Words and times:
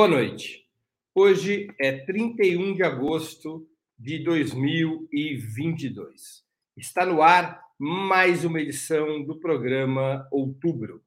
Boa 0.00 0.08
noite. 0.08 0.64
Hoje 1.14 1.68
é 1.78 1.92
31 1.92 2.74
de 2.74 2.82
agosto 2.82 3.68
de 3.98 4.24
2022. 4.24 6.42
Está 6.74 7.04
no 7.04 7.20
ar 7.20 7.62
mais 7.78 8.42
uma 8.42 8.62
edição 8.62 9.22
do 9.22 9.38
programa 9.38 10.26
Outubro. 10.32 11.04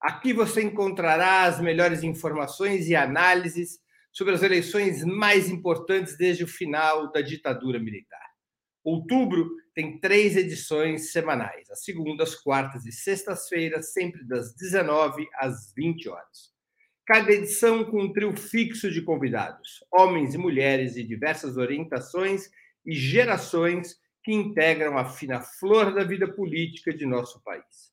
Aqui 0.00 0.32
você 0.32 0.60
encontrará 0.60 1.44
as 1.44 1.60
melhores 1.60 2.02
informações 2.02 2.88
e 2.88 2.96
análises 2.96 3.78
sobre 4.10 4.34
as 4.34 4.42
eleições 4.42 5.04
mais 5.04 5.48
importantes 5.48 6.16
desde 6.16 6.42
o 6.42 6.48
final 6.48 7.12
da 7.12 7.20
ditadura 7.20 7.78
militar. 7.78 8.28
Outubro 8.82 9.52
tem 9.72 10.00
três 10.00 10.36
edições 10.36 11.12
semanais, 11.12 11.70
às 11.70 11.84
segundas, 11.84 12.34
quartas 12.34 12.84
e 12.86 12.90
sextas-feiras, 12.90 13.92
sempre 13.92 14.26
das 14.26 14.52
19 14.56 15.28
às 15.38 15.72
20 15.76 16.08
horas. 16.08 16.51
Cada 17.14 17.30
edição 17.30 17.84
com 17.84 18.04
um 18.04 18.10
trio 18.10 18.34
fixo 18.34 18.90
de 18.90 19.02
convidados, 19.02 19.84
homens 19.92 20.34
e 20.34 20.38
mulheres 20.38 20.94
de 20.94 21.04
diversas 21.04 21.58
orientações 21.58 22.48
e 22.86 22.94
gerações 22.94 24.00
que 24.24 24.32
integram 24.32 24.96
a 24.96 25.04
fina 25.04 25.38
flor 25.42 25.94
da 25.94 26.04
vida 26.04 26.26
política 26.26 26.90
de 26.90 27.04
nosso 27.04 27.42
país. 27.44 27.92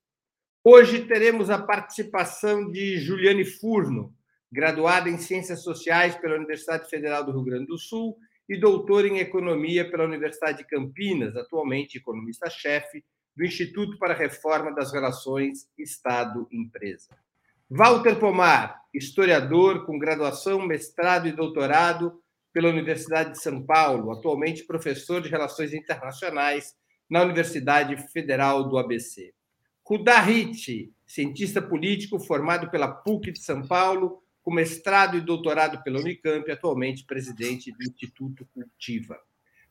Hoje 0.64 1.03
teremos 1.06 1.50
a 1.50 1.62
participação 1.62 2.72
de 2.72 2.97
Juliane 2.97 3.44
Furno, 3.44 4.16
graduada 4.50 5.09
em 5.09 5.17
Ciências 5.17 5.64
Sociais 5.64 6.16
pela 6.16 6.38
Universidade 6.38 6.90
Federal 6.90 7.25
do 7.25 7.34
Rio 7.34 7.44
Grande 7.44 7.66
do 7.66 7.78
Sul 7.78 8.17
e 8.47 8.58
doutora 8.58 9.06
em 9.06 9.20
Economia 9.20 9.92
pela 9.92 10.06
Universidade 10.06 10.59
de 10.59 10.64
Campinas, 10.64 11.36
atualmente 11.36 11.97
economista-chefe 11.97 13.03
do 13.36 13.44
Instituto 13.44 13.97
para 13.97 14.14
a 14.14 14.17
Reforma 14.17 14.73
das 14.73 14.94
Relações 14.94 15.67
Estado-Empresa. 15.78 17.17
Walter 17.70 18.16
Pomar, 18.16 18.78
historiador 18.94 19.86
com 19.86 20.00
graduação, 20.00 20.66
mestrado 20.66 21.28
e 21.28 21.32
doutorado 21.32 22.22
pela 22.52 22.70
Universidade 22.70 23.31
de 23.31 23.42
São 23.42 23.62
Paulo, 23.62 24.12
atualmente 24.12 24.66
professor 24.66 25.22
de 25.22 25.30
Relações 25.30 25.73
Internacionais 25.73 26.76
na 27.09 27.22
Universidade 27.22 27.96
Federal 28.12 28.68
do 28.68 28.78
ABC. 28.78 29.34
Rudá 29.84 30.20
Riti, 30.20 30.94
cientista 31.06 31.62
político 31.62 32.20
formado 32.20 32.70
pela 32.70 32.88
PUC 32.88 33.31
de 33.31 33.42
São 33.42 33.66
Paulo, 33.66 34.23
com 34.44 34.52
mestrado 34.54 35.18
e 35.18 35.22
doutorado 35.22 35.81
pela 35.84 36.00
Unicamp, 36.00 36.50
atualmente 36.52 37.06
presidente 37.06 37.72
do 37.72 37.84
Instituto 37.84 38.48
Cultiva. 38.53 39.20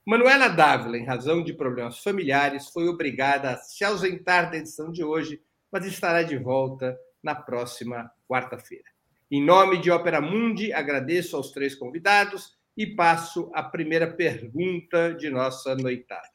Manuela 0.05 0.49
Dávila, 0.49 0.97
em 0.97 1.05
razão 1.05 1.45
de 1.45 1.53
problemas 1.53 1.99
familiares, 1.99 2.69
foi 2.69 2.89
obrigada 2.89 3.51
a 3.51 3.57
se 3.59 3.85
ausentar 3.85 4.51
da 4.51 4.57
edição 4.57 4.91
de 4.91 5.05
hoje, 5.05 5.41
mas 5.71 5.85
estará 5.85 6.23
de 6.23 6.37
volta 6.37 6.99
na 7.23 7.35
próxima 7.35 8.11
quarta-feira. 8.27 8.98
Em 9.31 9.45
nome 9.45 9.77
de 9.79 9.91
Ópera 9.91 10.23
Mundi, 10.23 10.73
agradeço 10.73 11.37
aos 11.37 11.51
três 11.51 11.75
convidados 11.75 12.57
e 12.75 12.87
passo 12.87 13.51
a 13.53 13.63
primeira 13.63 14.11
pergunta 14.11 15.13
de 15.13 15.29
nossa 15.29 15.75
noitada. 15.75 16.31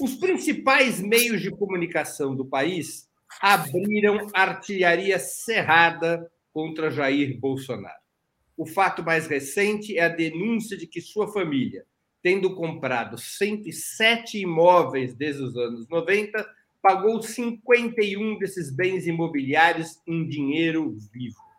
Os 0.00 0.14
principais 0.14 0.98
meios 0.98 1.42
de 1.42 1.50
comunicação 1.50 2.34
do 2.34 2.46
país 2.46 3.06
abriram 3.38 4.28
artilharia 4.32 5.18
cerrada 5.18 6.30
contra 6.54 6.90
Jair 6.90 7.38
Bolsonaro. 7.38 8.00
O 8.56 8.64
fato 8.64 9.02
mais 9.02 9.26
recente 9.26 9.98
é 9.98 10.04
a 10.04 10.08
denúncia 10.08 10.78
de 10.78 10.86
que 10.86 11.02
sua 11.02 11.30
família, 11.30 11.84
tendo 12.22 12.54
comprado 12.54 13.18
107 13.18 14.38
imóveis 14.38 15.12
desde 15.12 15.42
os 15.42 15.54
anos 15.54 15.86
90, 15.86 16.48
pagou 16.80 17.20
51 17.20 18.38
desses 18.38 18.74
bens 18.74 19.06
imobiliários 19.06 20.00
em 20.06 20.26
dinheiro 20.26 20.96
vivo. 21.12 21.49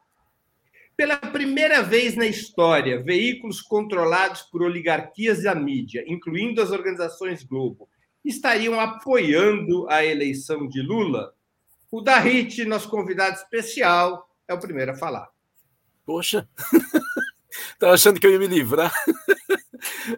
Pela 0.96 1.18
primeira 1.18 1.81
vez 1.81 2.16
na 2.16 2.28
história, 2.28 3.02
veículos 3.02 3.62
controlados 3.62 4.44
por 4.44 4.62
oligarquias 4.62 5.44
da 5.44 5.56
mídia, 5.56 6.03
incluindo 6.07 6.62
as 6.62 6.72
organizações 6.72 7.44
Globo, 7.44 7.90
estariam 8.24 8.79
apoiando 8.79 9.90
a 9.90 10.06
eleição 10.06 10.68
de 10.68 10.81
Lula. 10.81 11.34
O 11.91 12.02
Darit, 12.02 12.63
nosso 12.66 12.90
convidado 12.90 13.35
especial, 13.35 14.29
é 14.47 14.53
o 14.53 14.59
primeiro 14.59 14.91
a 14.91 14.96
falar. 14.96 15.28
Poxa, 16.06 16.47
estava 17.73 17.94
achando 17.94 18.19
que 18.19 18.28
eu 18.28 18.31
ia 18.31 18.40
me 18.40 18.47
livrar. 18.47 18.94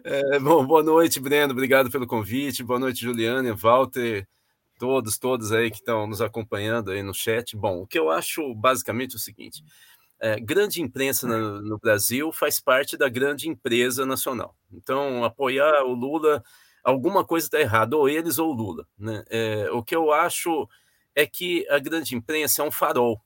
É, 0.04 0.38
bom, 0.38 0.64
boa 0.66 0.82
noite, 0.82 1.18
Breno. 1.18 1.52
Obrigado 1.52 1.90
pelo 1.90 2.06
convite. 2.06 2.62
Boa 2.62 2.78
noite, 2.78 3.00
Juliana, 3.00 3.54
Walter 3.54 4.26
todos, 4.78 5.18
todos 5.18 5.52
aí 5.52 5.70
que 5.70 5.78
estão 5.78 6.06
nos 6.06 6.20
acompanhando 6.20 6.90
aí 6.90 7.02
no 7.02 7.14
chat. 7.14 7.56
Bom, 7.56 7.82
o 7.82 7.86
que 7.86 7.98
eu 7.98 8.10
acho 8.10 8.54
basicamente 8.54 9.14
é 9.14 9.16
o 9.16 9.20
seguinte: 9.20 9.64
é, 10.24 10.40
grande 10.40 10.80
imprensa 10.80 11.28
no, 11.28 11.60
no, 11.60 11.78
Brasil 11.78 12.32
faz 12.32 12.58
parte 12.58 12.96
da 12.96 13.10
grande 13.10 13.46
empresa 13.46 14.06
nacional. 14.06 14.56
Então, 14.72 15.22
apoiar 15.22 15.84
o 15.84 15.92
Lula, 15.92 16.42
alguma 16.82 17.22
coisa 17.22 17.46
está 17.46 17.60
errada, 17.60 17.94
ou 17.94 18.08
eles 18.08 18.38
ou 18.38 18.48
o 18.48 18.54
Lula. 18.54 18.88
Né? 18.98 19.22
É, 19.28 19.70
o 19.70 19.82
que 19.82 19.94
eu 19.94 20.14
acho 20.14 20.66
é 21.14 21.26
que 21.26 21.68
a 21.68 21.78
grande 21.78 22.16
imprensa 22.16 22.62
é 22.62 22.64
um 22.64 22.70
farol. 22.70 23.20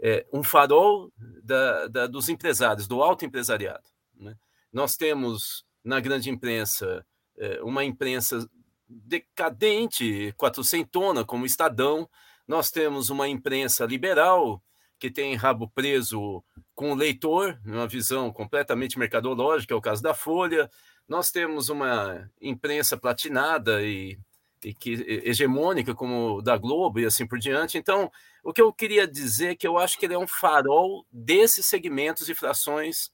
É, 0.00 0.24
um 0.32 0.42
farol 0.42 1.12
da, 1.42 1.86
da, 1.88 2.06
dos 2.06 2.30
empresários, 2.30 2.88
do 2.88 3.02
alto 3.02 3.26
empresariado. 3.26 3.84
Né? 4.18 4.34
Nós 4.72 4.96
temos 4.96 5.66
na 5.84 6.00
grande 6.00 6.30
imprensa 6.30 7.04
é, 7.36 7.62
uma 7.62 7.84
imprensa 7.84 8.48
decadente, 8.88 10.32
quatrocentona, 10.38 11.26
como 11.26 11.44
Estadão. 11.44 12.08
Nós 12.48 12.70
temos 12.70 13.10
uma 13.10 13.28
imprensa 13.28 13.84
liberal 13.84 14.62
que 14.98 15.10
tem 15.10 15.34
rabo 15.34 15.68
preso 15.68 16.42
com 16.74 16.92
o 16.92 16.94
leitor, 16.94 17.58
uma 17.64 17.86
visão 17.86 18.32
completamente 18.32 18.98
mercadológica, 18.98 19.74
é 19.74 19.76
o 19.76 19.80
caso 19.80 20.02
da 20.02 20.14
Folha. 20.14 20.70
Nós 21.08 21.30
temos 21.30 21.68
uma 21.68 22.30
imprensa 22.40 22.96
platinada 22.96 23.82
e, 23.82 24.18
e 24.62 24.72
que, 24.72 24.92
hegemônica, 25.24 25.94
como 25.94 26.40
da 26.42 26.56
Globo 26.56 27.00
e 27.00 27.06
assim 27.06 27.26
por 27.26 27.38
diante. 27.38 27.76
Então, 27.76 28.10
o 28.42 28.52
que 28.52 28.62
eu 28.62 28.72
queria 28.72 29.06
dizer 29.06 29.48
é 29.48 29.54
que 29.54 29.66
eu 29.66 29.78
acho 29.78 29.98
que 29.98 30.06
ele 30.06 30.14
é 30.14 30.18
um 30.18 30.26
farol 30.26 31.06
desses 31.12 31.66
segmentos 31.66 32.28
e 32.28 32.34
frações 32.34 33.10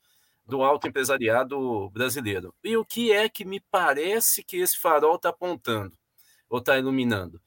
do 0.47 0.63
alto 0.63 0.89
empresariado 0.89 1.89
brasileiro. 1.91 2.55
E 2.63 2.77
o 2.77 2.85
que 2.85 3.13
é 3.13 3.29
que 3.29 3.45
me 3.45 3.61
parece 3.71 4.43
que 4.43 4.59
esse 4.59 4.79
farol 4.79 5.17
está 5.17 5.31
apontando 5.31 5.97
ou 6.49 6.59
está 6.59 6.79
iluminando? 6.79 7.41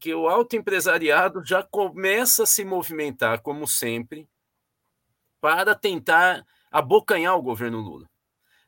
Que 0.00 0.12
o 0.14 0.28
alto 0.28 0.56
empresariado 0.56 1.44
já 1.44 1.62
começa 1.62 2.42
a 2.42 2.46
se 2.46 2.64
movimentar, 2.64 3.40
como 3.42 3.68
sempre, 3.68 4.28
para 5.40 5.74
tentar 5.74 6.44
abocanhar 6.70 7.36
o 7.36 7.42
governo 7.42 7.78
Lula. 7.78 8.08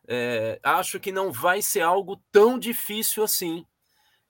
É, 0.06 0.60
acho 0.62 1.00
que 1.00 1.10
não 1.10 1.32
vai 1.32 1.62
ser 1.62 1.80
algo 1.80 2.22
tão 2.30 2.58
difícil 2.58 3.24
assim 3.24 3.66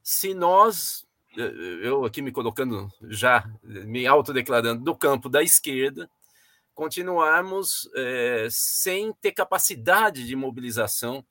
se 0.03 0.35
nós, 0.35 1.07
eu 1.37 2.05
aqui 2.05 2.21
me 2.21 2.33
colocando 2.33 2.91
já, 3.03 3.49
me 3.63 4.07
autodeclarando 4.07 4.83
do 4.83 4.97
campo 4.97 5.29
da 5.29 5.43
esquerda, 5.43 6.11
continuarmos 6.75 7.89
é, 7.95 8.49
sem 8.51 9.13
ter 9.21 9.33
capacidade 9.33 10.27
de 10.27 10.35
mobilização 10.35 11.25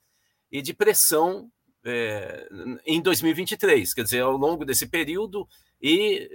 e 0.52 0.62
de 0.62 0.74
pressão 0.74 1.52
é, 1.84 2.48
em 2.86 3.02
2023, 3.02 3.94
quer 3.94 4.04
dizer, 4.04 4.22
ao 4.22 4.38
longo 4.38 4.66
desse 4.66 4.88
período 4.88 5.48
e 5.82 6.30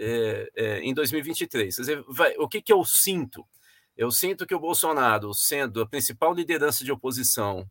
é, 0.56 0.80
em 0.80 0.92
2023. 0.92 1.74
Quer 1.74 1.82
dizer, 1.82 2.04
vai, 2.08 2.34
o 2.38 2.48
que, 2.48 2.60
que 2.60 2.72
eu 2.72 2.84
sinto? 2.84 3.46
Eu 3.96 4.10
sinto 4.10 4.46
que 4.46 4.54
o 4.54 4.60
Bolsonaro, 4.60 5.32
sendo 5.32 5.80
a 5.80 5.86
principal 5.86 6.34
liderança 6.34 6.84
de 6.84 6.92
oposição 6.92 7.68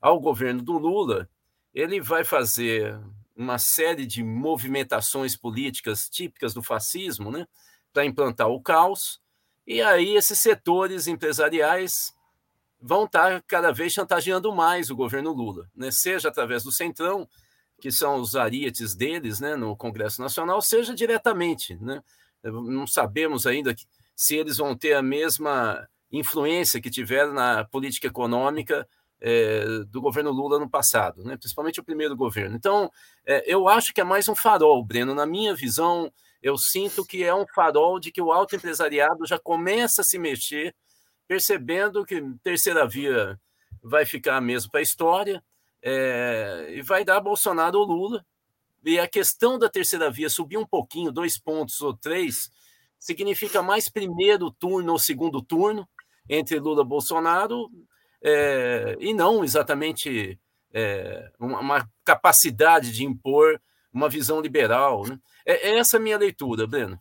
ao 0.00 0.20
governo 0.20 0.62
do 0.62 0.78
Lula, 0.78 1.28
ele 1.74 2.00
vai 2.00 2.24
fazer 2.24 2.98
uma 3.34 3.58
série 3.58 4.06
de 4.06 4.22
movimentações 4.22 5.36
políticas 5.36 6.08
típicas 6.08 6.54
do 6.54 6.62
fascismo, 6.62 7.30
né, 7.30 7.46
para 7.92 8.06
implantar 8.06 8.48
o 8.48 8.62
caos 8.62 9.20
e 9.66 9.82
aí 9.82 10.14
esses 10.14 10.38
setores 10.38 11.08
empresariais 11.08 12.14
vão 12.80 13.04
estar 13.04 13.42
cada 13.42 13.72
vez 13.72 13.92
chantageando 13.92 14.54
mais 14.54 14.90
o 14.90 14.96
governo 14.96 15.32
Lula, 15.32 15.68
né? 15.74 15.90
seja 15.90 16.28
através 16.28 16.62
do 16.62 16.72
Centrão, 16.72 17.28
que 17.80 17.90
são 17.90 18.16
os 18.16 18.34
arietes 18.36 18.94
deles 18.94 19.40
né, 19.40 19.56
no 19.56 19.76
Congresso 19.76 20.20
Nacional, 20.20 20.60
seja 20.62 20.94
diretamente. 20.94 21.76
Né? 21.76 22.02
Não 22.42 22.86
sabemos 22.86 23.46
ainda 23.46 23.74
se 24.14 24.36
eles 24.36 24.56
vão 24.56 24.76
ter 24.76 24.94
a 24.94 25.02
mesma 25.02 25.86
influência 26.10 26.80
que 26.80 26.90
tiveram 26.90 27.34
na 27.34 27.64
política 27.64 28.06
econômica 28.06 28.88
é, 29.20 29.64
do 29.88 30.00
governo 30.00 30.30
Lula 30.30 30.58
no 30.58 30.68
passado, 30.68 31.24
né? 31.24 31.36
principalmente 31.36 31.80
o 31.80 31.84
primeiro 31.84 32.16
governo. 32.16 32.56
Então, 32.56 32.90
é, 33.26 33.42
eu 33.46 33.68
acho 33.68 33.92
que 33.92 34.00
é 34.00 34.04
mais 34.04 34.28
um 34.28 34.34
farol, 34.34 34.84
Breno. 34.84 35.14
Na 35.14 35.26
minha 35.26 35.54
visão, 35.54 36.10
eu 36.42 36.56
sinto 36.56 37.04
que 37.04 37.24
é 37.24 37.34
um 37.34 37.46
farol 37.54 37.98
de 37.98 38.12
que 38.12 38.22
o 38.22 38.32
alto 38.32 38.54
empresariado 38.54 39.26
já 39.26 39.38
começa 39.38 40.02
a 40.02 40.04
se 40.04 40.18
mexer, 40.18 40.74
percebendo 41.26 42.04
que 42.04 42.22
terceira 42.42 42.86
via 42.86 43.38
vai 43.82 44.04
ficar 44.04 44.40
mesmo 44.40 44.70
para 44.70 44.80
a 44.80 44.82
história 44.82 45.42
é, 45.82 46.66
e 46.70 46.82
vai 46.82 47.04
dar 47.04 47.20
Bolsonaro 47.20 47.78
ou 47.78 47.86
Lula. 47.86 48.26
E 48.84 48.98
a 48.98 49.08
questão 49.08 49.58
da 49.58 49.68
terceira 49.68 50.10
via 50.10 50.28
subir 50.28 50.56
um 50.56 50.66
pouquinho, 50.66 51.12
dois 51.12 51.38
pontos 51.38 51.80
ou 51.80 51.94
três, 51.94 52.50
significa 52.98 53.62
mais 53.62 53.88
primeiro 53.88 54.50
turno 54.50 54.92
ou 54.92 54.98
segundo 54.98 55.42
turno, 55.42 55.88
entre 56.28 56.58
Lula 56.58 56.82
e 56.82 56.86
Bolsonaro, 56.86 57.70
é, 58.22 58.96
e 59.00 59.12
não 59.12 59.44
exatamente 59.44 60.38
é, 60.72 61.30
uma, 61.38 61.60
uma, 61.60 61.90
capacidade 62.04 62.92
de 62.92 63.04
impor 63.04 63.60
uma 63.92 64.08
visão 64.08 64.40
liberal. 64.40 65.06
Né? 65.06 65.18
É, 65.44 65.70
é 65.70 65.78
essa 65.78 65.96
a 65.96 66.00
minha 66.00 66.18
leitura, 66.18 66.66
Breno. 66.66 67.00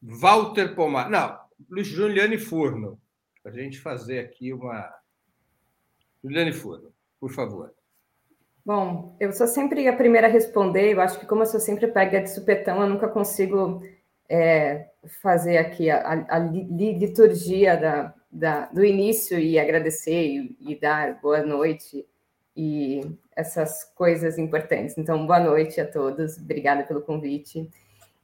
Walter 0.00 0.74
Pomar. 0.74 1.08
Não, 1.08 1.38
Luiz 1.70 1.86
Juliane 1.86 2.38
Furno. 2.38 3.00
Para 3.42 3.52
a 3.52 3.54
gente 3.54 3.80
fazer 3.80 4.20
aqui 4.20 4.52
uma. 4.52 4.92
Juliane 6.22 6.52
Furno, 6.52 6.92
por 7.18 7.30
favor. 7.30 7.74
Bom, 8.64 9.16
eu 9.18 9.32
sou 9.32 9.48
sempre 9.48 9.88
a 9.88 9.96
primeira 9.96 10.28
a 10.28 10.30
responder. 10.30 10.92
Eu 10.92 11.00
acho 11.00 11.18
que, 11.18 11.26
como 11.26 11.42
eu 11.42 11.46
sou 11.46 11.58
sempre 11.58 11.88
pega 11.88 12.22
de 12.22 12.30
supetão, 12.30 12.80
eu 12.80 12.88
nunca 12.88 13.08
consigo 13.08 13.82
é, 14.28 14.86
fazer 15.20 15.58
aqui 15.58 15.90
a, 15.90 15.98
a, 15.98 16.36
a 16.36 16.38
liturgia 16.38 17.76
da, 17.76 18.14
da, 18.30 18.66
do 18.66 18.84
início 18.84 19.38
e 19.38 19.58
agradecer 19.58 20.26
e, 20.26 20.56
e, 20.60 20.78
dar 20.78 21.20
boa 21.20 21.42
noite 21.42 22.06
e 22.56 23.00
essas 23.34 23.84
coisas 23.96 24.38
importantes. 24.38 24.96
Então, 24.96 25.26
boa 25.26 25.40
noite 25.40 25.80
a 25.80 25.86
todos, 25.86 26.38
obrigada 26.38 26.84
pelo 26.84 27.02
convite. 27.02 27.68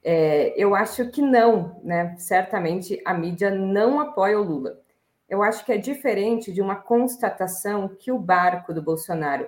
É, 0.04 0.54
eu 0.56 0.74
acho 0.76 1.10
que 1.10 1.20
não, 1.20 1.80
né? 1.82 2.14
Certamente 2.16 3.02
a 3.04 3.12
mídia 3.12 3.50
não 3.50 3.98
apoia 3.98 4.38
o 4.38 4.44
Lula. 4.44 4.80
Eu 5.28 5.42
acho 5.42 5.64
que 5.64 5.72
é 5.72 5.76
diferente 5.76 6.52
de 6.52 6.62
uma 6.62 6.76
constatação 6.76 7.88
que 7.88 8.10
o 8.10 8.18
barco 8.18 8.72
do 8.72 8.82
Bolsonaro 8.82 9.46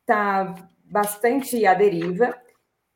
está 0.00 0.54
bastante 0.84 1.66
à 1.66 1.74
deriva 1.74 2.34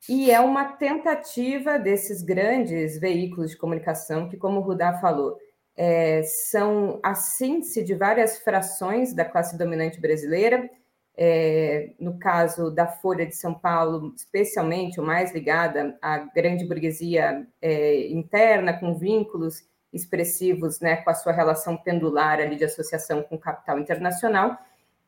e 0.09 0.31
é 0.31 0.39
uma 0.39 0.65
tentativa 0.73 1.77
desses 1.77 2.23
grandes 2.23 2.99
veículos 2.99 3.51
de 3.51 3.57
comunicação 3.57 4.27
que, 4.27 4.35
como 4.35 4.59
o 4.59 4.63
Rudá 4.63 4.93
falou, 4.99 5.37
é, 5.75 6.23
são 6.23 6.99
a 7.01 7.15
síntese 7.15 7.83
de 7.83 7.95
várias 7.95 8.39
frações 8.39 9.13
da 9.13 9.25
classe 9.25 9.57
dominante 9.57 10.01
brasileira, 10.01 10.69
é, 11.15 11.93
no 11.99 12.17
caso 12.17 12.71
da 12.71 12.87
Folha 12.87 13.25
de 13.25 13.35
São 13.35 13.53
Paulo, 13.53 14.13
especialmente, 14.15 14.99
o 14.99 15.03
mais 15.03 15.31
ligada 15.31 15.97
à 16.01 16.17
grande 16.17 16.65
burguesia 16.65 17.47
é, 17.61 18.07
interna, 18.07 18.73
com 18.77 18.97
vínculos 18.97 19.63
expressivos 19.93 20.79
né, 20.79 20.97
com 20.97 21.09
a 21.09 21.13
sua 21.13 21.31
relação 21.31 21.77
pendular 21.77 22.39
ali 22.39 22.55
de 22.55 22.65
associação 22.65 23.21
com 23.21 23.37
capital 23.37 23.79
internacional, 23.79 24.57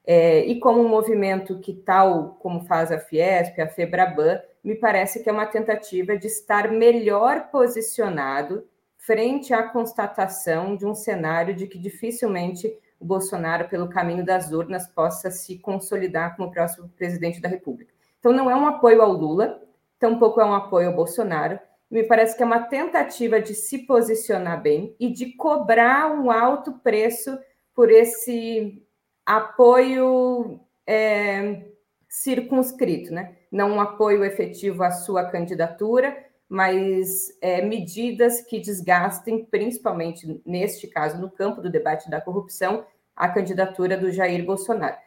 é, 0.08 0.46
e 0.46 0.60
como 0.60 0.82
um 0.82 0.88
movimento 0.88 1.60
que, 1.60 1.74
tal 1.74 2.38
como 2.40 2.64
faz 2.66 2.92
a 2.92 3.00
Fiesp, 3.00 3.60
a 3.60 3.68
FEBRABAN, 3.68 4.40
me 4.64 4.76
parece 4.76 5.24
que 5.24 5.30
é 5.30 5.34
uma 5.34 5.48
tentativa 5.48 6.18
de 6.18 6.28
estar 6.28 6.72
melhor 6.72 7.50
posicionado 7.50 8.68
frente 8.98 9.54
à 9.54 9.64
constatação 9.64 10.76
de 10.76 10.86
um 10.86 10.96
cenário 10.96 11.56
de 11.56 11.68
que 11.68 11.78
dificilmente 11.78 12.76
o 13.00 13.06
Bolsonaro, 13.06 13.68
pelo 13.68 13.90
caminho 13.90 14.26
das 14.26 14.52
urnas, 14.52 14.88
possa 14.88 15.30
se 15.30 15.58
consolidar 15.60 16.36
como 16.36 16.52
próximo 16.52 16.90
presidente 16.90 17.42
da 17.42 17.50
República. 17.50 17.94
Então, 18.20 18.32
não 18.32 18.50
é 18.50 18.56
um 18.56 18.66
apoio 18.66 19.02
ao 19.02 19.12
Lula, 19.12 19.62
tampouco 20.00 20.42
é 20.42 20.46
um 20.46 20.54
apoio 20.54 20.90
ao 20.90 20.96
Bolsonaro. 20.96 21.60
Me 21.90 22.04
parece 22.04 22.36
que 22.36 22.44
é 22.44 22.46
uma 22.46 22.64
tentativa 22.64 23.40
de 23.40 23.54
se 23.54 23.80
posicionar 23.80 24.62
bem 24.62 24.96
e 25.00 25.12
de 25.12 25.34
cobrar 25.36 26.12
um 26.12 26.32
alto 26.32 26.74
preço 26.80 27.38
por 27.74 27.92
esse 27.92 28.82
apoio 29.26 30.60
é, 30.88 31.66
circunscrito, 32.10 33.14
né? 33.14 33.36
não 33.52 33.72
um 33.72 33.82
apoio 33.82 34.24
efetivo 34.24 34.84
à 34.84 34.92
sua 34.92 35.26
candidatura, 35.26 36.16
mas 36.48 37.28
é, 37.42 37.62
medidas 37.62 38.42
que 38.42 38.60
desgastem, 38.60 39.46
principalmente 39.46 40.42
neste 40.46 40.88
caso, 40.88 41.20
no 41.20 41.30
campo 41.30 41.62
do 41.62 41.70
debate 41.70 42.10
da 42.10 42.22
corrupção, 42.22 42.86
a 43.16 43.30
candidatura 43.30 43.98
do 43.98 44.12
Jair 44.12 44.46
Bolsonaro. 44.46 44.98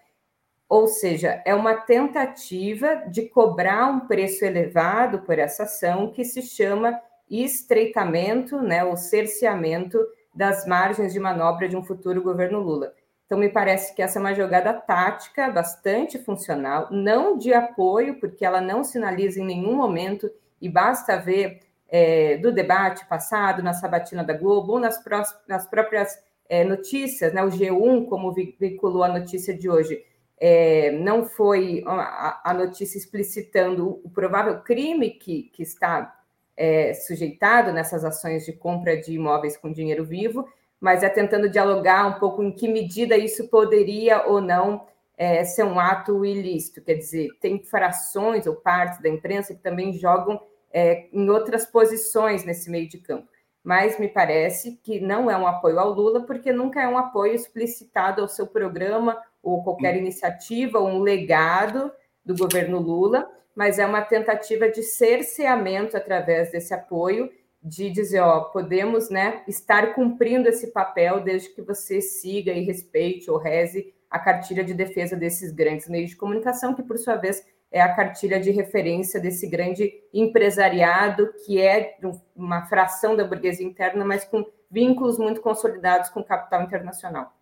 Ou 0.68 0.86
seja, 0.86 1.42
é 1.46 1.54
uma 1.54 1.74
tentativa 1.74 2.96
de 3.08 3.22
cobrar 3.22 3.86
um 3.86 4.00
preço 4.00 4.44
elevado 4.44 5.20
por 5.20 5.38
essa 5.38 5.62
ação 5.62 6.12
que 6.12 6.24
se 6.24 6.42
chama 6.42 7.00
estreitamento, 7.30 8.60
né, 8.60 8.84
ou 8.84 8.96
cerceamento 8.96 9.98
das 10.34 10.66
margens 10.66 11.12
de 11.12 11.20
manobra 11.20 11.68
de 11.68 11.76
um 11.76 11.82
futuro 11.82 12.22
governo 12.22 12.60
Lula. 12.60 12.92
Então, 13.26 13.38
me 13.38 13.48
parece 13.48 13.94
que 13.94 14.00
essa 14.00 14.18
é 14.18 14.20
uma 14.20 14.34
jogada 14.34 14.72
tática 14.72 15.50
bastante 15.50 16.18
funcional, 16.18 16.88
não 16.90 17.36
de 17.36 17.52
apoio, 17.52 18.18
porque 18.18 18.44
ela 18.44 18.60
não 18.60 18.82
sinaliza 18.82 19.40
em 19.40 19.44
nenhum 19.44 19.74
momento 19.74 20.30
e 20.60 20.68
basta 20.68 21.16
ver 21.16 21.60
é, 21.88 22.36
do 22.38 22.52
debate 22.52 23.06
passado 23.06 23.62
na 23.62 23.72
sabatina 23.72 24.24
da 24.24 24.32
Globo 24.32 24.72
ou 24.72 24.80
nas, 24.80 25.02
pró 25.02 25.22
nas 25.46 25.66
próprias 25.66 26.18
é, 26.48 26.64
notícias, 26.64 27.32
né, 27.32 27.42
o 27.42 27.48
G1, 27.48 28.06
como 28.06 28.32
veiculou 28.32 29.02
a 29.02 29.08
notícia 29.08 29.54
de 29.54 29.68
hoje, 29.68 30.02
é, 30.40 30.92
não 30.92 31.24
foi 31.24 31.82
a, 31.86 32.50
a, 32.50 32.54
notícia 32.54 32.96
explicitando 32.96 34.00
o 34.04 34.10
provável 34.10 34.60
crime 34.60 35.10
que, 35.10 35.44
que 35.52 35.62
está 35.62 36.16
é, 36.56 36.94
sujeitado 36.94 37.72
nessas 37.72 38.04
ações 38.04 38.44
de 38.44 38.52
compra 38.52 38.96
de 38.96 39.12
imóveis 39.12 39.56
com 39.56 39.72
dinheiro 39.72 40.04
vivo, 40.04 40.48
mas 40.80 41.02
é 41.02 41.08
tentando 41.08 41.48
dialogar 41.48 42.06
um 42.06 42.20
pouco 42.20 42.42
em 42.42 42.52
que 42.52 42.68
medida 42.68 43.16
isso 43.16 43.48
poderia 43.48 44.26
ou 44.26 44.40
não 44.40 44.86
é, 45.16 45.44
ser 45.44 45.64
um 45.64 45.80
ato 45.80 46.24
ilícito. 46.24 46.80
Quer 46.82 46.94
dizer, 46.94 47.30
tem 47.40 47.62
frações 47.64 48.46
ou 48.46 48.54
partes 48.54 49.02
da 49.02 49.08
imprensa 49.08 49.54
que 49.54 49.60
também 49.60 49.92
jogam 49.92 50.40
é, 50.72 51.08
em 51.12 51.28
outras 51.28 51.66
posições 51.66 52.44
nesse 52.44 52.70
meio 52.70 52.88
de 52.88 52.98
campo. 52.98 53.28
Mas 53.68 53.98
me 53.98 54.08
parece 54.08 54.80
que 54.82 54.98
não 54.98 55.30
é 55.30 55.36
um 55.36 55.46
apoio 55.46 55.78
ao 55.78 55.90
Lula, 55.90 56.22
porque 56.22 56.50
nunca 56.50 56.80
é 56.80 56.88
um 56.88 56.96
apoio 56.96 57.34
explicitado 57.34 58.22
ao 58.22 58.26
seu 58.26 58.46
programa 58.46 59.22
ou 59.42 59.62
qualquer 59.62 59.94
hum. 59.94 59.98
iniciativa 59.98 60.78
ou 60.78 60.88
um 60.88 61.00
legado 61.00 61.92
do 62.24 62.34
governo 62.34 62.78
Lula, 62.78 63.30
mas 63.54 63.78
é 63.78 63.84
uma 63.84 64.00
tentativa 64.00 64.70
de 64.70 64.82
cerceamento 64.82 65.98
através 65.98 66.50
desse 66.50 66.72
apoio, 66.72 67.30
de 67.62 67.90
dizer, 67.90 68.20
ó, 68.20 68.40
podemos 68.44 69.10
né, 69.10 69.42
estar 69.46 69.94
cumprindo 69.94 70.48
esse 70.48 70.68
papel 70.68 71.20
desde 71.20 71.50
que 71.50 71.60
você 71.60 72.00
siga 72.00 72.50
e 72.52 72.64
respeite 72.64 73.30
ou 73.30 73.36
reze 73.36 73.92
a 74.10 74.18
cartilha 74.18 74.64
de 74.64 74.72
defesa 74.72 75.14
desses 75.14 75.52
grandes 75.52 75.90
meios 75.90 76.08
de 76.08 76.16
comunicação, 76.16 76.72
que, 76.72 76.82
por 76.82 76.96
sua 76.96 77.16
vez, 77.16 77.44
é 77.70 77.80
a 77.80 77.94
cartilha 77.94 78.40
de 78.40 78.50
referência 78.50 79.20
desse 79.20 79.46
grande 79.46 79.92
empresariado, 80.12 81.32
que 81.44 81.60
é 81.60 81.98
uma 82.34 82.66
fração 82.66 83.14
da 83.14 83.24
burguesia 83.24 83.66
interna, 83.66 84.04
mas 84.04 84.24
com 84.24 84.44
vínculos 84.70 85.18
muito 85.18 85.40
consolidados 85.40 86.10
com 86.10 86.20
o 86.20 86.24
capital 86.24 86.62
internacional. 86.62 87.36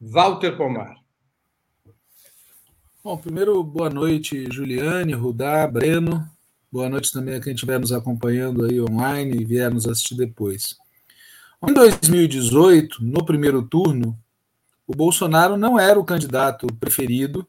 Walter 0.00 0.56
Pomar. 0.56 0.96
Bom, 3.02 3.16
primeiro, 3.16 3.62
boa 3.62 3.90
noite, 3.90 4.46
Juliane, 4.50 5.12
Rudá, 5.14 5.66
Breno. 5.66 6.28
Boa 6.70 6.88
noite 6.88 7.12
também 7.12 7.34
a 7.34 7.40
quem 7.40 7.54
estiver 7.54 7.78
nos 7.78 7.92
acompanhando 7.92 8.64
aí 8.64 8.80
online 8.80 9.40
e 9.40 9.44
vier 9.44 9.70
nos 9.70 9.86
assistir 9.86 10.14
depois. 10.14 10.76
Em 11.66 11.72
2018, 11.72 13.02
no 13.02 13.24
primeiro 13.24 13.62
turno, 13.62 14.18
o 14.86 14.94
Bolsonaro 14.94 15.56
não 15.56 15.78
era 15.78 15.98
o 15.98 16.04
candidato 16.04 16.66
preferido 16.74 17.46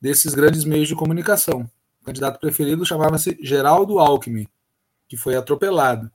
desses 0.00 0.34
grandes 0.34 0.64
meios 0.64 0.88
de 0.88 0.94
comunicação. 0.94 1.70
O 2.00 2.04
candidato 2.04 2.38
preferido 2.38 2.84
chamava-se 2.84 3.38
Geraldo 3.42 3.98
Alckmin, 3.98 4.46
que 5.08 5.16
foi 5.16 5.36
atropelado. 5.36 6.10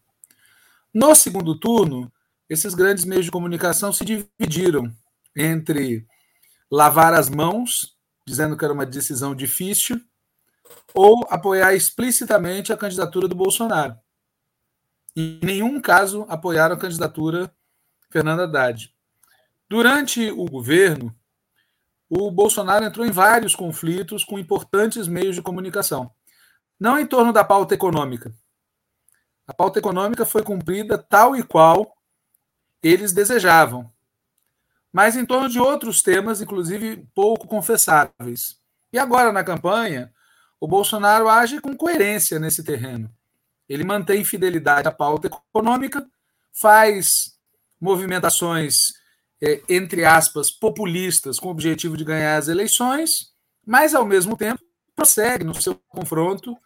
No 0.94 1.14
segundo 1.16 1.60
turno, 1.60 2.12
esses 2.50 2.74
grandes 2.74 3.06
meios 3.06 3.26
de 3.26 3.32
comunicação 3.32 3.92
se 3.92 4.06
dividiram 4.06 4.94
entre 5.36 6.06
lavar 6.70 7.14
as 7.14 7.30
mãos, 7.30 7.96
dizendo 8.26 8.56
que 8.56 8.64
era 8.64 8.74
uma 8.74 8.86
decisão 8.86 9.36
difícil, 9.36 10.00
ou 10.94 11.26
apoiar 11.30 11.74
explicitamente 11.74 12.72
a 12.72 12.78
candidatura 12.78 13.28
do 13.28 13.36
Bolsonaro. 13.36 13.96
Em 15.16 15.40
nenhum 15.44 15.80
caso 15.82 16.26
apoiaram 16.28 16.76
a 16.76 16.80
candidatura 16.80 17.54
Fernanda 18.10 18.44
Haddad. 18.44 18.94
Durante 19.70 20.30
o 20.32 20.46
governo, 20.46 21.16
o 22.16 22.30
Bolsonaro 22.30 22.86
entrou 22.86 23.06
em 23.06 23.12
vários 23.12 23.56
conflitos 23.56 24.24
com 24.24 24.38
importantes 24.38 25.08
meios 25.08 25.36
de 25.36 25.42
comunicação. 25.42 26.12
Não 26.80 27.00
em 27.00 27.08
torno 27.08 27.34
da 27.34 27.44
pauta 27.44 27.74
econômica. 27.74 28.32
A 29.48 29.54
pauta 29.54 29.80
econômica 29.80 30.26
foi 30.26 30.44
cumprida 30.44 30.98
tal 30.98 31.36
e 31.36 31.42
qual 31.42 31.98
eles 32.84 33.14
desejavam, 33.14 33.92
mas 34.92 35.18
em 35.18 35.26
torno 35.26 35.50
de 35.50 35.60
outros 35.60 36.02
temas, 36.02 36.40
inclusive 36.40 37.08
pouco 37.16 37.48
confessáveis. 37.48 38.60
E 38.92 39.00
agora, 39.00 39.32
na 39.32 39.44
campanha, 39.44 40.14
o 40.60 40.68
Bolsonaro 40.68 41.28
age 41.28 41.60
com 41.60 41.76
coerência 41.76 42.40
nesse 42.40 42.64
terreno. 42.64 43.12
Ele 43.68 43.84
mantém 43.84 44.24
fidelidade 44.24 44.88
à 44.88 44.92
pauta 44.92 45.28
econômica, 45.28 46.08
faz 46.54 47.38
movimentações 47.82 48.94
é, 49.44 49.62
entre 49.68 50.06
aspas, 50.06 50.50
populistas 50.50 51.38
com 51.38 51.50
o 51.50 51.52
objetivo 51.52 51.98
de 51.98 52.06
ganhar 52.06 52.38
as 52.38 52.48
eleições, 52.48 53.34
mas, 53.66 53.94
ao 53.94 54.06
mesmo 54.06 54.38
tempo, 54.38 54.64
prossegue 54.96 55.44
no 55.44 55.54
seu 55.62 55.76
confronto 55.90 56.58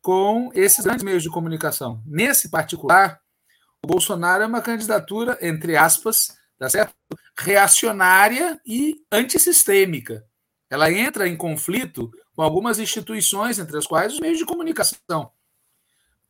com 0.00 0.52
esses 0.54 0.84
grandes 0.84 1.02
meios 1.02 1.24
de 1.24 1.30
comunicação. 1.30 2.00
Nesse 2.06 2.48
particular, 2.48 3.20
o 3.82 3.88
Bolsonaro 3.88 4.44
é 4.44 4.46
uma 4.46 4.62
candidatura, 4.62 5.36
entre 5.42 5.76
aspas, 5.76 6.28
tá 6.56 6.70
certo? 6.70 6.94
reacionária 7.36 8.60
e 8.64 8.94
antissistêmica. 9.10 10.24
Ela 10.70 10.92
entra 10.92 11.26
em 11.26 11.36
conflito 11.36 12.10
com 12.36 12.42
algumas 12.42 12.78
instituições, 12.78 13.58
entre 13.58 13.76
as 13.76 13.86
quais 13.86 14.14
os 14.14 14.20
meios 14.20 14.38
de 14.38 14.46
comunicação. 14.46 15.32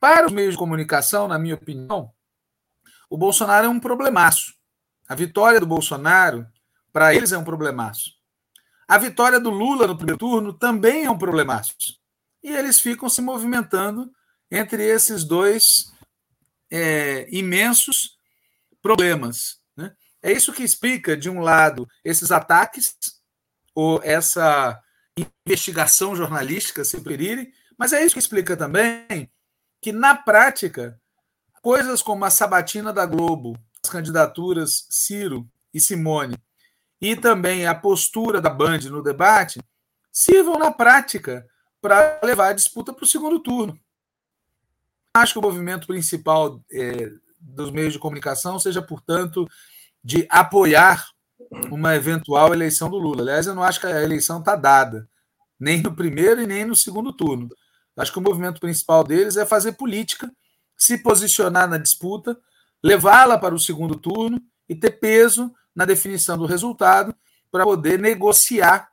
Para 0.00 0.26
os 0.26 0.32
meios 0.32 0.54
de 0.54 0.58
comunicação, 0.58 1.28
na 1.28 1.38
minha 1.38 1.54
opinião, 1.54 2.10
o 3.10 3.18
Bolsonaro 3.18 3.66
é 3.66 3.68
um 3.68 3.80
problemaço. 3.80 4.55
A 5.08 5.14
vitória 5.14 5.60
do 5.60 5.66
Bolsonaro, 5.66 6.46
para 6.92 7.14
eles, 7.14 7.32
é 7.32 7.38
um 7.38 7.44
problemaço. 7.44 8.16
A 8.88 8.98
vitória 8.98 9.40
do 9.40 9.50
Lula 9.50 9.86
no 9.86 9.96
primeiro 9.96 10.18
turno 10.18 10.52
também 10.52 11.04
é 11.04 11.10
um 11.10 11.18
problemaço. 11.18 11.74
E 12.42 12.50
eles 12.50 12.80
ficam 12.80 13.08
se 13.08 13.20
movimentando 13.20 14.10
entre 14.50 14.84
esses 14.84 15.24
dois 15.24 15.92
é, 16.70 17.26
imensos 17.30 18.16
problemas. 18.80 19.60
Né? 19.76 19.92
É 20.22 20.32
isso 20.32 20.52
que 20.52 20.62
explica, 20.62 21.16
de 21.16 21.28
um 21.28 21.40
lado, 21.40 21.88
esses 22.04 22.30
ataques, 22.30 22.96
ou 23.74 24.00
essa 24.02 24.80
investigação 25.46 26.14
jornalística, 26.14 26.84
se 26.84 27.00
preferirem, 27.00 27.52
mas 27.76 27.92
é 27.92 28.04
isso 28.04 28.14
que 28.14 28.20
explica 28.20 28.56
também 28.56 29.30
que, 29.82 29.92
na 29.92 30.14
prática, 30.14 31.00
coisas 31.60 32.00
como 32.02 32.24
a 32.24 32.30
sabatina 32.30 32.92
da 32.92 33.04
Globo, 33.04 33.58
candidaturas 33.88 34.86
Ciro 34.90 35.48
e 35.72 35.80
Simone, 35.80 36.36
e 37.00 37.14
também 37.14 37.66
a 37.66 37.74
postura 37.74 38.40
da 38.40 38.50
Band 38.50 38.80
no 38.90 39.02
debate, 39.02 39.60
sirvam 40.10 40.58
na 40.58 40.70
prática 40.70 41.46
para 41.80 42.20
levar 42.22 42.48
a 42.48 42.52
disputa 42.54 42.92
para 42.92 43.04
o 43.04 43.06
segundo 43.06 43.38
turno. 43.38 43.78
Acho 45.12 45.34
que 45.34 45.38
o 45.38 45.42
movimento 45.42 45.86
principal 45.86 46.62
é, 46.72 47.10
dos 47.40 47.70
meios 47.70 47.92
de 47.92 47.98
comunicação 47.98 48.58
seja, 48.58 48.82
portanto, 48.82 49.46
de 50.02 50.26
apoiar 50.28 51.06
uma 51.70 51.94
eventual 51.94 52.52
eleição 52.52 52.90
do 52.90 52.98
Lula. 52.98 53.22
Aliás, 53.22 53.46
eu 53.46 53.54
não 53.54 53.62
acho 53.62 53.80
que 53.80 53.86
a 53.86 54.02
eleição 54.02 54.40
está 54.40 54.56
dada, 54.56 55.08
nem 55.58 55.82
no 55.82 55.94
primeiro 55.94 56.40
e 56.40 56.46
nem 56.46 56.64
no 56.64 56.74
segundo 56.74 57.12
turno. 57.12 57.48
Acho 57.96 58.12
que 58.12 58.18
o 58.18 58.22
movimento 58.22 58.60
principal 58.60 59.02
deles 59.02 59.36
é 59.36 59.46
fazer 59.46 59.72
política, 59.72 60.30
se 60.76 60.98
posicionar 60.98 61.68
na 61.68 61.78
disputa, 61.78 62.38
levá-la 62.82 63.38
para 63.38 63.54
o 63.54 63.58
segundo 63.58 63.96
turno 63.96 64.40
e 64.68 64.74
ter 64.74 64.92
peso 64.92 65.52
na 65.74 65.84
definição 65.84 66.38
do 66.38 66.46
resultado 66.46 67.14
para 67.50 67.64
poder 67.64 67.98
negociar 67.98 68.90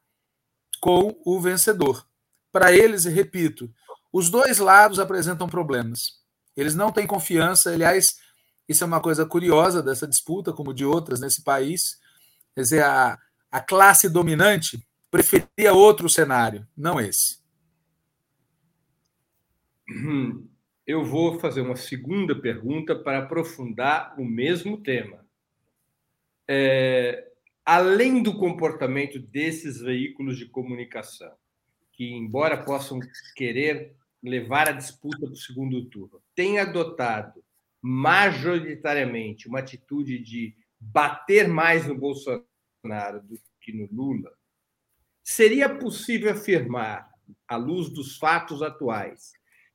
com 0.81 1.19
o 1.25 1.39
vencedor. 1.39 2.05
Para 2.51 2.71
eles, 2.71 3.05
repito, 3.05 3.73
os 4.11 4.29
dois 4.29 4.59
lados 4.59 4.99
apresentam 4.99 5.47
problemas. 5.47 6.21
Eles 6.55 6.75
não 6.75 6.91
têm 6.91 7.07
confiança, 7.07 7.71
aliás, 7.71 8.17
isso 8.67 8.83
é 8.83 8.87
uma 8.87 9.01
coisa 9.01 9.25
curiosa 9.25 9.81
dessa 9.81 10.07
disputa, 10.07 10.53
como 10.53 10.73
de 10.73 10.85
outras 10.85 11.19
nesse 11.19 11.43
país. 11.43 11.99
Quer 12.53 12.61
dizer, 12.61 12.83
a, 12.83 13.17
a 13.51 13.59
classe 13.59 14.07
dominante 14.07 14.85
preferia 15.09 15.73
outro 15.73 16.09
cenário, 16.09 16.67
não 16.75 16.99
esse. 16.99 17.39
Eu 20.85 21.05
vou 21.05 21.39
fazer 21.39 21.61
uma 21.61 21.77
segunda 21.77 22.35
pergunta 22.35 22.93
para 22.93 23.19
aprofundar 23.19 24.19
o 24.19 24.25
mesmo 24.25 24.77
tema. 24.77 25.25
É, 26.45 27.31
além 27.63 28.21
do 28.21 28.37
comportamento 28.37 29.17
desses 29.17 29.79
veículos 29.79 30.37
de 30.37 30.45
comunicação, 30.45 31.33
que, 31.93 32.11
embora 32.11 32.61
possam 32.61 32.99
querer 33.33 33.95
levar 34.21 34.67
a 34.67 34.73
disputa 34.73 35.19
para 35.19 35.31
o 35.31 35.37
segundo 35.37 35.85
turno, 35.85 36.21
têm 36.35 36.59
adotado 36.59 37.41
majoritariamente 37.81 39.47
uma 39.47 39.59
atitude 39.59 40.19
de 40.19 40.53
bater 40.79 41.47
mais 41.47 41.87
no 41.87 41.95
Bolsonaro 41.95 43.21
do 43.23 43.39
que 43.61 43.71
no 43.71 43.87
Lula, 43.89 44.33
seria 45.23 45.69
possível 45.69 46.31
afirmar, 46.31 47.09
à 47.47 47.55
luz 47.55 47.89
dos 47.89 48.17
fatos 48.17 48.61
atuais, 48.61 49.31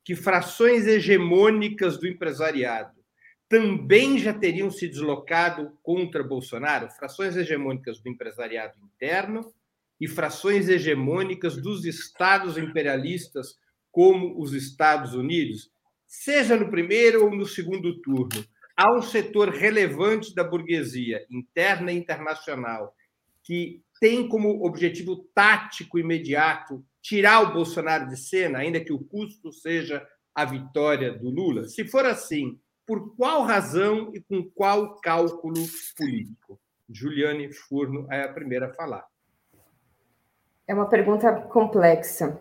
que 0.08 0.16
frações 0.16 0.86
hegemônicas 0.86 1.98
do 1.98 2.08
empresariado 2.08 2.98
também 3.46 4.16
já 4.18 4.32
teriam 4.32 4.70
se 4.70 4.88
deslocado 4.88 5.76
contra 5.82 6.24
Bolsonaro, 6.24 6.88
frações 6.92 7.36
hegemônicas 7.36 8.00
do 8.00 8.08
empresariado 8.08 8.72
interno 8.82 9.52
e 10.00 10.08
frações 10.08 10.66
hegemônicas 10.66 11.60
dos 11.60 11.84
estados 11.84 12.56
imperialistas, 12.56 13.58
como 13.92 14.40
os 14.40 14.54
Estados 14.54 15.12
Unidos, 15.12 15.70
seja 16.06 16.56
no 16.56 16.70
primeiro 16.70 17.26
ou 17.26 17.36
no 17.36 17.44
segundo 17.44 18.00
turno. 18.00 18.42
Há 18.74 18.90
um 18.96 19.02
setor 19.02 19.50
relevante 19.50 20.34
da 20.34 20.42
burguesia, 20.42 21.26
interna 21.30 21.92
e 21.92 21.98
internacional, 21.98 22.94
que 23.42 23.82
tem 24.00 24.26
como 24.26 24.64
objetivo 24.64 25.16
tático 25.34 25.98
imediato 25.98 26.82
tirar 27.08 27.42
o 27.42 27.54
Bolsonaro 27.54 28.06
de 28.06 28.18
cena, 28.18 28.58
ainda 28.58 28.84
que 28.84 28.92
o 28.92 29.02
custo 29.02 29.50
seja 29.50 30.06
a 30.34 30.44
vitória 30.44 31.10
do 31.10 31.30
Lula? 31.30 31.64
Se 31.64 31.82
for 31.86 32.04
assim, 32.04 32.60
por 32.86 33.16
qual 33.16 33.44
razão 33.44 34.10
e 34.14 34.20
com 34.20 34.46
qual 34.54 35.00
cálculo 35.00 35.54
político? 35.96 36.60
Juliane 36.86 37.50
Furno 37.50 38.06
é 38.12 38.24
a 38.24 38.32
primeira 38.32 38.66
a 38.66 38.74
falar. 38.74 39.06
É 40.66 40.74
uma 40.74 40.86
pergunta 40.86 41.32
complexa. 41.32 42.38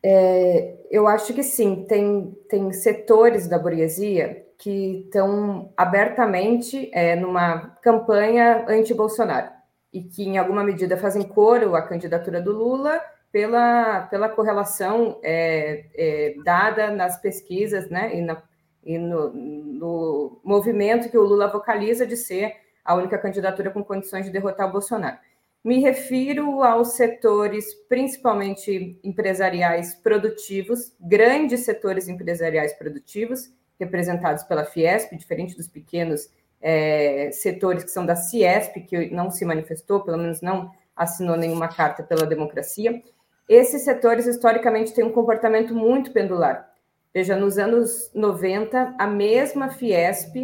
É, 0.00 0.76
eu 0.88 1.08
acho 1.08 1.34
que 1.34 1.42
sim, 1.42 1.84
tem, 1.88 2.30
tem 2.48 2.72
setores 2.72 3.48
da 3.48 3.58
burguesia 3.58 4.46
que 4.56 5.02
estão 5.04 5.72
abertamente 5.76 6.88
é, 6.94 7.16
numa 7.16 7.70
campanha 7.82 8.64
anti-Bolsonaro 8.68 9.50
e 9.92 10.04
que, 10.04 10.22
em 10.22 10.38
alguma 10.38 10.62
medida, 10.62 10.96
fazem 10.96 11.24
coro 11.24 11.74
à 11.74 11.82
candidatura 11.82 12.40
do 12.40 12.52
Lula 12.52 13.02
pela, 13.30 14.02
pela 14.02 14.28
correlação 14.28 15.18
é, 15.22 15.86
é 15.94 16.34
dada 16.44 16.90
nas 16.90 17.20
pesquisas 17.20 17.88
né, 17.90 18.16
e 18.16 18.20
na 18.20 18.42
e 18.88 18.96
no, 18.96 19.32
no 19.34 20.40
movimento 20.42 21.10
que 21.10 21.18
o 21.18 21.22
Lula 21.22 21.48
vocaliza 21.48 22.06
de 22.06 22.16
ser 22.16 22.54
a 22.82 22.94
única 22.94 23.18
candidatura 23.18 23.70
com 23.70 23.84
condições 23.84 24.24
de 24.24 24.32
derrotar 24.32 24.66
o 24.66 24.72
Bolsonaro. 24.72 25.18
Me 25.62 25.80
refiro 25.80 26.62
aos 26.62 26.92
setores, 26.92 27.74
principalmente 27.86 28.98
empresariais 29.04 29.94
produtivos, 29.94 30.94
grandes 30.98 31.60
setores 31.60 32.08
empresariais 32.08 32.72
produtivos, 32.72 33.52
representados 33.78 34.42
pela 34.44 34.64
Fiesp, 34.64 35.14
diferente 35.14 35.54
dos 35.54 35.68
pequenos 35.68 36.30
é, 36.60 37.30
setores 37.30 37.84
que 37.84 37.90
são 37.90 38.06
da 38.06 38.16
Ciesp, 38.16 38.80
que 38.86 39.10
não 39.10 39.30
se 39.30 39.44
manifestou, 39.44 40.00
pelo 40.00 40.16
menos 40.16 40.40
não 40.40 40.70
assinou 40.96 41.36
nenhuma 41.36 41.68
carta 41.68 42.02
pela 42.02 42.24
democracia. 42.24 43.02
Esses 43.48 43.82
setores, 43.82 44.26
historicamente, 44.26 44.92
têm 44.92 45.04
um 45.04 45.12
comportamento 45.12 45.74
muito 45.74 46.12
pendular. 46.12 46.70
Veja, 47.14 47.34
nos 47.34 47.56
anos 47.56 48.10
90, 48.14 48.94
a 48.98 49.06
mesma 49.06 49.70
Fiesp, 49.70 50.36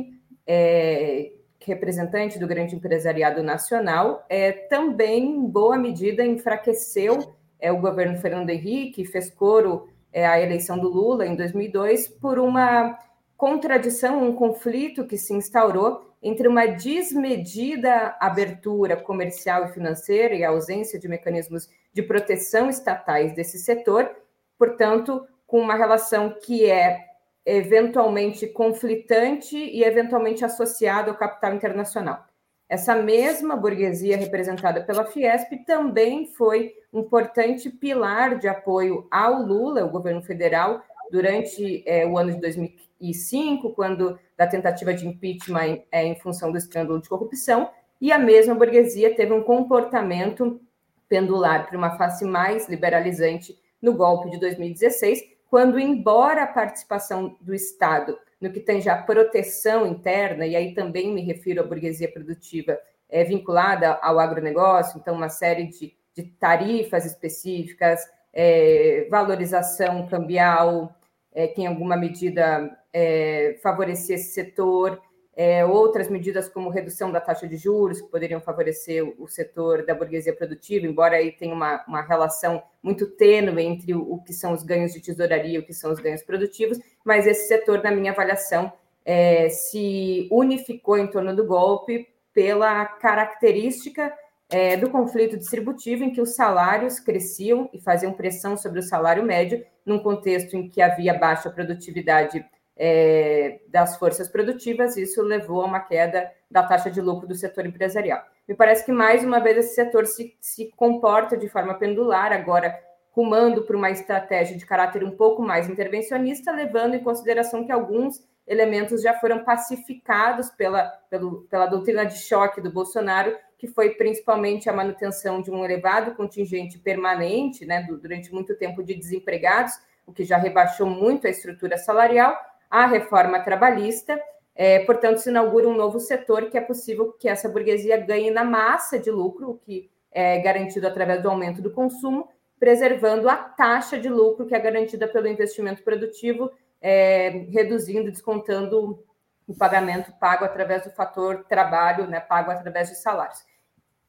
é, 0.47 1.33
representante 1.61 2.39
do 2.39 2.47
grande 2.47 2.75
empresariado 2.75 3.43
nacional, 3.43 4.25
é, 4.29 4.53
também, 4.53 5.37
em 5.37 5.47
boa 5.47 5.77
medida, 5.77 6.25
enfraqueceu 6.25 7.35
é, 7.61 7.71
o 7.71 7.81
governo 7.81 8.19
Fernando 8.19 8.51
Henrique, 8.51 9.05
fez 9.05 9.31
coro 9.31 9.89
é, 10.13 10.27
à 10.27 10.41
eleição 10.41 10.79
do 10.79 10.89
Lula 10.89 11.27
em 11.27 11.37
2002 11.37 12.09
por 12.09 12.39
uma 12.39 12.99
contradição, 13.37 14.23
um 14.23 14.35
conflito 14.35 15.07
que 15.07 15.19
se 15.19 15.35
instaurou 15.35 16.15
entre 16.23 16.49
uma 16.49 16.67
desmedida 16.67 18.17
abertura 18.19 18.97
comercial 18.97 19.67
e 19.67 19.73
financeira 19.73 20.35
e 20.35 20.43
a 20.43 20.49
ausência 20.49 20.99
de 20.99 21.09
mecanismos 21.09 21.69
de 21.95 22.03
proteção 22.03 22.69
estatais 22.69 23.35
desse 23.35 23.59
setor, 23.59 24.11
portanto, 24.59 25.27
com 25.47 25.61
uma 25.61 25.77
relação 25.77 26.35
que 26.45 26.69
é 26.69 26.99
eventualmente 27.47 28.47
conflitante 28.49 29.57
e 29.57 29.85
eventualmente 29.85 30.45
associada 30.45 31.11
ao 31.11 31.17
capital 31.17 31.55
internacional. 31.55 32.25
Essa 32.69 32.97
mesma 32.97 33.55
burguesia 33.55 34.17
representada 34.17 34.83
pela 34.83 35.05
Fiesp 35.05 35.65
também 35.67 36.27
foi 36.27 36.75
um 36.93 37.01
importante 37.01 37.71
pilar 37.71 38.39
de 38.39 38.49
apoio 38.49 39.07
ao 39.11 39.43
Lula, 39.43 39.85
o 39.85 39.91
governo 39.91 40.23
federal, 40.23 40.83
durante 41.11 41.85
é, 41.87 42.07
o 42.07 42.17
ano 42.17 42.33
de 42.33 42.41
2005, 42.41 43.71
quando 43.75 44.19
da 44.37 44.47
tentativa 44.47 44.95
de 44.95 45.07
impeachment 45.07 45.67
em, 45.67 45.87
é, 45.93 46.05
em 46.05 46.19
função 46.19 46.51
do 46.51 46.59
escândalo 46.59 47.01
de 47.01 47.09
corrupção, 47.09 47.71
e 48.01 48.11
a 48.11 48.19
mesma 48.19 48.55
burguesia 48.55 49.15
teve 49.15 49.33
um 49.33 49.43
comportamento 49.43 50.61
pendular 51.09 51.67
para 51.67 51.79
uma 51.79 51.97
face 51.97 52.25
mais 52.25 52.69
liberalizante 52.69 53.59
no 53.81 53.95
golpe 53.95 54.31
de 54.31 54.41
2016, 54.41 55.23
quando, 55.49 55.79
embora 55.79 56.43
a 56.43 56.47
participação 56.47 57.37
do 57.41 57.55
Estado 57.55 58.19
no 58.41 58.51
que 58.51 58.61
tem 58.61 58.81
já 58.81 58.97
proteção 58.97 59.87
interna, 59.87 60.47
e 60.47 60.57
aí 60.57 60.75
também 60.75 61.13
me 61.13 61.23
refiro 61.23 61.63
à 61.63 61.65
burguesia 61.65 62.11
produtiva 62.11 62.79
é, 63.09 63.25
vinculada 63.25 63.95
ao 64.03 64.19
agronegócio, 64.19 64.99
então 64.99 65.15
uma 65.15 65.29
série 65.29 65.67
de, 65.69 65.95
de 66.15 66.25
tarifas 66.25 67.07
específicas, 67.07 68.01
é, 68.33 69.07
valorização 69.11 70.07
cambial, 70.07 70.95
é, 71.33 71.47
que 71.47 71.63
em 71.63 71.67
alguma 71.67 71.97
medida 71.97 72.77
é, 72.93 73.59
favorecer 73.63 74.17
esse 74.17 74.33
setor, 74.33 75.01
é, 75.37 75.65
outras 75.65 76.09
medidas 76.09 76.49
como 76.49 76.69
redução 76.69 77.11
da 77.11 77.21
taxa 77.21 77.47
de 77.47 77.57
juros, 77.57 78.01
que 78.01 78.09
poderiam 78.09 78.41
favorecer 78.41 79.05
o, 79.19 79.27
setor 79.27 79.85
da 79.85 79.95
burguesia 79.95 80.35
produtiva, 80.35 80.87
embora 80.87 81.17
aí 81.17 81.33
tenha 81.33 81.55
uma, 81.55 81.85
uma 81.89 82.03
relação 82.03 82.63
muito 82.83 83.07
tênue 83.07 83.65
entre 83.65 83.95
o, 83.95 84.15
o, 84.15 84.23
que 84.23 84.33
são 84.33 84.53
os 84.53 84.63
ganhos 84.63 84.93
de 84.93 85.01
tesouraria 85.01 85.57
e 85.57 85.59
o 85.59 85.67
que 85.67 85.75
são 85.75 85.91
os 85.91 85.99
ganhos 85.99 86.23
produtivos, 86.23 86.79
mas 87.05 87.27
esse 87.27 87.49
setor, 87.49 87.83
na 87.83 87.91
minha 87.91 88.13
avaliação, 88.13 88.73
é, 89.05 89.49
se 89.49 90.29
unificou 90.31 90.97
em 90.97 91.07
torno 91.07 91.35
do 91.35 91.45
golpe 91.45 92.09
pela 92.33 92.85
característica 92.85 94.13
é, 94.49 94.77
do 94.77 94.89
conflito 94.89 95.37
distributivo, 95.37 96.05
em 96.05 96.13
que 96.13 96.21
os 96.21 96.35
salários 96.35 97.01
cresciam 97.01 97.69
e 97.73 97.81
faziam 97.81 98.13
pressão 98.13 98.57
sobre 98.57 98.79
o 98.79 98.83
salário 98.83 99.25
médio, 99.25 99.65
num 99.85 99.99
contexto 99.99 100.57
em 100.57 100.69
que 100.69 100.81
havia 100.81 101.13
baixa 101.15 101.51
produtividade 101.51 102.45
é, 102.77 103.61
das 103.69 103.97
forças 103.97 104.29
produtivas, 104.29 104.97
isso 104.97 105.23
levou 105.23 105.63
a 105.63 105.67
uma 105.67 105.81
queda 105.81 106.31
da 106.51 106.63
taxa 106.63 106.91
de 106.91 107.01
lucro 107.01 107.27
do 107.27 107.35
setor 107.35 107.67
empresarial. 107.67 108.23
Me 108.47 108.55
parece 108.55 108.85
que, 108.85 108.93
mais 108.93 109.25
uma 109.25 109.41
vez, 109.41 109.59
esse 109.59 109.75
setor 109.75 110.07
se, 110.07 110.37
se 110.41 110.71
comporta 110.77 111.37
de 111.37 111.49
forma 111.49 111.75
pendular, 111.75 112.33
agora 112.33 112.79
rumando 113.11 113.63
para 113.63 113.77
uma 113.77 113.91
estratégia 113.91 114.57
de 114.57 114.67
caráter 114.67 115.05
um 115.05 115.13
pouco 115.13 115.41
mais 115.41 115.69
intervencionista, 115.69 116.51
levando 116.51 116.95
em 116.95 117.03
consideração 117.03 117.65
que 117.65 117.71
alguns 117.71 118.23
elementos 118.47 119.01
já 119.03 119.15
foram 119.15 119.45
pacificados 119.45 120.51
pela, 120.51 120.89
pelo, 121.09 121.43
pela 121.43 121.67
doutrina 121.67 122.05
de 122.05 122.19
choque 122.19 122.61
do 122.61 122.71
Bolsonaro, 122.71 123.37
que 123.57 123.69
foi 123.69 123.91
principalmente 123.91 124.69
a 124.69 124.73
manutenção 124.73 125.41
de 125.41 125.51
um 125.51 125.65
elevado 125.65 126.15
contingente 126.15 126.79
permanente, 126.79 127.65
né, 127.65 127.87
durante 127.89 128.33
muito 128.33 128.55
tempo 128.57 128.83
de 128.83 128.95
desempregados, 128.95 129.73
o 130.07 130.13
que 130.13 130.25
já 130.25 130.37
rebaixou 130.37 130.87
muito 130.87 131.27
a 131.27 131.31
estrutura 131.31 131.79
salarial, 131.79 132.37
a 132.71 132.87
reforma 132.87 133.41
trabalhista. 133.41 134.21
É, 134.55 134.81
portanto, 134.81 135.19
se 135.19 135.31
inaugura 135.31 135.69
um 135.69 135.75
novo 135.75 135.99
setor 135.99 136.49
que 136.49 136.57
é 136.57 136.61
possível 136.61 137.13
que 137.13 137.29
essa 137.29 137.49
burguesia 137.49 137.97
ganhe 137.97 138.31
na 138.31 138.45
massa 138.45 138.99
de 138.99 139.11
lucro, 139.11 139.51
o 139.51 139.59
que 139.59 139.91
é 140.13 140.39
garantido 140.39 140.87
através 140.87 141.21
do 141.21 141.29
aumento 141.29 141.61
do 141.61 141.73
consumo, 141.73 142.29
preservando 142.59 143.29
a 143.29 143.37
taxa 143.37 143.99
de 143.99 144.09
lucro 144.09 144.47
que 144.47 144.55
é 144.55 144.59
garantida 144.61 145.09
pelo 145.09 145.27
investimento 145.27 145.83
produtivo, 145.83 146.53
é, 146.81 147.47
reduzindo, 147.51 148.11
descontando 148.11 149.05
o 149.47 149.55
pagamento 149.55 150.13
pago 150.19 150.45
através 150.45 150.85
do 150.85 150.91
fator 150.91 151.45
trabalho, 151.49 152.07
né, 152.07 152.21
pago 152.21 152.51
através 152.51 152.89
de 152.89 152.97
salários. 152.97 153.45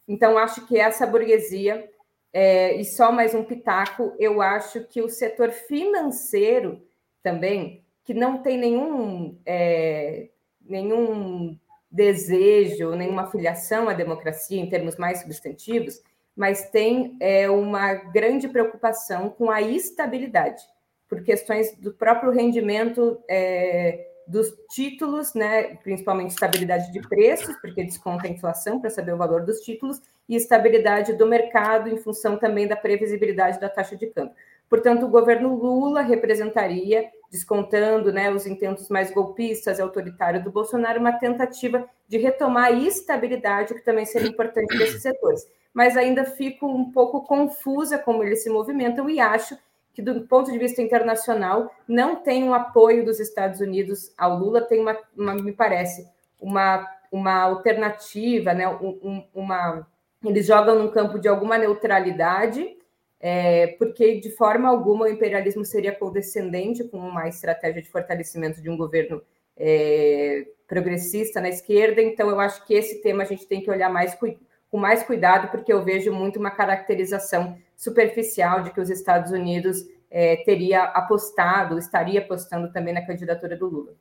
Então, 0.07 0.37
acho 0.37 0.65
que 0.67 0.77
essa 0.77 1.07
burguesia, 1.07 1.89
é, 2.31 2.75
e 2.75 2.85
só 2.85 3.11
mais 3.11 3.33
um 3.33 3.43
pitaco, 3.43 4.13
eu 4.19 4.41
acho 4.41 4.83
que 4.85 5.01
o 5.01 5.09
setor 5.09 5.51
financeiro 5.51 6.85
também 7.23 7.84
que 8.05 8.13
não 8.13 8.37
tem 8.37 8.57
nenhum, 8.57 9.37
é, 9.45 10.29
nenhum 10.61 11.57
desejo, 11.91 12.95
nenhuma 12.95 13.29
filiação 13.31 13.89
à 13.89 13.93
democracia 13.93 14.61
em 14.61 14.69
termos 14.69 14.95
mais 14.95 15.21
substantivos, 15.21 16.01
mas 16.35 16.69
tem 16.69 17.17
é, 17.19 17.49
uma 17.49 17.93
grande 17.93 18.47
preocupação 18.47 19.29
com 19.29 19.49
a 19.49 19.61
estabilidade, 19.61 20.61
por 21.09 21.23
questões 21.23 21.75
do 21.77 21.93
próprio 21.93 22.31
rendimento 22.31 23.19
é, 23.29 24.07
dos 24.27 24.53
títulos, 24.69 25.33
né, 25.33 25.75
principalmente 25.83 26.31
estabilidade 26.31 26.91
de 26.91 26.99
preços, 27.07 27.55
porque 27.57 27.83
desconta 27.83 28.27
a 28.27 28.29
inflação 28.29 28.79
para 28.79 28.89
saber 28.89 29.13
o 29.13 29.17
valor 29.17 29.45
dos 29.45 29.59
títulos, 29.61 30.01
e 30.27 30.35
estabilidade 30.35 31.13
do 31.13 31.27
mercado 31.27 31.89
em 31.89 31.97
função 31.97 32.37
também 32.37 32.67
da 32.67 32.75
previsibilidade 32.75 33.59
da 33.59 33.69
taxa 33.69 33.95
de 33.95 34.07
câmbio. 34.07 34.35
Portanto, 34.67 35.05
o 35.05 35.09
governo 35.09 35.55
Lula 35.55 36.01
representaria, 36.01 37.07
descontando 37.35 38.13
né, 38.13 38.31
os 38.31 38.47
intentos 38.47 38.87
mais 38.87 39.11
golpistas 39.11 39.77
e 39.77 39.81
autoritários 39.81 40.41
do 40.41 40.51
Bolsonaro, 40.51 41.01
uma 41.01 41.11
tentativa 41.11 41.85
de 42.07 42.17
retomar 42.17 42.65
a 42.65 42.71
estabilidade, 42.71 43.73
o 43.73 43.75
que 43.75 43.83
também 43.83 44.05
seria 44.05 44.29
importante 44.29 44.77
nesses 44.77 45.01
setores. 45.01 45.45
Mas 45.73 45.97
ainda 45.97 46.23
fico 46.23 46.65
um 46.65 46.93
pouco 46.93 47.23
confusa 47.23 47.99
como 47.99 48.23
eles 48.23 48.41
se 48.41 48.49
movimentam 48.49 49.09
e 49.09 49.19
acho 49.19 49.57
que, 49.93 50.01
do 50.01 50.21
ponto 50.21 50.49
de 50.49 50.57
vista 50.57 50.81
internacional, 50.81 51.69
não 51.85 52.15
tem 52.15 52.45
um 52.45 52.53
apoio 52.53 53.03
dos 53.03 53.19
Estados 53.19 53.59
Unidos 53.59 54.13
ao 54.17 54.37
Lula, 54.39 54.61
tem 54.61 54.79
uma, 54.79 54.97
uma 55.15 55.35
me 55.35 55.51
parece, 55.51 56.07
uma, 56.39 56.87
uma 57.11 57.41
alternativa, 57.41 58.53
né, 58.53 58.65
um, 58.67 59.25
uma, 59.33 59.85
eles 60.23 60.45
jogam 60.45 60.79
num 60.79 60.89
campo 60.89 61.19
de 61.19 61.27
alguma 61.27 61.57
neutralidade, 61.57 62.77
é, 63.19 63.67
porque 63.77 64.19
de 64.19 64.29
forma 64.31 64.69
alguma 64.69 65.05
o 65.05 65.09
imperialismo 65.09 65.65
seria 65.65 65.95
condescendente 65.95 66.83
com 66.83 66.97
uma 66.97 67.27
estratégia 67.27 67.81
de 67.81 67.89
fortalecimento 67.89 68.61
de 68.61 68.69
um 68.69 68.77
governo 68.77 69.21
é, 69.57 70.47
progressista 70.67 71.39
na 71.39 71.49
esquerda. 71.49 72.01
Então, 72.01 72.29
eu 72.29 72.39
acho 72.39 72.65
que 72.65 72.73
esse 72.73 73.01
tema 73.01 73.23
a 73.23 73.25
gente 73.25 73.47
tem 73.47 73.61
que 73.61 73.71
olhar 73.71 73.89
mais 73.89 74.15
com 74.15 74.77
mais 74.77 75.03
cuidado, 75.03 75.49
porque 75.51 75.71
eu 75.71 75.85
vejo 75.85 76.11
muito 76.11 76.37
uma 76.37 76.51
caracterização 76.51 77.57
superficial 77.77 78.61
de 78.61 78.71
que 78.71 78.81
os 78.81 78.89
Estados 78.89 79.31
Unidos 79.31 79.77
é, 80.11 80.37
teria 80.43 80.83
apostado, 80.83 81.77
estaria 81.77 82.19
apostando 82.19 82.71
também 82.73 82.93
na 82.93 83.05
candidatura 83.05 83.55
do 83.55 83.69
Lula. 83.69 83.95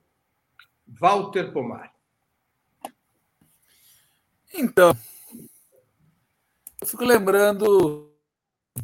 Walter 0.87 1.53
Pomar. 1.53 1.93
Então, 4.53 4.97
eu 6.81 6.87
fico 6.87 7.05
lembrando 7.05 8.14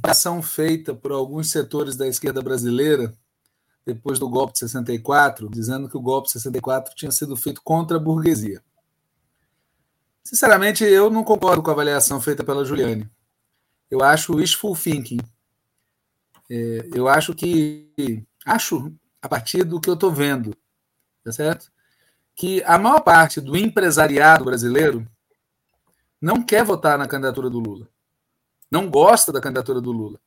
ação 0.03 0.41
feita 0.43 0.95
por 0.95 1.13
alguns 1.13 1.51
setores 1.51 1.97
da 1.97 2.07
esquerda 2.07 2.41
brasileira 2.41 3.13
depois 3.85 4.19
do 4.19 4.29
golpe 4.29 4.53
de 4.53 4.61
64, 4.61 5.49
dizendo 5.49 5.89
que 5.89 5.97
o 5.97 6.01
golpe 6.01 6.27
de 6.27 6.33
64 6.33 6.95
tinha 6.95 7.11
sido 7.11 7.35
feito 7.37 7.61
contra 7.63 7.97
a 7.97 8.01
burguesia. 8.01 8.63
Sinceramente, 10.23 10.85
eu 10.85 11.11
não 11.11 11.25
concordo 11.25 11.63
com 11.63 11.71
a 11.71 11.73
avaliação 11.73 12.21
feita 12.21 12.45
pela 12.45 12.65
Juliane. 12.65 13.11
Eu 13.91 14.03
acho 14.03 14.37
wishful 14.37 14.77
thinking. 14.77 15.19
É, 16.49 16.89
eu 16.95 17.09
acho 17.09 17.35
que. 17.35 18.25
Acho, 18.47 18.93
a 19.21 19.29
partir 19.29 19.65
do 19.65 19.81
que 19.81 19.91
eu 19.91 19.95
estou 19.95 20.13
vendo, 20.13 20.55
tá 21.25 21.33
certo? 21.33 21.73
Que 22.37 22.63
a 22.65 22.79
maior 22.79 23.01
parte 23.01 23.41
do 23.41 23.57
empresariado 23.57 24.45
brasileiro 24.45 25.07
não 26.21 26.43
quer 26.43 26.65
votar 26.65 26.97
na 26.97 27.09
candidatura 27.09 27.51
do 27.51 27.59
Lula 27.59 27.89
não 28.71 28.89
gosta 28.89 29.33
da 29.33 29.41
candidatura 29.41 29.81
do 29.81 29.93
Lula. 29.93 30.21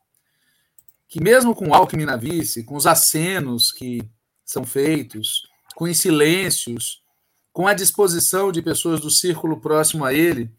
Que 1.08 1.22
mesmo 1.22 1.56
com 1.56 1.70
o 1.70 1.74
Alckmin 1.74 2.06
na 2.06 2.16
vice, 2.16 2.64
com 2.64 2.76
os 2.76 2.86
acenos 2.86 3.72
que 3.72 4.02
são 4.44 4.66
feitos, 4.66 5.48
com 5.76 5.86
os 5.86 5.98
silêncios, 5.98 7.04
com 7.52 7.68
a 7.68 7.74
disposição 7.74 8.52
de 8.52 8.62
pessoas 8.62 9.00
do 9.00 9.10
círculo 9.10 9.62
próximo 9.62 10.04
a 10.04 10.14
ele 10.14 10.52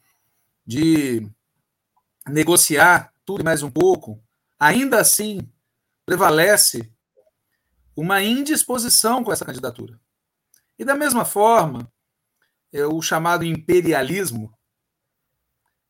de 0.66 1.28
negociar 2.26 3.12
tudo 3.24 3.40
e 3.40 3.44
mais 3.44 3.62
um 3.62 3.70
pouco, 3.70 4.22
ainda 4.58 5.00
assim 5.00 5.40
prevalece 6.06 6.90
uma 7.96 8.22
indisposição 8.22 9.22
com 9.22 9.32
essa 9.32 9.44
candidatura. 9.44 10.00
E 10.78 10.84
da 10.84 10.94
mesma 10.94 11.24
forma, 11.24 11.90
é 12.72 12.84
o 12.84 13.00
chamado 13.00 13.44
imperialismo, 13.44 14.52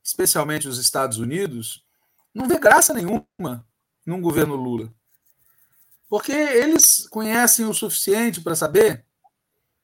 especialmente 0.03 0.69
os 0.69 0.79
Estados 0.79 1.19
Unidos, 1.19 1.84
não 2.35 2.49
vê 2.49 2.59
graça 2.59 2.92
nenhuma 2.92 3.64
num 4.05 4.20
governo 4.20 4.57
Lula. 4.57 4.92
Porque 6.09 6.33
eles 6.33 7.09
conhecem 7.09 7.64
o 7.64 7.75
suficiente 7.75 8.40
para 8.40 8.55
saber 8.55 9.07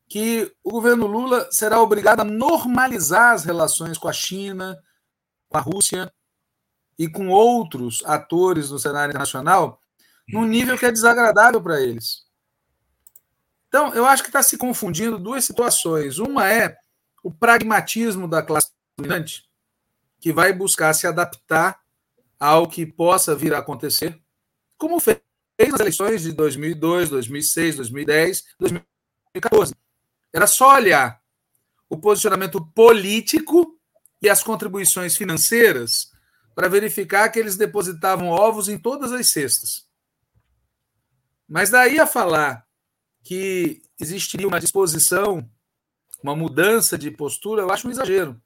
que 0.09 0.53
o 0.65 0.73
governo 0.73 1.07
Lula 1.07 1.49
será 1.53 1.81
obrigado 1.81 2.21
a 2.21 2.25
normalizar 2.25 3.33
as 3.33 3.45
relações 3.45 3.97
com 3.97 4.09
a 4.09 4.13
China, 4.13 4.77
com 5.49 5.57
a 5.57 5.61
Rússia 5.61 6.13
e 6.99 7.09
com 7.09 7.29
outros 7.29 8.03
atores 8.05 8.69
do 8.69 8.79
cenário 8.79 9.11
internacional 9.11 9.81
num 10.29 10.45
nível 10.45 10.77
que 10.77 10.87
é 10.87 10.93
desagradável 10.93 11.63
para 11.63 11.81
eles. 11.81 12.25
Então, 13.69 13.95
eu 13.95 14.05
acho 14.05 14.23
que 14.23 14.29
está 14.29 14.43
se 14.43 14.59
confundindo 14.59 15.19
duas 15.19 15.45
situações. 15.45 16.19
Uma 16.19 16.53
é 16.53 16.77
o 17.23 17.31
pragmatismo 17.31 18.27
da 18.29 18.43
classe 18.43 18.71
dominante, 18.97 19.49
que 20.21 20.33
vai 20.33 20.53
buscar 20.53 20.93
se 20.93 21.07
adaptar 21.07 21.81
ao 22.41 22.67
que 22.67 22.87
possa 22.87 23.37
vir 23.37 23.53
a 23.53 23.59
acontecer, 23.59 24.19
como 24.79 24.99
fez 24.99 25.21
nas 25.71 25.81
eleições 25.81 26.23
de 26.23 26.33
2002, 26.33 27.11
2006, 27.11 27.77
2010, 27.77 28.45
2014. 28.59 29.75
Era 30.33 30.47
só 30.47 30.75
olhar 30.75 31.21
o 31.89 31.99
posicionamento 31.99 32.65
político 32.75 33.79
e 34.23 34.31
as 34.31 34.43
contribuições 34.43 35.17
financeiras 35.17 36.11
para 36.55 36.69
verificar 36.69 37.29
que 37.29 37.39
eles 37.39 37.57
depositavam 37.57 38.29
ovos 38.29 38.69
em 38.69 38.79
todas 38.79 39.13
as 39.13 39.31
cestas. 39.31 39.87
Mas 41.47 41.69
daí 41.69 41.99
a 41.99 42.07
falar 42.07 42.67
que 43.23 43.83
existiria 44.01 44.49
uma 44.49 44.61
disposição, 44.61 45.49
uma 46.23 46.35
mudança 46.35 46.97
de 46.97 47.11
postura, 47.11 47.63
eu 47.63 47.71
acho 47.71 47.87
um 47.87 47.91
exagero. 47.91 48.41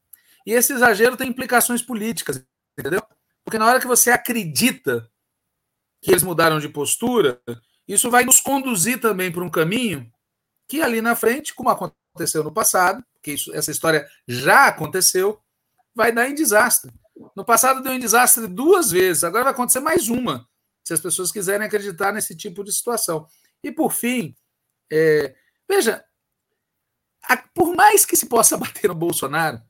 E 0.47 0.53
esse 0.53 0.73
exagero 0.73 1.17
tem 1.17 1.29
implicações 1.29 1.83
políticas, 1.83 2.45
entendeu? 2.77 3.03
Porque 3.45 3.59
na 3.59 3.67
hora 3.67 3.81
que 3.81 3.87
você 3.87 4.11
acredita 4.11 5.11
que 6.01 6.11
eles 6.11 6.23
mudaram 6.23 6.59
de 6.59 6.69
postura, 6.69 7.41
isso 7.87 8.11
vai 8.11 8.25
nos 8.25 8.41
conduzir 8.41 9.01
também 9.01 9.31
para 9.31 9.45
um 9.45 9.51
caminho 9.51 10.11
que 10.67 10.81
ali 10.81 11.01
na 11.01 11.15
frente, 11.15 11.55
como 11.55 11.69
aconteceu 11.69 12.43
no 12.43 12.53
passado, 12.53 13.05
que 13.23 13.33
isso, 13.33 13.55
essa 13.55 13.71
história 13.71 14.09
já 14.27 14.67
aconteceu, 14.67 15.41
vai 15.95 16.11
dar 16.11 16.29
em 16.29 16.35
desastre. 16.35 16.91
No 17.37 17.45
passado 17.45 17.83
deu 17.83 17.93
em 17.93 18.01
desastre 18.01 18.47
duas 18.47 18.91
vezes, 18.91 19.25
agora 19.25 19.45
vai 19.45 19.53
acontecer 19.53 19.81
mais 19.81 20.09
uma, 20.09 20.49
se 20.83 20.95
as 20.95 21.01
pessoas 21.01 21.31
quiserem 21.31 21.67
acreditar 21.67 22.13
nesse 22.13 22.35
tipo 22.35 22.65
de 22.65 22.73
situação. 22.73 23.27
E 23.63 23.71
por 23.71 23.93
fim, 23.93 24.35
é, 24.91 25.35
veja, 25.69 26.05
a, 27.23 27.37
por 27.37 27.75
mais 27.75 28.05
que 28.05 28.17
se 28.17 28.27
possa 28.27 28.57
bater 28.59 28.89
no 28.89 28.95
Bolsonaro, 28.95 29.63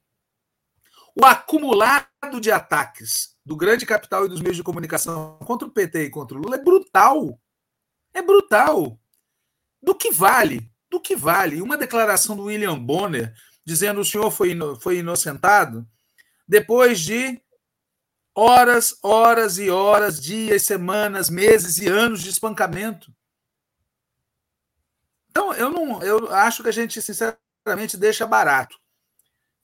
o 1.15 1.25
acumulado 1.25 2.41
de 2.41 2.51
ataques 2.51 3.34
do 3.45 3.57
grande 3.57 3.85
capital 3.85 4.25
e 4.25 4.29
dos 4.29 4.41
meios 4.41 4.57
de 4.57 4.63
comunicação 4.63 5.39
contra 5.41 5.69
o 5.69 5.71
PT 5.71 6.05
e 6.05 6.11
contra 6.11 6.37
o 6.37 6.41
Lula 6.41 6.57
é 6.57 6.63
brutal. 6.63 7.39
É 8.13 8.23
brutal. 8.23 8.99
Do 9.83 9.95
que 9.95 10.11
vale? 10.11 10.71
Do 10.91 11.01
que 11.01 11.15
vale? 11.15 11.61
Uma 11.61 11.77
declaração 11.77 12.37
do 12.37 12.45
William 12.45 12.79
Bonner 12.79 13.35
dizendo 13.65 14.01
o 14.01 14.05
senhor 14.05 14.31
foi, 14.31 14.57
foi 14.81 14.99
inocentado 14.99 15.87
depois 16.47 17.01
de 17.01 17.43
horas, 18.35 18.99
horas 19.03 19.59
e 19.59 19.71
horas, 19.71 20.21
dias, 20.21 20.63
semanas, 20.63 21.31
meses 21.31 21.79
e 21.79 21.89
anos 21.89 22.23
de 22.23 22.31
espancamento. 22.31 23.15
Então, 25.31 25.53
eu 25.55 25.71
não, 25.71 26.03
eu 26.03 26.33
acho 26.33 26.63
que 26.63 26.69
a 26.69 26.73
gente 26.73 27.01
sinceramente 27.01 27.97
deixa 27.97 28.27
barato. 28.27 28.79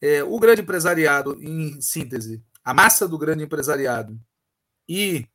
É, 0.01 0.23
o 0.25 0.39
grande 0.39 0.63
empresariado, 0.63 1.37
em 1.43 1.81
síntese, 1.81 2.43
a 2.65 2.75
massa 2.75 3.09
do 3.09 3.19
grande 3.19 3.45
empresariado 3.45 4.19
e 4.89 5.27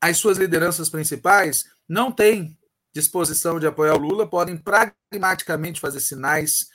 as 0.00 0.18
suas 0.18 0.38
lideranças 0.38 0.90
principais 0.90 1.64
não 1.88 2.12
têm 2.12 2.56
disposição 2.92 3.60
de 3.60 3.66
apoiar 3.66 3.94
o 3.94 3.98
Lula, 3.98 4.26
podem 4.26 4.56
pragmaticamente 4.56 5.80
fazer 5.80 6.00
sinais 6.00 6.68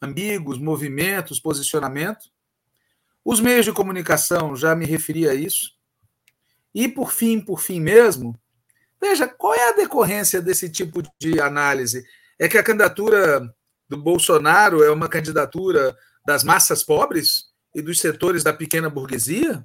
ambíguos, 0.00 0.58
movimentos, 0.58 1.40
posicionamento. 1.40 2.30
Os 3.24 3.40
meios 3.40 3.64
de 3.64 3.72
comunicação, 3.72 4.54
já 4.54 4.74
me 4.74 4.84
referi 4.84 5.28
a 5.28 5.34
isso. 5.34 5.72
E 6.74 6.88
por 6.88 7.10
fim, 7.10 7.40
por 7.40 7.60
fim 7.60 7.80
mesmo, 7.80 8.38
veja, 9.00 9.26
qual 9.26 9.54
é 9.54 9.70
a 9.70 9.76
decorrência 9.76 10.42
desse 10.42 10.68
tipo 10.68 11.02
de 11.18 11.40
análise? 11.40 12.04
É 12.38 12.48
que 12.48 12.58
a 12.58 12.62
candidatura 12.62 13.40
do 13.88 13.96
Bolsonaro 13.96 14.82
é 14.82 14.90
uma 14.90 15.08
candidatura 15.08 15.96
das 16.26 16.44
massas 16.44 16.82
pobres 16.82 17.46
e 17.76 17.82
dos 17.82 18.00
setores 18.00 18.42
da 18.42 18.54
pequena 18.54 18.88
burguesia? 18.88 19.62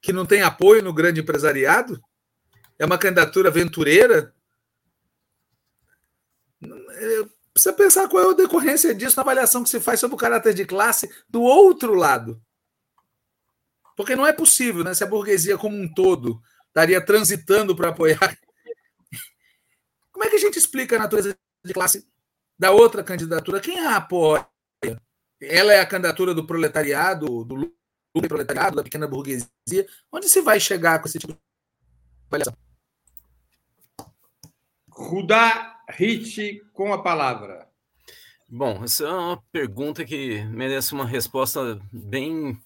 Que 0.00 0.10
não 0.10 0.24
tem 0.24 0.40
apoio 0.40 0.82
no 0.82 0.94
grande 0.94 1.20
empresariado? 1.20 2.02
É 2.78 2.86
uma 2.86 2.96
candidatura 2.96 3.50
aventureira? 3.50 4.34
Precisa 7.52 7.74
pensar 7.74 8.08
qual 8.08 8.30
é 8.30 8.32
a 8.32 8.36
decorrência 8.36 8.94
disso 8.94 9.16
na 9.16 9.22
avaliação 9.22 9.62
que 9.62 9.68
se 9.68 9.80
faz 9.80 10.00
sobre 10.00 10.14
o 10.14 10.18
caráter 10.18 10.54
de 10.54 10.64
classe 10.64 11.10
do 11.28 11.42
outro 11.42 11.92
lado. 11.92 12.42
Porque 13.94 14.16
não 14.16 14.26
é 14.26 14.32
possível, 14.32 14.82
né? 14.82 14.94
Se 14.94 15.04
a 15.04 15.06
burguesia 15.06 15.58
como 15.58 15.76
um 15.76 15.92
todo 15.92 16.40
estaria 16.68 17.04
transitando 17.04 17.76
para 17.76 17.90
apoiar. 17.90 18.18
Como 20.10 20.24
é 20.24 20.30
que 20.30 20.36
a 20.36 20.40
gente 20.40 20.58
explica 20.58 20.96
a 20.96 21.00
natureza 21.00 21.36
de 21.62 21.74
classe 21.74 22.08
da 22.58 22.70
outra 22.70 23.04
candidatura? 23.04 23.60
Quem 23.60 23.78
a 23.78 23.96
apoia? 23.96 24.46
Ela 25.42 25.74
é 25.74 25.80
a 25.80 25.86
candidatura 25.86 26.34
do 26.34 26.46
proletariado, 26.46 27.44
do 27.44 27.72
do 28.20 28.28
proletariado, 28.28 28.76
da 28.76 28.82
pequena 28.82 29.06
burguesia. 29.06 29.48
Onde 30.10 30.28
se 30.28 30.40
vai 30.42 30.60
chegar 30.60 30.98
com 30.98 31.08
esse 31.08 31.18
tipo 31.18 31.32
de 31.32 31.38
avaliação? 32.28 32.54
Rudá 34.90 35.80
Hit 35.88 36.62
com 36.72 36.92
a 36.92 37.02
palavra. 37.02 37.68
Bom, 38.48 38.84
essa 38.84 39.04
é 39.04 39.08
uma 39.08 39.42
pergunta 39.50 40.04
que 40.04 40.44
merece 40.44 40.92
uma 40.92 41.06
resposta 41.06 41.80
bem 41.90 42.58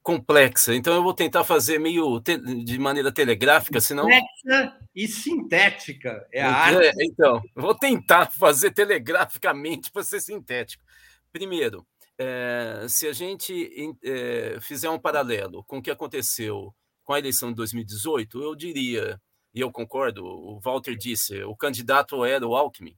complexa. 0.00 0.72
Então 0.72 0.94
eu 0.94 1.02
vou 1.02 1.12
tentar 1.12 1.42
fazer 1.42 1.80
meio 1.80 2.20
te... 2.20 2.38
de 2.38 2.78
maneira 2.78 3.10
telegráfica, 3.10 3.80
senão. 3.80 4.04
Complexa 4.04 4.78
e 4.94 5.08
sintética. 5.08 6.26
É 6.32 6.42
a 6.44 6.70
então, 6.70 6.80
arte. 6.80 6.96
Então, 7.00 7.42
vou 7.56 7.74
tentar 7.74 8.30
fazer 8.30 8.70
telegraficamente 8.70 9.90
para 9.90 10.04
ser 10.04 10.20
sintético. 10.20 10.84
Primeiro, 11.32 11.84
é, 12.18 12.86
se 12.88 13.06
a 13.06 13.12
gente 13.12 13.70
é, 14.02 14.58
fizer 14.60 14.88
um 14.88 14.98
paralelo 14.98 15.62
com 15.64 15.78
o 15.78 15.82
que 15.82 15.90
aconteceu 15.90 16.74
com 17.04 17.12
a 17.12 17.18
eleição 17.18 17.50
de 17.50 17.56
2018, 17.56 18.42
eu 18.42 18.54
diria 18.54 19.20
e 19.54 19.60
eu 19.60 19.70
concordo, 19.70 20.24
o 20.24 20.60
Walter 20.60 20.96
disse, 20.96 21.42
o 21.44 21.56
candidato 21.56 22.24
era 22.24 22.46
o 22.46 22.54
Alckmin. 22.54 22.96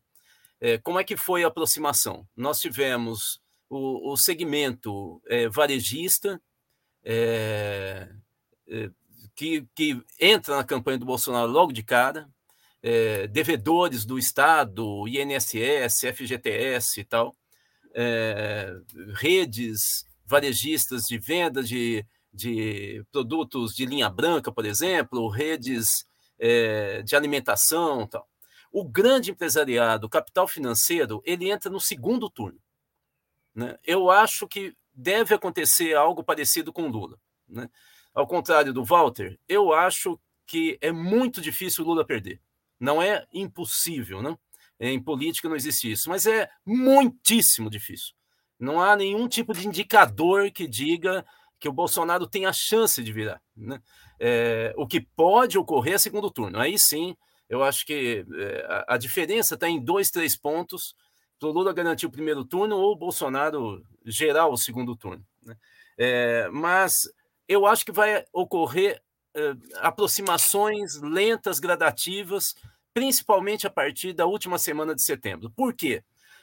É, 0.61 0.79
como 0.79 0.99
é 0.99 1.05
que 1.05 1.17
foi 1.17 1.45
a 1.45 1.49
aproximação? 1.49 2.27
Nós 2.37 2.61
tivemos 2.61 3.41
o, 3.69 4.13
o 4.13 4.17
segmento 4.17 5.23
varejista, 5.53 6.41
que, 9.37 9.67
que, 9.75 10.03
entra 10.19 10.57
na 10.57 10.65
campanha 10.65 10.99
do 10.99 11.07
Bolsonaro 11.07 11.51
logo 11.51 11.73
de 11.73 11.85
cara, 11.85 12.29
devedores 13.31 14.05
do 14.05 14.19
Estado, 14.19 15.07
INSS, 15.07 16.01
FGTS 16.13 17.01
e 17.01 17.05
tal, 17.05 17.37
é, 18.01 18.81
redes 19.15 20.07
varejistas 20.25 21.03
de 21.03 21.19
venda 21.19 21.65
de, 21.65 22.07
de 22.33 23.05
produtos 23.11 23.75
de 23.75 23.85
linha 23.85 24.09
branca, 24.09 24.53
por 24.53 24.65
exemplo, 24.65 25.29
redes 25.29 26.07
é, 26.39 27.03
de 27.03 27.17
alimentação 27.17 28.07
tal. 28.07 28.29
O 28.71 28.85
grande 28.85 29.33
empresariado, 29.33 30.07
o 30.07 30.11
capital 30.11 30.47
financeiro, 30.47 31.21
ele 31.25 31.51
entra 31.51 31.69
no 31.69 31.81
segundo 31.81 32.31
turno. 32.31 32.61
Né? 33.53 33.77
Eu 33.85 34.11
acho 34.11 34.47
que 34.47 34.77
deve 34.95 35.35
acontecer 35.35 35.97
algo 35.97 36.23
parecido 36.23 36.73
com 36.73 36.87
Lula. 36.87 37.19
Né? 37.49 37.69
Ao 38.15 38.29
contrário 38.29 38.73
do 38.73 38.85
Walter, 38.85 39.41
eu 39.49 39.73
acho 39.73 40.21
que 40.47 40.79
é 40.81 40.93
muito 40.93 41.41
difícil 41.41 41.85
Lula 41.85 42.07
perder. 42.07 42.41
Não 42.79 43.03
é 43.03 43.27
impossível, 43.33 44.23
não? 44.23 44.39
Em 44.81 45.03
política 45.03 45.49
não 45.49 45.57
existe 45.57 45.91
isso, 45.91 46.09
mas 46.09 46.27
é 46.27 46.49
muitíssimo 46.65 47.69
difícil. 47.69 48.15
Não 48.59 48.81
há 48.81 48.97
nenhum 48.97 49.29
tipo 49.29 49.53
de 49.53 49.67
indicador 49.67 50.51
que 50.51 50.67
diga 50.67 51.25
que 51.59 51.69
o 51.69 51.73
Bolsonaro 51.73 52.27
tem 52.27 52.47
a 52.47 52.53
chance 52.53 53.03
de 53.03 53.13
virar. 53.13 53.41
Né? 53.57 53.81
É, 54.21 54.73
o 54.77 54.87
que 54.87 55.01
pode 55.01 55.59
ocorrer 55.59 55.95
é 55.95 55.99
segundo 55.99 56.31
turno. 56.31 56.59
Aí 56.59 56.79
sim, 56.79 57.17
eu 57.49 57.63
acho 57.63 57.85
que 57.85 58.25
é, 58.35 58.67
a, 58.69 58.95
a, 58.95 58.99
diferença 58.99 59.55
está 59.55 59.69
em 59.69 59.81
dois, 59.81 60.11
três 60.11 60.37
pontos 60.37 60.95
para 61.39 61.49
o 61.49 61.53
Lula 61.53 61.73
garantir 61.73 62.07
o 62.07 62.11
primeiro 62.11 62.45
turno 62.45 62.77
ou 62.77 62.93
o 62.93 62.97
Bolsonaro 62.97 63.83
gerar 64.05 64.47
o 64.49 64.57
segundo 64.57 64.97
turno. 64.97 65.25
Né? 65.43 65.57
É, 65.97 66.49
mas 66.51 66.95
eu 67.49 67.67
acho 67.67 67.85
que 67.85 67.93
vai 67.93 68.25
ocorrer 68.33 69.01
é, 69.35 69.55
aproximações 69.81 71.01
lentas, 71.01 71.59
gradativas, 71.59 72.55
principalmente 72.99 73.65
a 73.65 73.71
partir 73.71 74.13
da 74.13 74.27
última 74.27 74.59
semana 74.59 74.93
de 74.93 75.05
setembro. 75.05 75.51
Por 75.51 75.73
quê? 75.73 76.03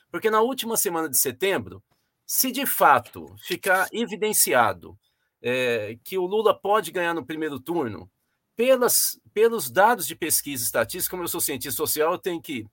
Porque 0.09 0.29
na 0.29 0.39
última 0.39 0.77
semana 0.77 1.09
de 1.09 1.19
setembro, 1.19 1.83
se 2.25 2.49
de 2.49 2.65
fato 2.65 3.35
ficar 3.43 3.89
evidenciado 3.91 4.97
é, 5.41 5.97
que 6.01 6.17
o 6.17 6.25
Lula 6.25 6.57
pode 6.57 6.93
ganhar 6.93 7.13
no 7.13 7.25
primeiro 7.25 7.59
turno, 7.59 8.09
pelas, 8.55 9.19
pelos 9.33 9.69
dados 9.69 10.07
de 10.07 10.15
pesquisa 10.15 10.63
estatística, 10.63 11.11
como 11.11 11.23
eu 11.23 11.27
sou 11.27 11.41
cientista 11.41 11.75
social, 11.75 12.13
eu 12.13 12.19
tenho 12.19 12.41
que, 12.41 12.65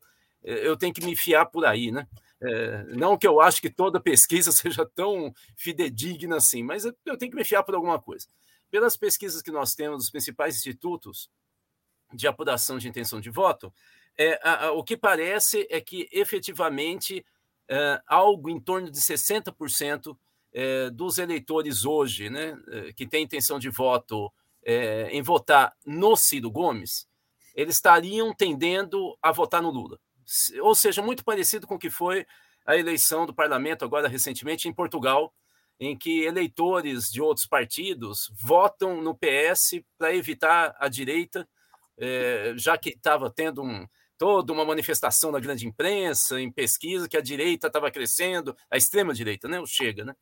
eu 0.45 0.77
tenho 0.77 0.95
que 0.95 1.05
me 1.05 1.16
fiar 1.16 1.47
por 1.47 1.64
aí, 1.64 1.90
né? 1.90 2.07
É, 2.40 2.85
não 2.85 3.18
que 3.18 3.27
eu 3.27 3.40
acho 3.40 3.61
que 3.61 3.68
toda 3.68 3.99
pesquisa 3.99 4.53
seja 4.53 4.87
tão 4.95 5.35
fidedigna 5.57 6.37
assim, 6.37 6.62
mas 6.62 6.85
eu 6.85 7.16
tenho 7.18 7.33
que 7.33 7.37
me 7.37 7.45
fiar 7.45 7.64
por 7.64 7.75
alguma 7.75 8.01
coisa. 8.01 8.29
Pelas 8.71 8.97
pesquisas 8.97 9.42
que 9.42 9.51
nós 9.51 9.75
temos 9.75 9.99
dos 9.99 10.11
principais 10.11 10.55
institutos 10.57 11.29
de 12.12 12.27
apuração 12.27 12.79
de 12.79 12.88
intenção 12.88 13.20
de 13.20 13.31
voto, 13.31 13.72
é, 14.16 14.38
a, 14.42 14.66
a, 14.66 14.72
o 14.72 14.85
que 14.85 14.96
parece 14.96 15.66
é 15.70 15.81
que 15.81 16.09
efetivamente 16.12 17.25
é, 17.68 18.01
algo 18.07 18.51
em 18.51 18.61
torno 18.61 18.90
de 18.90 19.01
60% 19.01 20.16
é, 20.53 20.90
dos 20.90 21.18
eleitores 21.18 21.85
hoje, 21.85 22.29
né, 22.29 22.57
é, 22.68 22.92
que 22.92 23.07
têm 23.07 23.25
intenção 23.25 23.59
de 23.59 23.70
voto 23.70 24.31
é, 24.64 25.09
em 25.11 25.22
votar 25.22 25.75
no 25.85 26.14
Ciro 26.16 26.51
Gomes, 26.51 27.09
eles 27.55 27.77
estariam 27.77 28.35
tendendo 28.35 29.16
a 29.20 29.33
votar 29.33 29.62
no 29.62 29.70
Lula. 29.70 29.98
Ou 30.61 30.75
seja, 30.75 31.03
muito 31.03 31.25
parecido 31.25 31.66
com 31.66 31.75
o 31.75 31.79
que 31.79 31.90
foi 31.90 32.27
a 32.64 32.77
eleição 32.77 33.27
do 33.27 33.35
parlamento 33.35 33.85
agora 33.85 34.09
recentemente 34.09 34.68
em 34.68 34.72
Portugal, 34.72 35.35
em 35.81 35.96
que 35.96 36.22
eleitores 36.22 37.11
de 37.11 37.20
outros 37.20 37.46
partidos 37.46 38.31
votam 38.33 39.03
no 39.03 39.14
PS 39.14 39.83
para 39.98 40.14
evitar 40.14 40.77
a 40.79 40.88
direita, 40.88 41.48
é, 41.99 42.55
já 42.57 42.77
que 42.77 42.91
estava 42.91 43.31
tendo 43.31 43.63
um, 43.63 43.87
toda 44.19 44.53
uma 44.53 44.65
manifestação 44.65 45.33
na 45.33 45.41
grande 45.41 45.67
imprensa, 45.67 46.41
em 46.41 46.51
pesquisa, 46.51 47.09
que 47.09 47.17
a 47.17 47.21
direita 47.21 47.67
estava 47.67 47.91
crescendo, 47.91 48.57
a 48.71 48.77
extrema 48.77 49.13
direita, 49.13 49.49
né? 49.49 49.61
O 49.61 49.67
Chega, 49.67 50.05
né? 50.05 50.15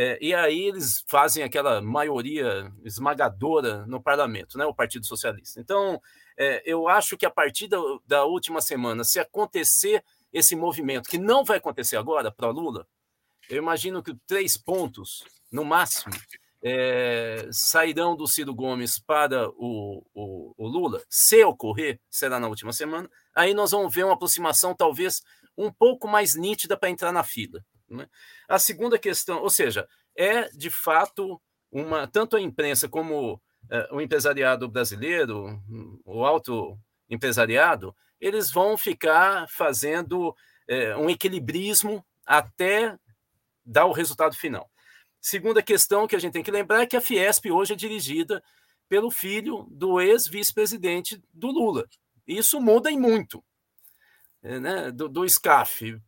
É, 0.00 0.16
e 0.20 0.32
aí 0.32 0.60
eles 0.66 1.02
fazem 1.08 1.42
aquela 1.42 1.82
maioria 1.82 2.72
esmagadora 2.84 3.84
no 3.86 4.00
parlamento, 4.00 4.56
né, 4.56 4.64
o 4.64 4.72
Partido 4.72 5.04
Socialista. 5.04 5.60
Então, 5.60 6.00
é, 6.36 6.62
eu 6.64 6.86
acho 6.88 7.16
que 7.16 7.26
a 7.26 7.30
partir 7.30 7.66
da, 7.66 7.78
da, 8.06 8.24
última 8.24 8.60
semana, 8.60 9.02
se 9.02 9.18
acontecer 9.18 10.04
esse 10.32 10.54
movimento, 10.54 11.08
que 11.08 11.18
não 11.18 11.44
vai 11.44 11.56
acontecer 11.56 11.96
agora 11.96 12.30
para 12.30 12.48
Lula, 12.48 12.86
eu 13.50 13.56
imagino 13.56 14.00
que 14.00 14.14
três 14.24 14.56
pontos, 14.56 15.24
no 15.50 15.64
máximo, 15.64 16.14
é, 16.62 17.48
sairão 17.52 18.16
do 18.16 18.26
Ciro 18.26 18.54
Gomes 18.54 18.98
para 18.98 19.48
o, 19.50 20.04
o, 20.14 20.54
o, 20.56 20.66
Lula, 20.66 21.02
se 21.08 21.42
ocorrer, 21.44 22.00
será 22.10 22.40
na 22.40 22.48
última 22.48 22.72
semana, 22.72 23.08
aí 23.34 23.54
nós 23.54 23.70
vamos 23.70 23.94
ver 23.94 24.04
uma 24.04 24.14
aproximação 24.14 24.74
talvez 24.74 25.22
um 25.56 25.72
pouco 25.72 26.08
mais 26.08 26.34
nítida 26.34 26.76
para 26.76 26.90
entrar 26.90 27.12
na 27.12 27.22
fila. 27.22 27.64
Né? 27.88 28.08
A 28.48 28.58
segunda 28.58 28.98
questão, 28.98 29.40
ou 29.40 29.50
seja, 29.50 29.88
é 30.16 30.48
de 30.50 30.70
fato 30.70 31.40
uma 31.70 32.06
tanto 32.06 32.36
a 32.36 32.40
imprensa 32.40 32.88
como 32.88 33.40
é, 33.70 33.88
o 33.92 34.00
empresariado 34.00 34.68
brasileiro, 34.68 35.62
o 36.04 36.24
alto 36.24 36.78
empresariado, 37.08 37.94
eles 38.20 38.50
vão 38.50 38.76
ficar 38.76 39.46
fazendo 39.48 40.34
é, 40.66 40.96
um 40.96 41.08
equilibrismo 41.08 42.04
até 42.26 42.96
dar 43.64 43.86
o 43.86 43.92
resultado 43.92 44.34
final. 44.34 44.70
Segunda 45.20 45.62
questão 45.62 46.06
que 46.06 46.16
a 46.16 46.18
gente 46.18 46.32
tem 46.32 46.42
que 46.42 46.50
lembrar 46.50 46.82
é 46.82 46.86
que 46.86 46.96
a 46.96 47.00
Fiesp 47.00 47.50
hoje 47.50 47.72
é 47.72 47.76
dirigida 47.76 48.42
pelo 48.88 49.10
filho 49.10 49.66
do 49.70 50.00
ex-vice-presidente 50.00 51.22
do 51.32 51.48
Lula. 51.48 51.86
Isso 52.26 52.60
muda 52.60 52.90
em 52.90 52.98
muito. 52.98 53.44
É, 54.42 54.60
né? 54.60 54.90
do, 54.90 55.08
do 55.08 55.28
SCAF 55.28 56.00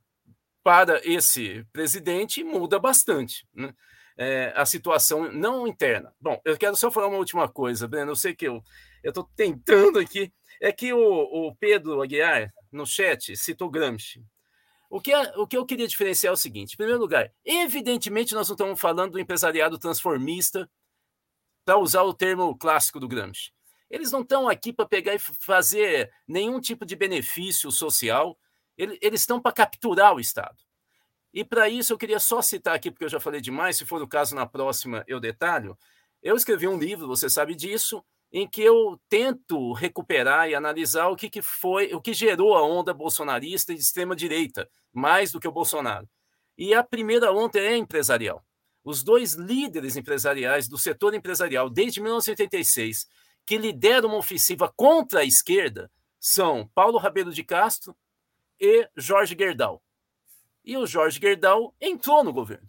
para 0.63 1.01
esse 1.05 1.65
presidente 1.73 2.45
muda 2.45 2.79
bastante. 2.79 3.47
Né? 3.55 3.75
É, 4.17 4.53
a 4.55 4.65
situação 4.65 5.33
não 5.33 5.67
interna. 5.67 6.13
Bom, 6.21 6.41
eu 6.45 6.57
quero 6.57 6.77
só 6.77 6.91
falar 6.91 7.09
uma 7.09 7.19
última 7.19 7.49
coisa, 7.49 7.89
Breno. 7.89 8.13
Eu 8.13 8.17
sei 8.17 8.35
que 8.35 8.47
eu 8.47 8.63
estou 9.03 9.29
tentando 9.35 9.99
aqui. 9.99 10.33
É 10.61 10.71
que 10.71 10.93
o, 10.93 10.99
o 11.01 11.57
Pedro 11.57 12.03
Aguiar, 12.03 12.53
no 12.71 12.87
chat, 12.87 13.35
citou 13.35 13.71
Gramsci. 13.71 14.23
O 14.91 15.01
que, 15.01 15.13
é, 15.13 15.39
o 15.39 15.47
que 15.47 15.57
eu 15.57 15.65
queria 15.65 15.87
diferenciar 15.87 16.33
é 16.33 16.35
o 16.35 16.37
seguinte: 16.37 16.75
em 16.75 16.77
primeiro 16.77 17.01
lugar, 17.01 17.33
evidentemente 17.45 18.35
nós 18.35 18.49
não 18.49 18.55
estamos 18.55 18.79
falando 18.79 19.13
do 19.13 19.21
empresariado 19.21 19.79
transformista, 19.79 20.69
para 21.65 21.79
usar 21.79 22.03
o 22.03 22.13
termo 22.13 22.57
clássico 22.57 22.99
do 22.99 23.07
Gramsci. 23.07 23.53
Eles 23.89 24.11
não 24.11 24.23
estão 24.23 24.49
aqui 24.49 24.73
para 24.73 24.87
pegar 24.87 25.15
e 25.15 25.19
fazer 25.19 26.13
nenhum 26.27 26.61
tipo 26.61 26.85
de 26.85 26.97
benefício 26.97 27.71
social, 27.71 28.37
eles 28.77 29.21
estão 29.21 29.41
para 29.41 29.53
capturar 29.53 30.15
o 30.15 30.21
Estado. 30.21 30.57
E 31.33 31.45
para 31.45 31.69
isso 31.69 31.93
eu 31.93 31.99
queria 31.99 32.19
só 32.19 32.43
citar 32.43 32.75
aqui, 32.75 32.91
porque 32.91 33.05
eu 33.05 33.09
já 33.09 33.21
falei 33.21 33.41
demais, 33.41 33.77
se 33.77 33.87
for 33.87 34.03
o 34.03 34.09
caso 34.09 34.35
na 34.35 34.47
próxima 34.47 35.05
eu 35.07 35.21
detalho. 35.21 35.79
Eu 36.23 36.35
escrevi 36.35 36.67
um 36.67 36.79
livro, 36.79 37.07
você 37.07 37.31
sabe 37.31 37.55
disso, 37.55 38.05
em 38.33 38.49
que 38.49 38.63
eu 38.63 39.01
tento 39.09 39.73
recuperar 39.73 40.49
e 40.49 40.55
analisar 40.55 41.09
o 41.09 41.17
que, 41.17 41.29
que 41.29 41.43
foi, 41.43 41.93
o 41.93 42.01
que 42.01 42.15
gerou 42.15 42.55
a 42.55 42.63
onda 42.63 42.95
bolsonarista 42.95 43.73
e 43.73 43.77
de 43.77 43.83
extrema 43.83 44.15
direita, 44.15 44.69
mais 44.93 45.33
do 45.33 45.41
que 45.41 45.49
o 45.49 45.53
Bolsonaro. 45.53 46.09
E 46.57 46.73
a 46.75 46.83
primeira 46.83 47.33
onda 47.33 47.59
é 47.59 47.77
empresarial. 47.77 48.45
Os 48.85 49.03
dois 49.03 49.35
líderes 49.35 49.97
empresariais 49.97 50.69
do 50.69 50.79
setor 50.79 51.15
empresarial 51.15 51.69
desde 51.69 52.01
1986 52.01 53.07
que 53.45 53.59
lideram 53.59 54.11
uma 54.11 54.19
ofensiva 54.19 54.73
contra 54.77 55.21
a 55.21 55.25
esquerda 55.25 55.91
são 56.19 56.71
Paulo 56.75 56.99
Rabelo 56.99 57.33
de 57.33 57.43
Castro 57.43 57.97
e 58.61 58.89
Jorge 58.97 59.35
Gerdau. 59.37 59.83
E 60.65 60.77
o 60.77 60.87
Jorge 60.87 61.19
Gerdau 61.19 61.75
entrou 61.81 62.23
no 62.23 62.33
governo, 62.33 62.69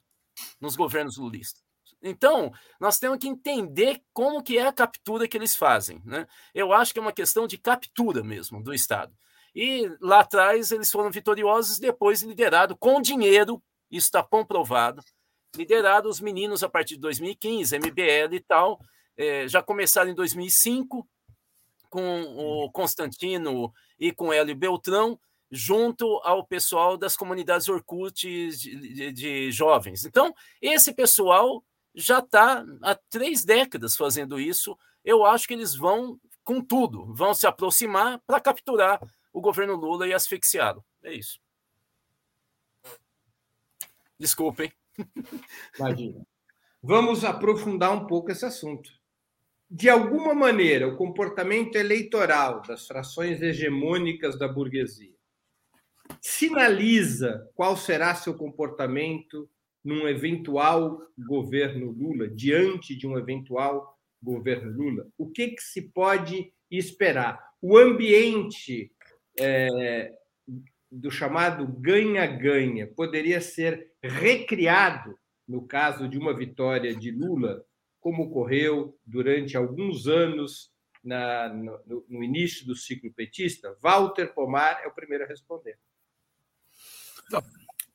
nos 0.60 0.76
governos 0.76 1.18
lulistas. 1.18 1.62
Então, 2.02 2.52
nós 2.80 2.98
temos 2.98 3.20
que 3.20 3.28
entender 3.28 4.02
como 4.14 4.42
que 4.42 4.58
é 4.58 4.68
a 4.68 4.74
captura 4.74 5.28
que 5.28 5.38
eles 5.38 5.56
fazem. 5.56 6.02
Né? 6.04 6.28
Eu 6.54 6.74
acho 6.74 6.94
que 6.94 7.00
é 7.00 7.02
uma 7.02 7.14
questão 7.14 7.46
de 7.46 7.58
captura 7.58 8.24
mesmo 8.24 8.62
do 8.64 8.74
Estado. 8.74 9.14
E 9.54 9.92
lá 10.00 10.22
atrás 10.22 10.72
eles 10.72 10.90
foram 10.90 11.12
vitoriosos, 11.12 11.78
depois 11.78 12.22
liderado 12.24 12.76
com 12.76 13.02
dinheiro, 13.02 13.62
isso 13.90 14.08
está 14.08 14.24
comprovado, 14.24 15.04
liderado 15.56 16.08
os 16.08 16.22
meninos 16.22 16.64
a 16.64 16.70
partir 16.70 16.96
de 16.96 17.02
2015, 17.02 17.78
MBL 17.78 18.34
e 18.34 18.40
tal, 18.40 18.80
é, 19.18 19.48
já 19.48 19.62
começaram 19.62 20.10
em 20.10 20.16
2005 20.16 21.08
com 21.90 22.22
o 22.22 22.72
Constantino 22.72 23.74
e 24.00 24.14
com 24.14 24.32
Hélio 24.32 24.56
Beltrão, 24.56 25.20
junto 25.52 26.06
ao 26.24 26.48
pessoal 26.48 26.96
das 26.96 27.18
comunidades 27.18 27.68
Orkut 27.68 28.16
de, 28.16 28.94
de, 28.94 29.12
de 29.12 29.52
jovens. 29.52 30.06
Então, 30.06 30.34
esse 30.62 30.94
pessoal 30.94 31.62
já 31.94 32.20
está 32.20 32.66
há 32.82 32.96
três 33.10 33.44
décadas 33.44 33.96
fazendo 33.96 34.40
isso. 34.40 34.78
Eu 35.04 35.26
acho 35.26 35.48
que 35.48 35.54
eles 35.54 35.76
vão 35.76 36.20
com 36.44 36.62
tudo, 36.62 37.14
vão 37.14 37.34
se 37.34 37.46
aproximar 37.46 38.20
para 38.26 38.40
capturar 38.40 39.00
o 39.32 39.42
governo 39.42 39.76
Lula 39.76 40.08
e 40.08 40.14
asfixiá-lo. 40.14 40.84
É 41.04 41.14
isso. 41.14 41.40
Desculpem. 44.18 44.72
Imagina. 45.78 46.26
Vamos 46.84 47.24
aprofundar 47.24 47.92
um 47.92 48.08
pouco 48.08 48.32
esse 48.32 48.46
assunto. 48.46 48.92
De 49.70 49.90
alguma 49.90 50.34
maneira, 50.34 50.88
o 50.88 50.98
comportamento 50.98 51.76
eleitoral 51.76 52.62
das 52.62 52.86
frações 52.88 53.42
hegemônicas 53.42 54.38
da 54.38 54.48
burguesia 54.48 55.16
sinaliza 56.20 57.50
qual 57.56 57.78
será 57.78 58.14
seu 58.16 58.34
comportamento 58.34 59.50
num 59.84 60.08
eventual 60.08 61.02
governo 61.18 61.92
Lula, 61.92 62.28
diante 62.28 62.96
de 62.96 63.08
um 63.08 63.18
eventual 63.18 63.98
governo 64.22 64.72
Lula? 64.72 65.08
O 65.18 65.30
que, 65.30 65.50
que 65.50 65.64
se 65.64 65.82
pode 65.82 66.54
esperar? 66.70 67.40
O 67.62 67.78
ambiente 67.78 68.92
é, 69.40 70.14
do 70.92 71.10
chamado 71.10 71.66
ganha-ganha 71.68 72.88
poderia 72.88 73.40
ser 73.40 73.92
recriado 74.04 75.18
no 75.48 75.66
caso 75.68 76.08
de 76.08 76.18
uma 76.18 76.34
vitória 76.34 76.96
de 76.96 77.12
Lula, 77.12 77.64
como 78.00 78.24
ocorreu 78.24 78.98
durante 79.06 79.58
alguns 79.58 80.08
anos 80.08 80.72
na, 81.04 81.50
no, 81.50 82.06
no 82.08 82.24
início 82.24 82.66
do 82.66 82.76
ciclo 82.76 83.12
petista? 83.14 83.76
Walter 83.82 84.34
Pomar 84.34 84.82
é 84.84 84.88
o 84.88 84.94
primeiro 84.94 85.24
a 85.24 85.28
responder. 85.28 85.78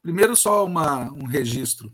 Primeiro, 0.06 0.36
só 0.36 0.64
uma, 0.64 1.10
um 1.10 1.24
registro. 1.24 1.92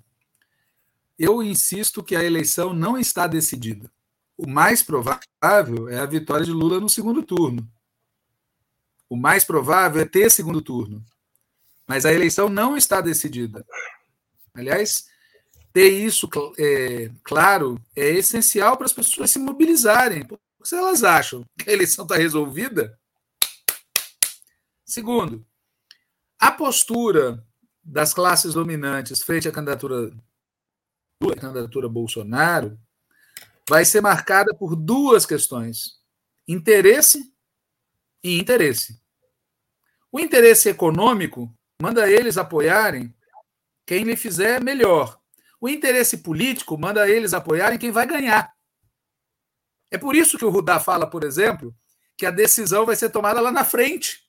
Eu 1.19 1.43
insisto 1.43 2.03
que 2.03 2.15
a 2.15 2.23
eleição 2.23 2.75
não 2.75 2.99
está 2.99 3.27
decidida. 3.27 3.91
O 4.37 4.47
mais 4.47 4.83
provável 4.83 5.89
é 5.89 5.99
a 5.99 6.05
vitória 6.05 6.45
de 6.45 6.53
Lula 6.53 6.79
no 6.79 6.91
segundo 6.91 7.23
turno. 7.23 7.67
O 9.09 9.17
mais 9.17 9.45
provável 9.45 10.03
é 10.03 10.05
ter 10.05 10.31
segundo 10.31 10.61
turno. 10.61 11.03
Mas 11.89 12.05
a 12.05 12.13
eleição 12.13 12.51
não 12.51 12.77
está 12.77 13.01
decidida. 13.01 13.65
Aliás, 14.53 15.07
ter 15.73 15.89
isso 15.89 16.29
é, 16.59 17.11
claro 17.25 17.81
é 17.97 18.11
essencial 18.11 18.77
para 18.77 18.85
as 18.85 18.93
pessoas 18.93 19.31
se 19.31 19.39
mobilizarem. 19.39 20.23
Porque 20.27 20.43
se 20.65 20.77
elas 20.77 21.03
acham 21.03 21.47
que 21.57 21.71
a 21.71 21.73
eleição 21.73 22.05
está 22.05 22.17
resolvida. 22.17 23.01
Segundo, 24.85 25.43
a 26.39 26.53
postura 26.53 27.43
das 27.83 28.15
classes 28.15 28.55
dominantes 28.55 29.23
frente 29.23 29.49
à 29.49 29.53
candidatura 29.53 30.13
à 31.21 31.37
candidatura 31.37 31.89
Bolsonaro 31.89 32.79
vai 33.69 33.85
ser 33.85 34.01
marcada 34.01 34.55
por 34.55 34.75
duas 34.75 35.25
questões: 35.25 36.01
interesse 36.47 37.33
e 38.23 38.39
interesse. 38.39 39.01
O 40.11 40.21
interesse 40.21 40.69
econômico 40.69 41.53
manda 41.81 42.11
eles 42.11 42.37
apoiarem 42.37 43.15
quem 43.87 44.05
lhe 44.05 44.17
fizer 44.17 44.63
melhor. 44.63 45.19
O 45.61 45.69
interesse 45.69 46.19
político 46.19 46.77
manda 46.77 47.09
eles 47.09 47.33
apoiarem 47.33 47.79
quem 47.79 47.91
vai 47.91 48.07
ganhar. 48.07 48.53
É 49.91 49.99
por 49.99 50.17
isso 50.17 50.39
que 50.39 50.45
o 50.45 50.51
Rudá 50.51 50.81
fala, 50.81 51.09
por 51.09 51.23
exemplo, 51.23 51.75
que 52.17 52.27
a 52.27 52.31
decisão 52.31 52.85
vai 52.85 52.97
ser 52.97 53.11
tomada 53.11 53.41
lá 53.41 53.53
na 53.53 53.65
frente. 53.65 54.29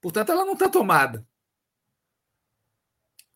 Portanto, 0.00 0.32
ela 0.32 0.44
não 0.44 0.54
está 0.54 0.68
tomada. 0.68 1.26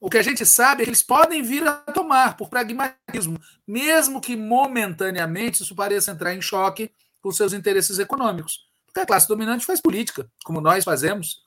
O 0.05 0.11
que 0.11 0.19
a 0.19 0.23
gente 0.23 0.45
sabe 0.45 0.83
é 0.83 0.85
que 0.85 0.90
eles 0.90 1.03
podem 1.03 1.43
vir 1.43 1.67
a 1.67 1.77
tomar 1.77 2.37
por 2.37 2.51
pragmatismo, 2.51 3.40
mesmo 3.67 4.21
que 4.21 4.37
momentaneamente 4.37 5.62
isso 5.62 5.75
pareça 5.75 6.11
entrar 6.11 6.35
em 6.35 6.43
choque 6.43 6.93
com 7.23 7.33
seus 7.33 7.55
interesses 7.55 7.99
econômicos. 7.99 8.69
Porque 8.85 9.01
a 9.01 9.07
classe 9.07 9.27
dominante 9.27 9.64
faz 9.64 9.81
política, 9.81 10.31
como 10.45 10.61
nós 10.61 10.85
fazemos, 10.85 11.43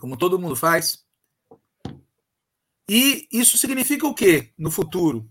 como 0.00 0.16
todo 0.16 0.40
mundo 0.40 0.56
faz. 0.56 1.04
E 2.88 3.28
isso 3.30 3.56
significa 3.56 4.08
o 4.08 4.14
quê 4.14 4.52
no 4.58 4.68
futuro? 4.68 5.30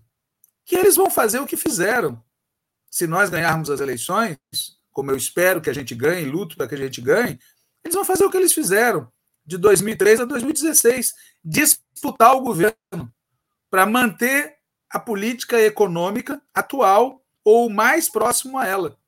Que 0.64 0.74
eles 0.74 0.96
vão 0.96 1.10
fazer 1.10 1.40
o 1.40 1.46
que 1.46 1.54
fizeram. 1.54 2.24
Se 2.90 3.06
nós 3.06 3.28
ganharmos 3.28 3.68
as 3.68 3.80
eleições, 3.80 4.38
como 4.90 5.10
eu 5.10 5.18
espero 5.18 5.60
que 5.60 5.68
a 5.68 5.74
gente 5.74 5.94
ganhe, 5.94 6.24
luto 6.24 6.56
para 6.56 6.66
que 6.66 6.76
a 6.76 6.78
gente 6.78 6.98
ganhe, 6.98 7.38
eles 7.84 7.94
vão 7.94 8.06
fazer 8.06 8.24
o 8.24 8.30
que 8.30 8.38
eles 8.38 8.54
fizeram 8.54 9.12
de 9.46 9.56
2003 9.56 10.20
a 10.20 10.24
2016, 10.24 11.12
disputar 11.44 12.34
o 12.34 12.40
governo 12.40 13.12
para 13.70 13.86
manter 13.86 14.56
a 14.90 14.98
política 14.98 15.60
econômica 15.60 16.40
atual 16.52 17.22
ou 17.44 17.70
mais 17.70 18.10
próximo 18.10 18.58
a 18.58 18.66
ela. 18.66 18.98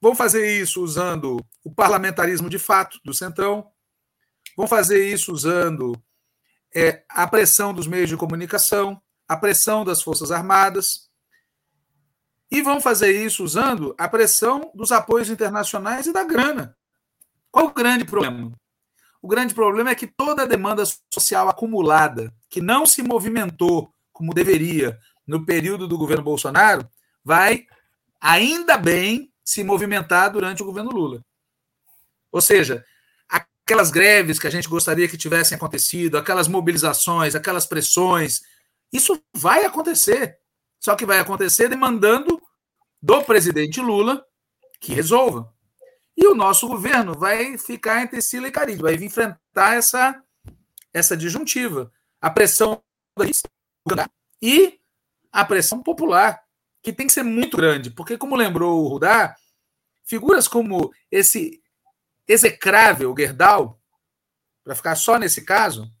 Vão 0.00 0.14
fazer 0.14 0.60
isso 0.60 0.82
usando 0.82 1.44
o 1.64 1.74
parlamentarismo 1.74 2.48
de 2.48 2.58
fato 2.58 3.00
do 3.04 3.12
Centrão, 3.12 3.68
vão 4.56 4.68
fazer 4.68 5.12
isso 5.12 5.32
usando 5.32 6.00
é, 6.74 7.04
a 7.08 7.26
pressão 7.26 7.72
dos 7.74 7.86
meios 7.86 8.08
de 8.08 8.16
comunicação, 8.16 9.00
a 9.26 9.36
pressão 9.36 9.84
das 9.84 10.02
Forças 10.02 10.30
Armadas, 10.30 11.10
e 12.50 12.62
vão 12.62 12.80
fazer 12.80 13.24
isso 13.24 13.42
usando 13.42 13.94
a 13.98 14.08
pressão 14.08 14.70
dos 14.74 14.92
apoios 14.92 15.28
internacionais 15.28 16.06
e 16.06 16.12
da 16.12 16.22
grana. 16.22 16.76
Qual 17.50 17.66
o 17.66 17.74
grande 17.74 18.04
problema? 18.04 18.52
O 19.26 19.28
grande 19.28 19.52
problema 19.52 19.90
é 19.90 19.94
que 19.96 20.06
toda 20.06 20.44
a 20.44 20.46
demanda 20.46 20.84
social 21.12 21.48
acumulada, 21.48 22.32
que 22.48 22.60
não 22.60 22.86
se 22.86 23.02
movimentou 23.02 23.92
como 24.12 24.32
deveria 24.32 24.96
no 25.26 25.44
período 25.44 25.88
do 25.88 25.98
governo 25.98 26.22
Bolsonaro, 26.22 26.88
vai, 27.24 27.66
ainda 28.20 28.78
bem, 28.78 29.32
se 29.44 29.64
movimentar 29.64 30.30
durante 30.30 30.62
o 30.62 30.64
governo 30.64 30.92
Lula. 30.92 31.24
Ou 32.30 32.40
seja, 32.40 32.84
aquelas 33.28 33.90
greves 33.90 34.38
que 34.38 34.46
a 34.46 34.50
gente 34.50 34.68
gostaria 34.68 35.08
que 35.08 35.18
tivessem 35.18 35.56
acontecido, 35.56 36.16
aquelas 36.16 36.46
mobilizações, 36.46 37.34
aquelas 37.34 37.66
pressões, 37.66 38.42
isso 38.92 39.20
vai 39.34 39.64
acontecer. 39.64 40.38
Só 40.78 40.94
que 40.94 41.04
vai 41.04 41.18
acontecer 41.18 41.68
demandando 41.68 42.40
do 43.02 43.24
presidente 43.24 43.80
Lula 43.80 44.24
que 44.78 44.94
resolva. 44.94 45.52
E 46.16 46.26
o 46.26 46.34
nosso 46.34 46.66
governo 46.66 47.14
vai 47.14 47.58
ficar 47.58 48.02
entre 48.02 48.22
Sila 48.22 48.48
e 48.48 48.76
vai 48.76 48.94
enfrentar 48.94 49.74
essa, 49.76 50.22
essa 50.92 51.16
disjuntiva. 51.16 51.92
A 52.20 52.30
pressão 52.30 52.82
e 54.40 54.80
a 55.30 55.44
pressão 55.44 55.82
popular, 55.82 56.42
que 56.82 56.92
tem 56.92 57.06
que 57.06 57.12
ser 57.12 57.22
muito 57.22 57.56
grande, 57.56 57.90
porque, 57.90 58.16
como 58.16 58.36
lembrou 58.36 58.82
o 58.82 58.88
Rudá, 58.88 59.36
figuras 60.04 60.48
como 60.48 60.92
esse 61.10 61.62
execrável 62.26 63.14
Gerdau, 63.16 63.80
para 64.64 64.74
ficar 64.74 64.96
só 64.96 65.18
nesse 65.18 65.44
caso, 65.44 65.92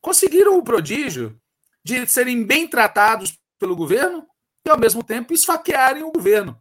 conseguiram 0.00 0.58
o 0.58 0.62
prodígio 0.62 1.40
de 1.82 2.06
serem 2.06 2.44
bem 2.44 2.68
tratados 2.68 3.38
pelo 3.58 3.74
governo 3.74 4.26
e, 4.64 4.70
ao 4.70 4.78
mesmo 4.78 5.02
tempo, 5.02 5.32
esfaquearem 5.32 6.02
o 6.02 6.12
governo. 6.12 6.60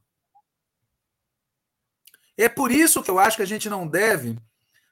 É 2.38 2.50
por 2.50 2.72
isso 2.72 3.02
que 3.02 3.10
eu 3.10 3.20
acho 3.20 3.38
que 3.38 3.44
a 3.44 3.48
gente 3.48 3.70
não 3.70 3.88
deve 3.88 4.38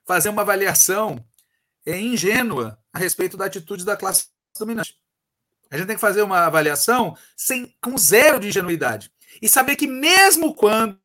fazer 0.05 0.29
uma 0.29 0.41
avaliação 0.41 1.23
é, 1.85 1.99
ingênua 1.99 2.79
a 2.91 2.99
respeito 2.99 3.35
da 3.35 3.45
atitude 3.45 3.85
da 3.85 3.97
classe 3.97 4.27
dominante. 4.57 4.97
A 5.69 5.77
gente 5.77 5.87
tem 5.87 5.95
que 5.95 6.01
fazer 6.01 6.21
uma 6.21 6.45
avaliação 6.45 7.17
sem, 7.35 7.75
com 7.81 7.97
zero 7.97 8.39
de 8.39 8.47
ingenuidade. 8.47 9.11
E 9.41 9.49
saber 9.49 9.75
que, 9.75 9.87
mesmo 9.87 10.53
quando 10.53 10.99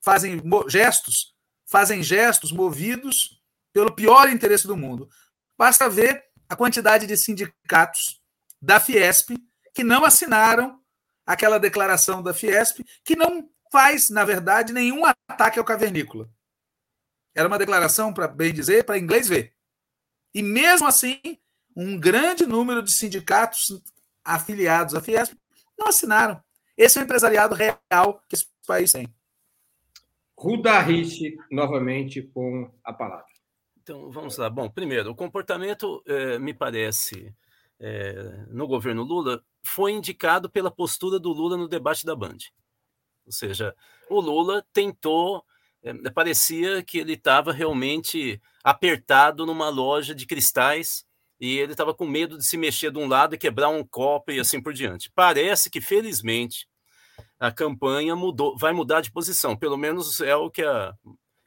fazem 0.00 0.42
gestos, 0.68 1.34
fazem 1.64 2.02
gestos 2.02 2.52
movidos 2.52 3.42
pelo 3.72 3.92
pior 3.92 4.28
interesse 4.28 4.66
do 4.66 4.76
mundo, 4.76 5.08
basta 5.56 5.88
ver 5.88 6.24
a 6.48 6.56
quantidade 6.56 7.06
de 7.06 7.16
sindicatos 7.16 8.20
da 8.60 8.78
Fiesp 8.78 9.30
que 9.74 9.84
não 9.84 10.04
assinaram 10.04 10.80
aquela 11.26 11.58
declaração 11.58 12.22
da 12.22 12.34
Fiesp, 12.34 12.80
que 13.04 13.14
não 13.14 13.48
faz, 13.70 14.10
na 14.10 14.24
verdade, 14.24 14.72
nenhum 14.72 15.02
ataque 15.04 15.58
ao 15.58 15.64
cavernícola. 15.64 16.28
Era 17.34 17.48
uma 17.48 17.58
declaração, 17.58 18.12
para 18.12 18.26
bem 18.26 18.52
dizer, 18.52 18.84
para 18.84 18.98
inglês 18.98 19.28
ver. 19.28 19.54
E 20.34 20.42
mesmo 20.42 20.86
assim, 20.86 21.20
um 21.76 21.98
grande 21.98 22.46
número 22.46 22.82
de 22.82 22.92
sindicatos 22.92 23.82
afiliados 24.24 24.94
à 24.94 25.00
Fiesp 25.00 25.34
não 25.78 25.88
assinaram. 25.88 26.42
Esse 26.76 26.98
é 26.98 27.02
o 27.02 27.04
empresariado 27.04 27.54
real 27.54 28.22
que 28.28 28.34
esse 28.34 28.46
país 28.66 28.92
tem. 28.92 29.06
Ruda 30.36 30.78
Rich, 30.80 31.36
novamente 31.50 32.22
com 32.22 32.70
a 32.84 32.92
palavra. 32.92 33.26
Então, 33.82 34.10
vamos 34.10 34.36
lá. 34.36 34.48
Bom, 34.48 34.68
primeiro, 34.68 35.10
o 35.10 35.14
comportamento, 35.14 36.02
eh, 36.06 36.38
me 36.38 36.54
parece, 36.54 37.34
eh, 37.80 38.44
no 38.48 38.68
governo 38.68 39.02
Lula, 39.02 39.42
foi 39.64 39.92
indicado 39.92 40.48
pela 40.48 40.70
postura 40.70 41.18
do 41.18 41.32
Lula 41.32 41.56
no 41.56 41.66
debate 41.66 42.04
da 42.04 42.14
Band. 42.14 42.36
Ou 43.28 43.32
seja, 43.32 43.74
o 44.08 44.20
Lula 44.20 44.64
tentou, 44.72 45.44
é, 45.82 45.92
parecia 46.10 46.82
que 46.82 46.98
ele 46.98 47.12
estava 47.12 47.52
realmente 47.52 48.40
apertado 48.64 49.44
numa 49.44 49.68
loja 49.68 50.14
de 50.14 50.26
cristais 50.26 51.04
e 51.38 51.58
ele 51.58 51.72
estava 51.72 51.92
com 51.94 52.06
medo 52.06 52.38
de 52.38 52.46
se 52.46 52.56
mexer 52.56 52.90
de 52.90 52.98
um 52.98 53.06
lado 53.06 53.34
e 53.34 53.38
quebrar 53.38 53.68
um 53.68 53.84
copo 53.84 54.32
e 54.32 54.40
assim 54.40 54.62
por 54.62 54.72
diante. 54.72 55.12
Parece 55.14 55.70
que, 55.70 55.78
felizmente, 55.78 56.66
a 57.38 57.52
campanha 57.52 58.16
mudou, 58.16 58.56
vai 58.56 58.72
mudar 58.72 59.02
de 59.02 59.12
posição, 59.12 59.54
pelo 59.54 59.76
menos 59.76 60.22
é 60.22 60.34
o 60.34 60.50
que 60.50 60.62
a 60.62 60.94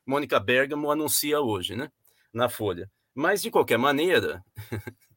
Mônica 0.05 0.39
Bergamo 0.39 0.91
anuncia 0.91 1.41
hoje, 1.41 1.75
né, 1.75 1.91
na 2.31 2.47
Folha. 2.47 2.89
Mas, 3.13 3.41
de 3.41 3.49
qualquer 3.49 3.79
maneira, 3.79 4.43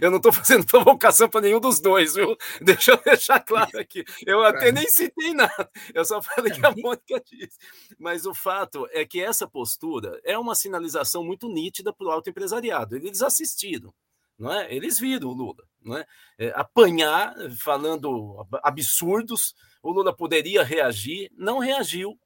Eu 0.00 0.10
não 0.10 0.16
estou 0.18 0.32
fazendo 0.32 0.66
provocação 0.66 1.28
para 1.28 1.42
nenhum 1.42 1.60
dos 1.60 1.80
dois, 1.80 2.14
viu? 2.14 2.36
Deixa 2.60 2.92
eu 2.92 3.02
deixar 3.02 3.40
claro 3.40 3.78
aqui. 3.78 4.04
Eu 4.26 4.42
até 4.44 4.72
nem 4.72 4.88
citei 4.88 5.34
nada, 5.34 5.70
eu 5.94 6.04
só 6.04 6.22
falei 6.22 6.52
que 6.52 6.64
a 6.64 6.70
Mônica 6.70 7.22
disse. 7.24 7.58
Mas 7.98 8.26
o 8.26 8.34
fato 8.34 8.86
é 8.90 9.04
que 9.04 9.20
essa 9.20 9.46
postura 9.46 10.20
é 10.24 10.38
uma 10.38 10.54
sinalização 10.54 11.24
muito 11.24 11.48
nítida 11.48 11.92
para 11.92 12.06
o 12.06 12.10
alto 12.10 12.30
empresariado. 12.30 12.96
Eles 12.96 13.22
assistiram, 13.22 13.92
não 14.38 14.52
é? 14.52 14.72
Eles 14.74 14.98
viram 14.98 15.28
o 15.28 15.34
Lula, 15.34 15.64
não 15.80 15.96
é? 15.96 16.06
é 16.38 16.52
apanhar, 16.54 17.34
falando 17.58 18.46
absurdos. 18.62 19.54
O 19.82 19.90
Lula 19.90 20.14
poderia 20.14 20.62
reagir, 20.62 21.30
não 21.36 21.58
reagiu. 21.58 22.18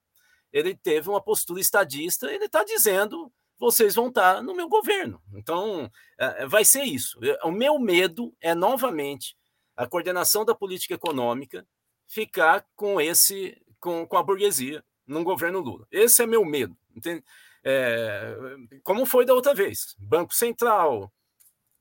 Ele 0.53 0.75
teve 0.75 1.09
uma 1.09 1.21
postura 1.21 1.61
estadista, 1.61 2.33
ele 2.33 2.47
está 2.47 2.65
dizendo 2.65 3.33
vocês 3.59 3.95
vão 3.95 4.09
estar 4.09 4.43
no 4.43 4.55
meu 4.55 4.69
governo. 4.69 5.21
Então, 5.35 5.91
é, 6.19 6.43
é, 6.43 6.47
vai 6.47 6.65
ser 6.65 6.83
isso. 6.83 7.19
O 7.43 7.51
meu 7.51 7.79
medo 7.79 8.35
é, 8.41 8.55
novamente, 8.55 9.37
a 9.77 9.87
coordenação 9.87 10.45
da 10.45 10.55
política 10.55 10.95
econômica 10.95 11.67
ficar 12.07 12.67
com 12.75 13.01
esse, 13.01 13.61
com, 13.81 14.07
com 14.07 14.17
a 14.17 14.23
burguesia 14.23 14.85
num 15.07 15.25
governo 15.25 15.61
Lula. 15.61 15.87
Esse 15.91 16.23
é 16.23 16.27
meu 16.27 16.45
medo. 16.45 16.77
Entende? 16.95 17.25
É, 17.65 18.37
como 18.83 19.05
foi 19.05 19.25
da 19.25 19.35
outra 19.35 19.55
vez. 19.55 19.97
Banco 19.99 20.35
Central, 20.35 21.13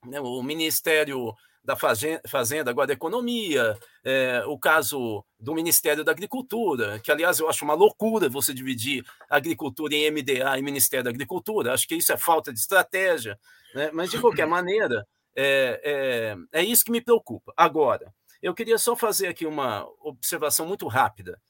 né, 0.06 0.20
o 0.20 0.42
Ministério 0.42 1.34
da 1.66 1.76
Fazenda, 1.76 2.70
agora 2.70 2.88
da 2.88 2.94
Economia, 2.94 3.76
é, 4.04 4.44
o 4.46 4.58
caso 4.58 5.26
do 5.40 5.56
Ministério 5.56 6.04
da 6.04 6.12
Agricultura, 6.12 7.00
que, 7.00 7.12
aliás, 7.12 7.40
eu 7.40 7.50
acho 7.50 7.66
uma 7.66 7.74
loucura 7.74 8.30
você 8.30 8.54
dividir 8.54 9.04
agricultura 9.28 9.96
em 9.96 10.12
MDA 10.12 10.58
e 10.60 10.62
Ministério 10.62 11.04
da 11.04 11.10
Agricultura, 11.10 11.74
acho 11.74 11.88
que 11.88 11.96
isso 11.96 12.14
é 12.14 12.18
falta 12.18 12.54
de 12.54 12.60
estratégia, 12.60 13.38
né? 13.74 13.90
mas, 13.92 14.12
de 14.12 14.20
qualquer 14.22 14.46
maneira, 14.48 15.08
é, 15.36 16.36
é, 16.54 16.62
é 16.62 16.64
isso 16.64 16.86
que 16.86 16.92
me 16.92 17.02
preocupa. 17.02 17.52
Agora, 17.58 18.14
eu 18.42 18.54
queria 18.54 18.78
só 18.78 18.96
fazer 18.96 19.28
aqui 19.28 19.48
uma 19.48 19.88
observação 20.02 20.68
muito 20.68 20.88
rápida. 20.88 21.42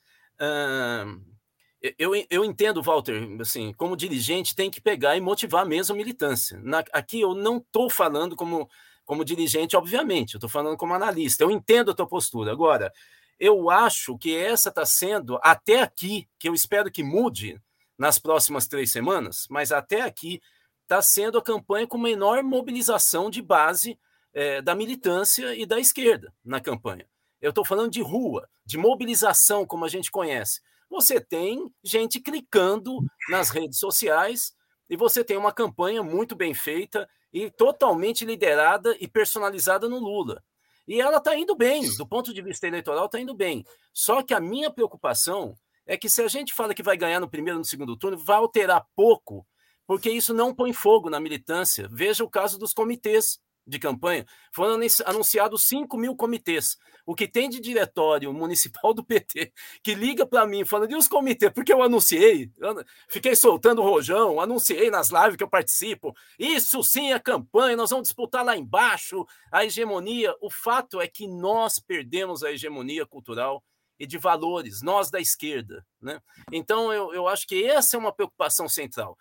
eu, 1.99 2.13
eu 2.29 2.45
entendo, 2.45 2.81
Walter, 2.81 3.21
assim, 3.41 3.73
como 3.73 3.97
dirigente, 3.97 4.55
tem 4.55 4.71
que 4.71 4.79
pegar 4.79 5.17
e 5.17 5.21
motivar 5.21 5.65
mesmo 5.65 5.93
a 5.93 5.97
militância. 5.97 6.57
Na, 6.63 6.85
aqui 6.93 7.19
eu 7.19 7.35
não 7.35 7.57
estou 7.57 7.89
falando 7.89 8.33
como 8.33 8.69
como 9.05 9.23
dirigente, 9.23 9.77
obviamente, 9.77 10.33
eu 10.33 10.37
estou 10.39 10.49
falando 10.49 10.77
como 10.77 10.93
analista, 10.93 11.43
eu 11.43 11.51
entendo 11.51 11.91
a 11.91 11.93
tua 11.93 12.07
postura. 12.07 12.51
Agora, 12.51 12.91
eu 13.39 13.69
acho 13.69 14.17
que 14.17 14.35
essa 14.35 14.69
está 14.69 14.85
sendo, 14.85 15.39
até 15.43 15.81
aqui, 15.81 16.27
que 16.39 16.49
eu 16.49 16.53
espero 16.53 16.91
que 16.91 17.03
mude 17.03 17.61
nas 17.97 18.17
próximas 18.19 18.67
três 18.67 18.91
semanas, 18.91 19.45
mas 19.49 19.71
até 19.71 20.01
aqui 20.01 20.41
está 20.83 21.01
sendo 21.01 21.37
a 21.37 21.41
campanha 21.41 21.87
com 21.87 21.97
menor 21.97 22.43
mobilização 22.43 23.29
de 23.29 23.41
base 23.41 23.97
é, 24.33 24.61
da 24.61 24.75
militância 24.75 25.55
e 25.55 25.65
da 25.65 25.79
esquerda 25.79 26.33
na 26.43 26.59
campanha. 26.59 27.07
Eu 27.41 27.49
estou 27.49 27.65
falando 27.65 27.91
de 27.91 28.01
rua, 28.01 28.49
de 28.65 28.77
mobilização, 28.77 29.65
como 29.65 29.85
a 29.85 29.89
gente 29.89 30.11
conhece. 30.11 30.61
Você 30.89 31.19
tem 31.19 31.71
gente 31.83 32.19
clicando 32.19 32.99
nas 33.29 33.49
redes 33.49 33.79
sociais 33.79 34.53
e 34.89 34.95
você 34.95 35.23
tem 35.23 35.37
uma 35.37 35.51
campanha 35.51 36.03
muito 36.03 36.35
bem 36.35 36.53
feita 36.53 37.09
e 37.31 37.49
totalmente 37.49 38.25
liderada 38.25 38.95
e 38.99 39.07
personalizada 39.07 39.89
no 39.89 39.99
Lula. 39.99 40.43
E 40.87 41.01
ela 41.01 41.17
está 41.17 41.35
indo 41.35 41.55
bem, 41.55 41.83
do 41.97 42.07
ponto 42.07 42.33
de 42.33 42.41
vista 42.41 42.67
eleitoral, 42.67 43.05
está 43.05 43.19
indo 43.19 43.33
bem. 43.33 43.65
Só 43.93 44.21
que 44.21 44.33
a 44.33 44.39
minha 44.39 44.71
preocupação 44.71 45.55
é 45.85 45.97
que 45.97 46.09
se 46.09 46.21
a 46.21 46.27
gente 46.27 46.53
fala 46.53 46.73
que 46.73 46.83
vai 46.83 46.95
ganhar 46.95 47.19
no 47.19 47.29
primeiro 47.29 47.57
e 47.57 47.59
no 47.59 47.65
segundo 47.65 47.97
turno, 47.97 48.17
vai 48.17 48.37
alterar 48.37 48.85
pouco, 48.95 49.45
porque 49.87 50.09
isso 50.09 50.33
não 50.33 50.53
põe 50.53 50.73
fogo 50.73 51.09
na 51.09 51.19
militância. 51.19 51.87
Veja 51.91 52.23
o 52.23 52.29
caso 52.29 52.57
dos 52.57 52.73
comitês 52.73 53.39
de 53.67 53.79
campanha, 53.79 54.25
foram 54.53 54.79
anunciados 55.05 55.63
5 55.67 55.97
mil 55.97 56.15
comitês. 56.15 56.77
O 57.05 57.15
que 57.15 57.27
tem 57.27 57.49
de 57.49 57.59
diretório 57.59 58.33
municipal 58.33 58.93
do 58.93 59.03
PT 59.03 59.51
que 59.83 59.95
liga 59.95 60.25
para 60.25 60.45
mim 60.45 60.65
falando, 60.65 60.91
e 60.91 60.95
os 60.95 61.07
comitês? 61.07 61.51
Porque 61.53 61.73
eu 61.73 61.81
anunciei, 61.81 62.51
eu 62.57 62.83
fiquei 63.07 63.35
soltando 63.35 63.81
o 63.81 63.85
rojão, 63.85 64.39
anunciei 64.39 64.89
nas 64.89 65.09
lives 65.09 65.35
que 65.35 65.43
eu 65.43 65.49
participo. 65.49 66.15
Isso 66.37 66.83
sim 66.83 67.11
é 67.11 67.19
campanha, 67.19 67.75
nós 67.75 67.89
vamos 67.89 68.07
disputar 68.07 68.43
lá 68.43 68.55
embaixo 68.55 69.25
a 69.51 69.65
hegemonia. 69.65 70.35
O 70.41 70.49
fato 70.49 71.01
é 71.01 71.07
que 71.07 71.27
nós 71.27 71.79
perdemos 71.79 72.43
a 72.43 72.51
hegemonia 72.51 73.05
cultural 73.05 73.63
e 73.99 74.05
de 74.05 74.17
valores, 74.17 74.81
nós 74.81 75.09
da 75.09 75.19
esquerda. 75.19 75.85
Né? 76.01 76.19
Então, 76.51 76.91
eu, 76.91 77.13
eu 77.13 77.27
acho 77.27 77.47
que 77.47 77.63
essa 77.65 77.95
é 77.95 77.99
uma 77.99 78.13
preocupação 78.13 78.67
central. 78.67 79.17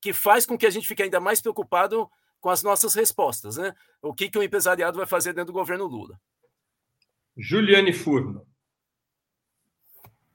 que 0.00 0.12
faz 0.12 0.44
com 0.44 0.58
que 0.58 0.66
a 0.66 0.70
gente 0.70 0.86
fique 0.86 1.02
ainda 1.02 1.20
mais 1.20 1.40
preocupado 1.40 2.10
com 2.42 2.50
as 2.50 2.62
nossas 2.62 2.94
respostas, 2.94 3.56
né? 3.56 3.72
O 4.02 4.12
que, 4.12 4.28
que 4.28 4.38
o 4.38 4.42
empresariado 4.42 4.98
vai 4.98 5.06
fazer 5.06 5.32
dentro 5.32 5.52
do 5.52 5.58
governo 5.58 5.86
Lula? 5.86 6.18
Juliane 7.36 7.92
Furno. 7.92 8.44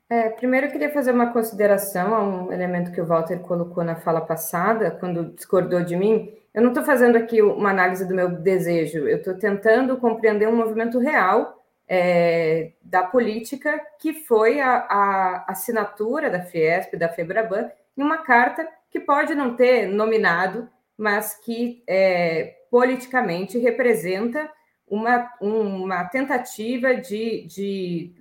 É, 0.10 0.30
primeiro, 0.30 0.68
eu 0.68 0.72
queria 0.72 0.92
fazer 0.92 1.12
uma 1.12 1.34
consideração 1.34 2.16
a 2.16 2.24
um 2.24 2.52
elemento 2.52 2.94
que 2.94 3.02
o 3.02 3.06
Walter 3.06 3.40
colocou 3.40 3.84
na 3.84 3.98
fala 3.98 4.22
passada, 4.22 4.90
quando 4.90 5.34
discordou 5.36 5.84
de 5.84 5.98
mim. 5.98 6.34
Eu 6.54 6.62
não 6.62 6.70
estou 6.70 6.84
fazendo 6.84 7.18
aqui 7.18 7.42
uma 7.42 7.72
análise 7.72 8.08
do 8.08 8.16
meu 8.16 8.30
desejo, 8.30 9.00
eu 9.00 9.18
estou 9.18 9.38
tentando 9.38 9.98
compreender 9.98 10.48
um 10.48 10.56
movimento 10.56 10.98
real 10.98 11.62
é, 11.86 12.72
da 12.82 13.04
política, 13.04 13.82
que 14.00 14.14
foi 14.14 14.62
a, 14.62 14.78
a, 14.78 15.46
assinatura 15.50 16.30
da 16.30 16.42
Fiesp, 16.42 16.96
da 16.96 17.10
Febraban, 17.10 17.70
em 17.98 18.02
uma 18.02 18.20
carta 18.20 18.66
que 18.90 19.02
pode 19.02 19.36
não 19.36 19.58
ter 19.58 19.88
nominado, 19.88 20.70
mas 20.98 21.36
que 21.40 21.84
é, 21.88 22.56
politicamente 22.72 23.58
representa 23.58 24.50
uma, 24.88 25.30
uma 25.42 26.06
tentativa 26.06 26.96
de, 26.96 27.46
de 27.48 28.14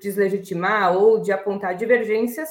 deslegitimar 0.00 0.96
ou 0.96 1.20
de 1.20 1.32
apontar 1.32 1.74
divergências 1.74 2.50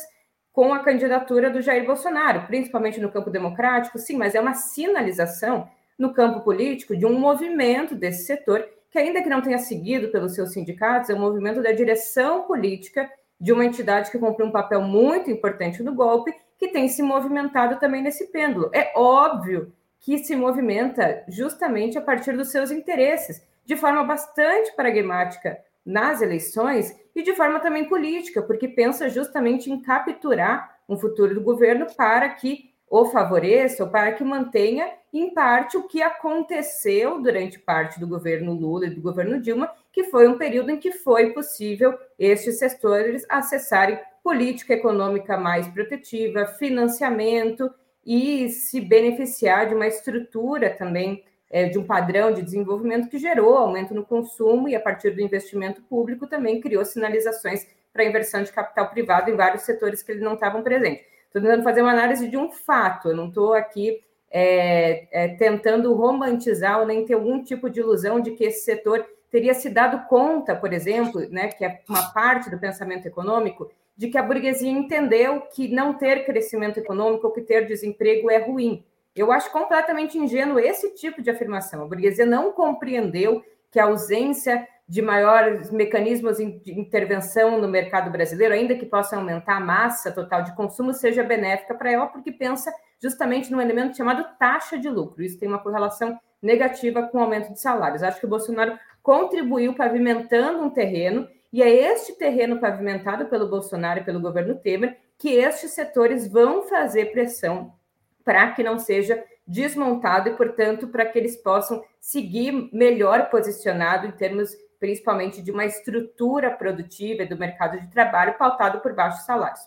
com 0.51 0.73
a 0.73 0.79
candidatura 0.79 1.51
do 1.51 1.61
Jair 1.61 1.85
Bolsonaro, 1.85 2.47
principalmente 2.47 2.99
no 2.99 3.11
campo 3.11 3.29
democrático, 3.29 3.99
sim, 3.99 4.17
mas 4.17 4.33
é 4.33 4.41
uma 4.41 4.55
sinalização 4.55 5.69
no 5.99 6.13
campo 6.13 6.41
político 6.41 6.95
de 6.97 7.05
um 7.05 7.19
movimento 7.19 7.93
desse 7.93 8.25
setor 8.25 8.67
que, 8.89 8.97
ainda 8.97 9.21
que 9.21 9.29
não 9.29 9.41
tenha 9.41 9.59
seguido 9.59 10.07
pelos 10.09 10.33
seus 10.33 10.53
sindicatos, 10.53 11.09
é 11.09 11.13
um 11.13 11.19
movimento 11.19 11.61
da 11.61 11.71
direção 11.71 12.43
política 12.43 13.07
de 13.39 13.53
uma 13.53 13.65
entidade 13.65 14.09
que 14.09 14.17
cumpriu 14.17 14.47
um 14.47 14.51
papel 14.51 14.81
muito 14.81 15.29
importante 15.29 15.83
no 15.83 15.93
golpe, 15.93 16.33
que 16.57 16.69
tem 16.69 16.87
se 16.87 17.01
movimentado 17.01 17.79
também 17.79 18.01
nesse 18.01 18.27
pêndulo. 18.27 18.69
É 18.73 18.91
óbvio 18.95 19.71
que 19.99 20.17
se 20.19 20.35
movimenta 20.35 21.23
justamente 21.27 21.97
a 21.97 22.01
partir 22.01 22.35
dos 22.35 22.49
seus 22.49 22.71
interesses, 22.71 23.41
de 23.65 23.75
forma 23.75 24.03
bastante 24.03 24.75
pragmática 24.75 25.59
nas 25.85 26.21
eleições 26.21 26.95
e 27.15 27.23
de 27.23 27.33
forma 27.33 27.59
também 27.59 27.85
política, 27.85 28.41
porque 28.41 28.67
pensa 28.67 29.09
justamente 29.09 29.71
em 29.71 29.81
capturar 29.81 30.77
um 30.87 30.97
futuro 30.97 31.33
do 31.33 31.41
governo 31.41 31.87
para 31.95 32.29
que 32.29 32.71
o 32.89 33.05
favoreça 33.05 33.83
ou 33.83 33.89
para 33.89 34.13
que 34.13 34.23
mantenha, 34.23 34.89
em 35.13 35.33
parte, 35.33 35.77
o 35.77 35.83
que 35.83 36.01
aconteceu 36.01 37.21
durante 37.21 37.59
parte 37.59 37.99
do 37.99 38.07
governo 38.07 38.53
Lula 38.53 38.85
e 38.85 38.89
do 38.89 39.01
governo 39.01 39.41
Dilma, 39.41 39.69
que 39.97 40.03
foi 40.03 40.27
um 40.27 40.37
período 40.37 40.69
em 40.69 40.77
que 40.77 40.91
foi 40.91 41.33
possível 41.33 41.97
estes 42.19 42.59
setores 42.59 43.25
acessarem 43.27 43.97
política 44.23 44.75
econômica 44.75 45.35
mais 45.37 45.67
protetiva, 45.69 46.45
financiamento 46.45 47.67
e 48.05 48.47
se 48.49 48.79
beneficiar 48.79 49.67
de 49.67 49.73
uma 49.73 49.87
estrutura 49.87 50.69
também 50.69 51.23
é, 51.49 51.65
de 51.65 51.79
um 51.79 51.83
padrão 51.83 52.31
de 52.31 52.43
desenvolvimento 52.43 53.09
que 53.09 53.17
gerou 53.17 53.57
aumento 53.57 53.95
no 53.95 54.05
consumo 54.05 54.69
e, 54.69 54.75
a 54.75 54.79
partir 54.79 55.15
do 55.15 55.21
investimento 55.21 55.81
público, 55.81 56.27
também 56.27 56.61
criou 56.61 56.85
sinalizações 56.85 57.65
para 57.91 58.05
inversão 58.05 58.43
de 58.43 58.51
capital 58.51 58.91
privado 58.91 59.31
em 59.31 59.35
vários 59.35 59.63
setores 59.63 60.03
que 60.03 60.11
eles 60.11 60.21
não 60.21 60.35
estavam 60.35 60.61
presentes. 60.61 61.07
Estou 61.25 61.41
tentando 61.41 61.63
fazer 61.63 61.81
uma 61.81 61.93
análise 61.93 62.27
de 62.27 62.37
um 62.37 62.51
fato, 62.51 63.09
eu 63.09 63.15
não 63.15 63.29
estou 63.29 63.55
aqui 63.55 63.99
é, 64.29 65.07
é, 65.11 65.27
tentando 65.29 65.91
romantizar 65.95 66.81
ou 66.81 66.85
nem 66.85 67.03
ter 67.03 67.15
algum 67.15 67.43
tipo 67.43 67.67
de 67.67 67.79
ilusão 67.79 68.19
de 68.19 68.29
que 68.33 68.43
esse 68.43 68.63
setor 68.63 69.03
teria 69.31 69.53
se 69.53 69.69
dado 69.69 70.07
conta, 70.07 70.55
por 70.55 70.73
exemplo, 70.73 71.21
né, 71.29 71.47
que 71.49 71.65
é 71.65 71.81
uma 71.89 72.11
parte 72.13 72.49
do 72.49 72.59
pensamento 72.59 73.05
econômico, 73.05 73.69
de 73.95 74.07
que 74.09 74.17
a 74.17 74.23
burguesia 74.23 74.69
entendeu 74.69 75.41
que 75.41 75.67
não 75.67 75.93
ter 75.93 76.25
crescimento 76.25 76.77
econômico 76.77 77.27
ou 77.27 77.33
que 77.33 77.41
ter 77.41 77.65
desemprego 77.65 78.29
é 78.29 78.37
ruim. 78.37 78.85
Eu 79.15 79.31
acho 79.31 79.51
completamente 79.51 80.17
ingênuo 80.17 80.59
esse 80.59 80.93
tipo 80.93 81.21
de 81.21 81.31
afirmação. 81.31 81.83
A 81.83 81.87
burguesia 81.87 82.25
não 82.25 82.51
compreendeu 82.51 83.43
que 83.71 83.79
a 83.79 83.85
ausência 83.85 84.67
de 84.87 85.01
maiores 85.01 85.69
mecanismos 85.69 86.37
de 86.37 86.79
intervenção 86.79 87.59
no 87.59 87.67
mercado 87.67 88.09
brasileiro, 88.09 88.53
ainda 88.53 88.75
que 88.75 88.85
possa 88.85 89.17
aumentar 89.17 89.57
a 89.57 89.59
massa 89.59 90.11
total 90.11 90.43
de 90.43 90.55
consumo, 90.55 90.93
seja 90.93 91.23
benéfica 91.23 91.75
para 91.75 91.91
ela, 91.91 92.07
porque 92.07 92.31
pensa 92.31 92.71
justamente 93.01 93.51
num 93.51 93.59
elemento 93.59 93.97
chamado 93.97 94.25
taxa 94.39 94.77
de 94.77 94.87
lucro. 94.87 95.21
Isso 95.21 95.37
tem 95.37 95.49
uma 95.49 95.59
correlação 95.59 96.17
negativa 96.41 97.03
com 97.03 97.17
o 97.17 97.21
aumento 97.21 97.51
de 97.51 97.59
salários. 97.59 98.01
Acho 98.01 98.19
que 98.19 98.25
o 98.25 98.29
Bolsonaro 98.29 98.79
contribuiu 99.07 99.73
pavimentando 99.73 100.61
um 100.61 100.69
terreno, 100.69 101.29
e 101.53 101.63
é 101.63 101.69
este 101.69 102.11
terreno 102.17 102.59
pavimentado 102.59 103.27
pelo 103.27 103.47
Bolsonaro 103.47 104.01
e 104.01 104.03
pelo 104.03 104.19
governo 104.19 104.55
Temer 104.55 104.97
que 105.17 105.29
estes 105.29 105.71
setores 105.71 106.29
vão 106.29 106.63
fazer 106.63 107.13
pressão 107.13 107.73
para 108.21 108.51
que 108.51 108.61
não 108.61 108.77
seja 108.77 109.23
desmontado 109.47 110.27
e, 110.27 110.33
portanto, 110.33 110.89
para 110.89 111.05
que 111.05 111.17
eles 111.17 111.37
possam 111.37 111.81
seguir 112.01 112.69
melhor 112.73 113.29
posicionado 113.29 114.05
em 114.05 114.11
termos 114.11 114.49
principalmente 114.77 115.41
de 115.41 115.51
uma 115.51 115.63
estrutura 115.63 116.51
produtiva 116.51 117.25
do 117.25 117.37
mercado 117.37 117.79
de 117.79 117.87
trabalho 117.87 118.37
pautado 118.37 118.81
por 118.81 118.93
baixos 118.93 119.23
salários. 119.23 119.61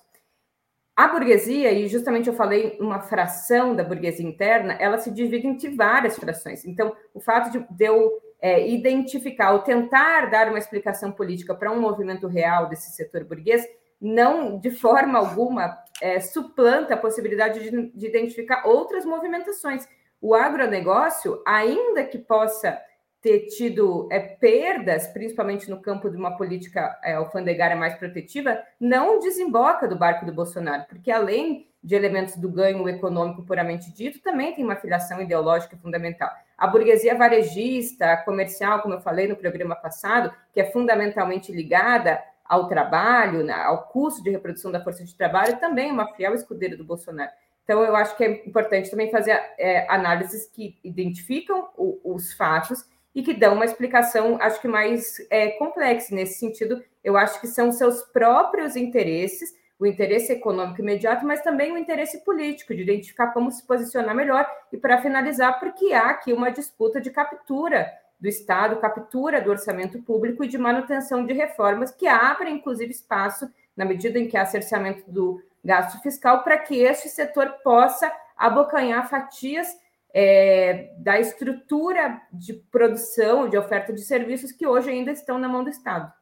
A 0.95 1.09
burguesia, 1.09 1.73
e 1.73 1.89
justamente 1.89 2.29
eu 2.29 2.35
falei 2.35 2.77
uma 2.79 3.01
fração 3.01 3.75
da 3.75 3.83
burguesia 3.83 4.29
interna, 4.29 4.75
ela 4.75 4.99
se 4.99 5.11
divide 5.11 5.47
em 5.47 5.75
várias 5.75 6.19
frações. 6.19 6.67
Então, 6.67 6.95
o 7.15 7.21
fato 7.21 7.51
de 7.51 7.85
eu 7.87 8.21
é, 8.41 8.69
identificar 8.69 9.53
ou 9.53 9.61
tentar 9.61 10.31
dar 10.31 10.49
uma 10.49 10.59
explicação 10.59 11.13
política 11.13 11.55
para 11.55 11.71
um 11.71 11.81
movimento 11.81 12.27
real 12.27 12.69
desse 12.69 12.91
setor 12.93 13.25
burguês 13.25 13.65
não, 14.01 14.59
de 14.59 14.71
forma 14.71 15.19
alguma, 15.19 15.77
é, 16.01 16.19
suplanta 16.21 16.95
a 16.95 16.97
possibilidade 16.97 17.61
de, 17.61 17.91
de 17.91 18.07
identificar 18.07 18.67
outras 18.67 19.05
movimentações. 19.05 19.87
O 20.21 20.35
agronegócio, 20.35 21.43
ainda 21.47 22.05
que 22.05 22.19
possa 22.19 22.81
ter 23.21 23.47
tido 23.49 24.09
é, 24.11 24.19
perdas, 24.19 25.07
principalmente 25.09 25.69
no 25.69 25.83
campo 25.83 26.09
de 26.09 26.17
uma 26.17 26.37
política 26.39 26.99
é, 27.05 27.15
alfandegária 27.15 27.77
mais 27.77 27.95
protetiva, 27.95 28.59
não 28.81 29.19
desemboca 29.19 29.87
do 29.87 29.99
barco 29.99 30.25
do 30.25 30.33
Bolsonaro, 30.33 30.87
porque 30.89 31.11
além 31.11 31.69
de 31.83 31.95
elementos 31.95 32.37
do 32.37 32.51
ganho 32.51 32.89
econômico 32.89 33.43
puramente 33.43 33.93
dito, 33.93 34.21
também 34.21 34.55
tem 34.55 34.65
uma 34.65 34.77
filiação 34.77 35.21
ideológica 35.21 35.77
fundamental. 35.77 36.31
A 36.61 36.67
burguesia 36.67 37.15
varejista, 37.15 38.19
comercial, 38.19 38.83
como 38.83 38.93
eu 38.93 39.01
falei 39.01 39.27
no 39.27 39.35
programa 39.35 39.75
passado, 39.75 40.31
que 40.53 40.61
é 40.61 40.71
fundamentalmente 40.71 41.51
ligada 41.51 42.23
ao 42.45 42.69
trabalho, 42.69 43.43
né, 43.43 43.55
ao 43.55 43.85
custo 43.85 44.23
de 44.23 44.29
reprodução 44.29 44.71
da 44.71 44.85
força 44.85 45.03
de 45.03 45.17
trabalho, 45.17 45.59
também 45.59 45.89
é 45.89 45.93
uma 45.93 46.13
fiel 46.13 46.35
escudeira 46.35 46.77
do 46.77 46.85
Bolsonaro. 46.85 47.31
Então, 47.65 47.83
eu 47.83 47.97
acho 47.97 48.15
que 48.15 48.25
é 48.25 48.47
importante 48.47 48.91
também 48.91 49.11
fazer 49.11 49.41
é, 49.57 49.87
análises 49.89 50.51
que 50.53 50.79
identificam 50.85 51.71
o, 51.79 51.99
os 52.05 52.35
fatos 52.35 52.85
e 53.15 53.23
que 53.23 53.33
dão 53.33 53.55
uma 53.55 53.65
explicação, 53.65 54.37
acho 54.39 54.61
que 54.61 54.69
mais 54.69 55.17
é, 55.31 55.53
complexa. 55.53 56.15
Nesse 56.15 56.39
sentido, 56.39 56.85
eu 57.03 57.17
acho 57.17 57.41
que 57.41 57.47
são 57.47 57.73
seus 57.73 58.03
próprios 58.03 58.77
interesses, 58.77 59.55
o 59.81 59.87
interesse 59.87 60.31
econômico 60.31 60.83
imediato, 60.83 61.27
mas 61.27 61.41
também 61.41 61.73
o 61.73 61.79
interesse 61.79 62.23
político, 62.23 62.75
de 62.75 62.83
identificar 62.83 63.29
como 63.29 63.51
se 63.51 63.67
posicionar 63.67 64.15
melhor. 64.15 64.47
E, 64.71 64.77
para 64.77 65.01
finalizar, 65.01 65.59
porque 65.59 65.95
há 65.95 66.11
aqui 66.11 66.35
uma 66.35 66.51
disputa 66.51 67.01
de 67.01 67.11
captura 67.11 67.91
do 68.21 68.29
Estado, 68.29 68.77
captura 68.77 69.41
do 69.41 69.51
orçamento 69.51 70.03
público 70.03 70.45
e 70.45 70.49
de 70.49 70.59
manutenção 70.59 71.25
de 71.25 71.33
reformas 71.33 71.91
que 71.91 72.07
abrem, 72.07 72.57
inclusive, 72.57 72.91
espaço, 72.91 73.51
na 73.75 73.87
medida 73.87 74.19
em 74.19 74.29
que 74.29 74.37
há 74.37 74.45
cerceamento 74.45 75.11
do 75.11 75.43
gasto 75.65 75.99
fiscal, 76.03 76.45
para 76.45 76.59
que 76.59 76.77
este 76.77 77.09
setor 77.09 77.49
possa 77.65 78.13
abocanhar 78.37 79.09
fatias 79.09 79.67
é, 80.13 80.93
da 80.99 81.19
estrutura 81.19 82.21
de 82.31 82.53
produção, 82.53 83.49
de 83.49 83.57
oferta 83.57 83.95
de 83.95 84.03
serviços 84.03 84.53
que 84.53 84.67
hoje 84.67 84.91
ainda 84.91 85.11
estão 85.11 85.39
na 85.39 85.49
mão 85.49 85.65
do 85.65 85.71
Estado. 85.71 86.13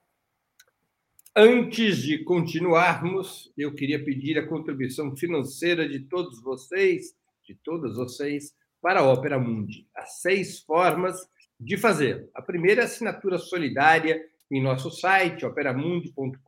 Antes 1.41 1.99
de 1.99 2.19
continuarmos, 2.25 3.53
eu 3.57 3.73
queria 3.73 4.05
pedir 4.05 4.37
a 4.37 4.49
contribuição 4.49 5.17
financeira 5.17 5.89
de 5.89 6.01
todos 6.01 6.43
vocês, 6.43 7.15
de 7.45 7.55
todas 7.55 7.95
vocês, 7.95 8.53
para 8.83 8.99
a 8.99 9.05
Ópera 9.05 9.39
Mundi. 9.39 9.87
As 9.95 10.21
seis 10.21 10.59
formas 10.59 11.17
de 11.61 11.77
fazer. 11.77 12.29
A 12.35 12.43
primeira 12.43 12.83
é 12.83 12.85
assinatura 12.87 13.39
solidária 13.39 14.21
em 14.51 14.61
nosso 14.61 14.91
site, 14.91 15.47
operamundi.com.br 15.47 16.43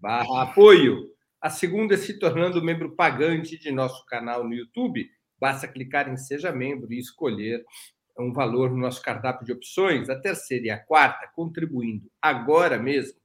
barra 0.00 0.42
apoio. 0.42 1.12
A 1.40 1.48
segunda 1.48 1.94
é 1.94 1.96
se 1.96 2.18
tornando 2.18 2.60
membro 2.60 2.96
pagante 2.96 3.56
de 3.56 3.70
nosso 3.70 4.04
canal 4.06 4.42
no 4.42 4.52
YouTube. 4.52 5.08
Basta 5.38 5.68
clicar 5.68 6.12
em 6.12 6.16
Seja 6.16 6.50
Membro 6.50 6.92
e 6.92 6.98
escolher 6.98 7.64
um 8.18 8.32
valor 8.32 8.72
no 8.72 8.78
nosso 8.78 9.00
cardápio 9.00 9.46
de 9.46 9.52
opções. 9.52 10.10
A 10.10 10.18
terceira 10.18 10.66
e 10.66 10.70
a 10.70 10.78
quarta, 10.84 11.30
contribuindo 11.36 12.10
agora 12.20 12.76
mesmo 12.80 13.22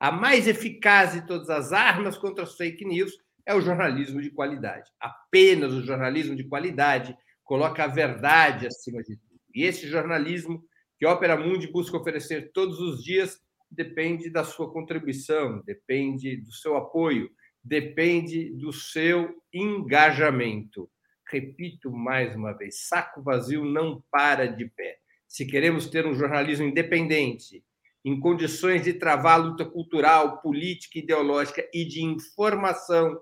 A 0.00 0.10
mais 0.10 0.48
eficaz 0.48 1.12
de 1.12 1.26
todas 1.26 1.50
as 1.50 1.74
armas 1.74 2.16
contra 2.16 2.44
as 2.44 2.54
fake 2.54 2.86
news 2.86 3.25
é 3.46 3.54
o 3.54 3.60
jornalismo 3.60 4.20
de 4.20 4.30
qualidade. 4.30 4.90
Apenas 5.00 5.72
o 5.72 5.82
jornalismo 5.82 6.34
de 6.34 6.44
qualidade 6.44 7.16
coloca 7.44 7.84
a 7.84 7.86
verdade 7.86 8.66
acima 8.66 9.02
de 9.02 9.16
tudo. 9.16 9.40
E 9.54 9.62
esse 9.62 9.86
jornalismo 9.86 10.62
que 10.98 11.06
a 11.06 11.12
Opera 11.12 11.36
Mundi 11.36 11.68
busca 11.68 11.96
oferecer 11.96 12.50
todos 12.52 12.80
os 12.80 13.02
dias 13.02 13.40
depende 13.70 14.28
da 14.28 14.42
sua 14.44 14.72
contribuição, 14.72 15.62
depende 15.64 16.36
do 16.36 16.52
seu 16.52 16.76
apoio, 16.76 17.30
depende 17.62 18.50
do 18.54 18.72
seu 18.72 19.34
engajamento. 19.52 20.90
Repito 21.28 21.90
mais 21.90 22.34
uma 22.34 22.52
vez: 22.52 22.86
saco 22.88 23.22
vazio 23.22 23.64
não 23.64 24.02
para 24.10 24.46
de 24.46 24.68
pé. 24.68 24.98
Se 25.26 25.44
queremos 25.44 25.88
ter 25.88 26.06
um 26.06 26.14
jornalismo 26.14 26.66
independente, 26.66 27.64
em 28.04 28.18
condições 28.20 28.84
de 28.84 28.92
travar 28.92 29.34
a 29.34 29.42
luta 29.42 29.64
cultural, 29.64 30.40
política, 30.40 30.98
ideológica 30.98 31.68
e 31.74 31.84
de 31.84 32.04
informação 32.04 33.18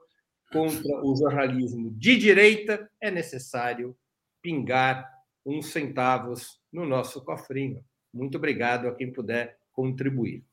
contra 0.55 1.05
o 1.05 1.16
jornalismo 1.16 1.90
de 1.90 2.16
direita, 2.16 2.88
é 3.00 3.11
necessário 3.11 3.96
pingar 4.40 5.12
uns 5.44 5.66
centavos 5.66 6.61
no 6.72 6.86
nosso 6.86 7.24
cofrinho. 7.24 7.84
Muito 8.12 8.38
obrigado 8.38 8.86
a 8.86 8.94
quem 8.94 9.12
puder 9.12 9.59
contribuir. 9.72 10.44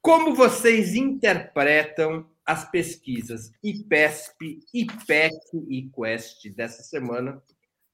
Como 0.00 0.34
vocês 0.34 0.96
interpretam 0.96 2.28
as 2.44 2.68
pesquisas 2.68 3.52
IPESP, 3.62 4.58
IPEC 4.74 5.36
e 5.68 5.88
Quest 5.90 6.52
dessa 6.56 6.82
semana, 6.82 7.40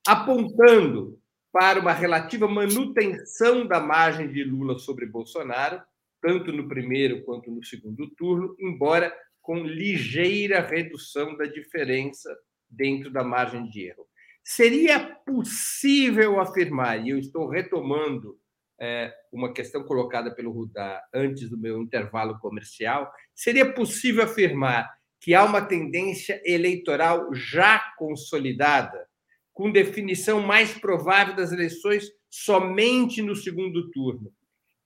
apontando 0.06 1.20
para 1.52 1.78
uma 1.78 1.92
relativa 1.92 2.48
manutenção 2.48 3.66
da 3.66 3.78
margem 3.80 4.32
de 4.32 4.42
Lula 4.44 4.78
sobre 4.78 5.04
Bolsonaro, 5.04 5.82
tanto 6.22 6.50
no 6.50 6.66
primeiro 6.66 7.22
quanto 7.24 7.50
no 7.50 7.62
segundo 7.62 8.08
turno, 8.16 8.56
embora 8.58 9.14
com 9.48 9.64
ligeira 9.64 10.60
redução 10.60 11.34
da 11.34 11.46
diferença 11.46 12.28
dentro 12.68 13.10
da 13.10 13.24
margem 13.24 13.66
de 13.70 13.86
erro. 13.86 14.06
Seria 14.44 15.00
possível 15.24 16.38
afirmar, 16.38 17.02
e 17.02 17.08
eu 17.08 17.18
estou 17.18 17.48
retomando 17.48 18.38
é, 18.78 19.10
uma 19.32 19.50
questão 19.54 19.82
colocada 19.84 20.34
pelo 20.34 20.52
Rudá 20.52 21.02
antes 21.14 21.48
do 21.48 21.56
meu 21.56 21.80
intervalo 21.80 22.38
comercial, 22.40 23.10
seria 23.34 23.72
possível 23.72 24.24
afirmar 24.24 24.86
que 25.18 25.34
há 25.34 25.42
uma 25.46 25.62
tendência 25.62 26.42
eleitoral 26.44 27.32
já 27.32 27.78
consolidada, 27.96 29.08
com 29.54 29.72
definição 29.72 30.42
mais 30.42 30.74
provável 30.74 31.34
das 31.34 31.52
eleições 31.52 32.06
somente 32.28 33.22
no 33.22 33.34
segundo 33.34 33.90
turno, 33.92 34.30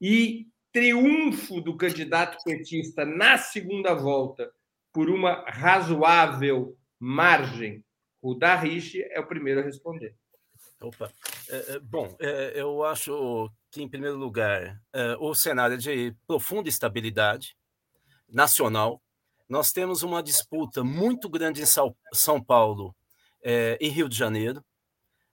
e 0.00 0.46
triunfo 0.72 1.60
do 1.60 1.76
candidato 1.76 2.42
petista 2.44 3.04
na 3.04 3.36
segunda 3.36 3.94
volta 3.94 4.50
por 4.92 5.10
uma 5.10 5.44
razoável 5.48 6.76
margem. 6.98 7.84
O 8.20 8.34
Darriche 8.34 9.02
é 9.10 9.20
o 9.20 9.26
primeiro 9.26 9.60
a 9.60 9.64
responder. 9.64 10.14
Opa. 10.80 11.12
É, 11.48 11.74
é 11.74 11.78
bom, 11.78 12.16
é, 12.20 12.52
eu 12.54 12.84
acho 12.84 13.50
que, 13.70 13.82
em 13.82 13.88
primeiro 13.88 14.16
lugar, 14.16 14.80
é, 14.92 15.16
o 15.18 15.34
cenário 15.34 15.74
é 15.74 15.78
de 15.78 16.16
profunda 16.26 16.68
estabilidade 16.68 17.56
nacional. 18.28 19.00
Nós 19.48 19.70
temos 19.70 20.02
uma 20.02 20.22
disputa 20.22 20.82
muito 20.82 21.28
grande 21.28 21.62
em 21.62 21.66
São 21.66 22.42
Paulo 22.42 22.94
é, 23.42 23.76
e 23.80 23.88
Rio 23.88 24.08
de 24.08 24.16
Janeiro. 24.16 24.64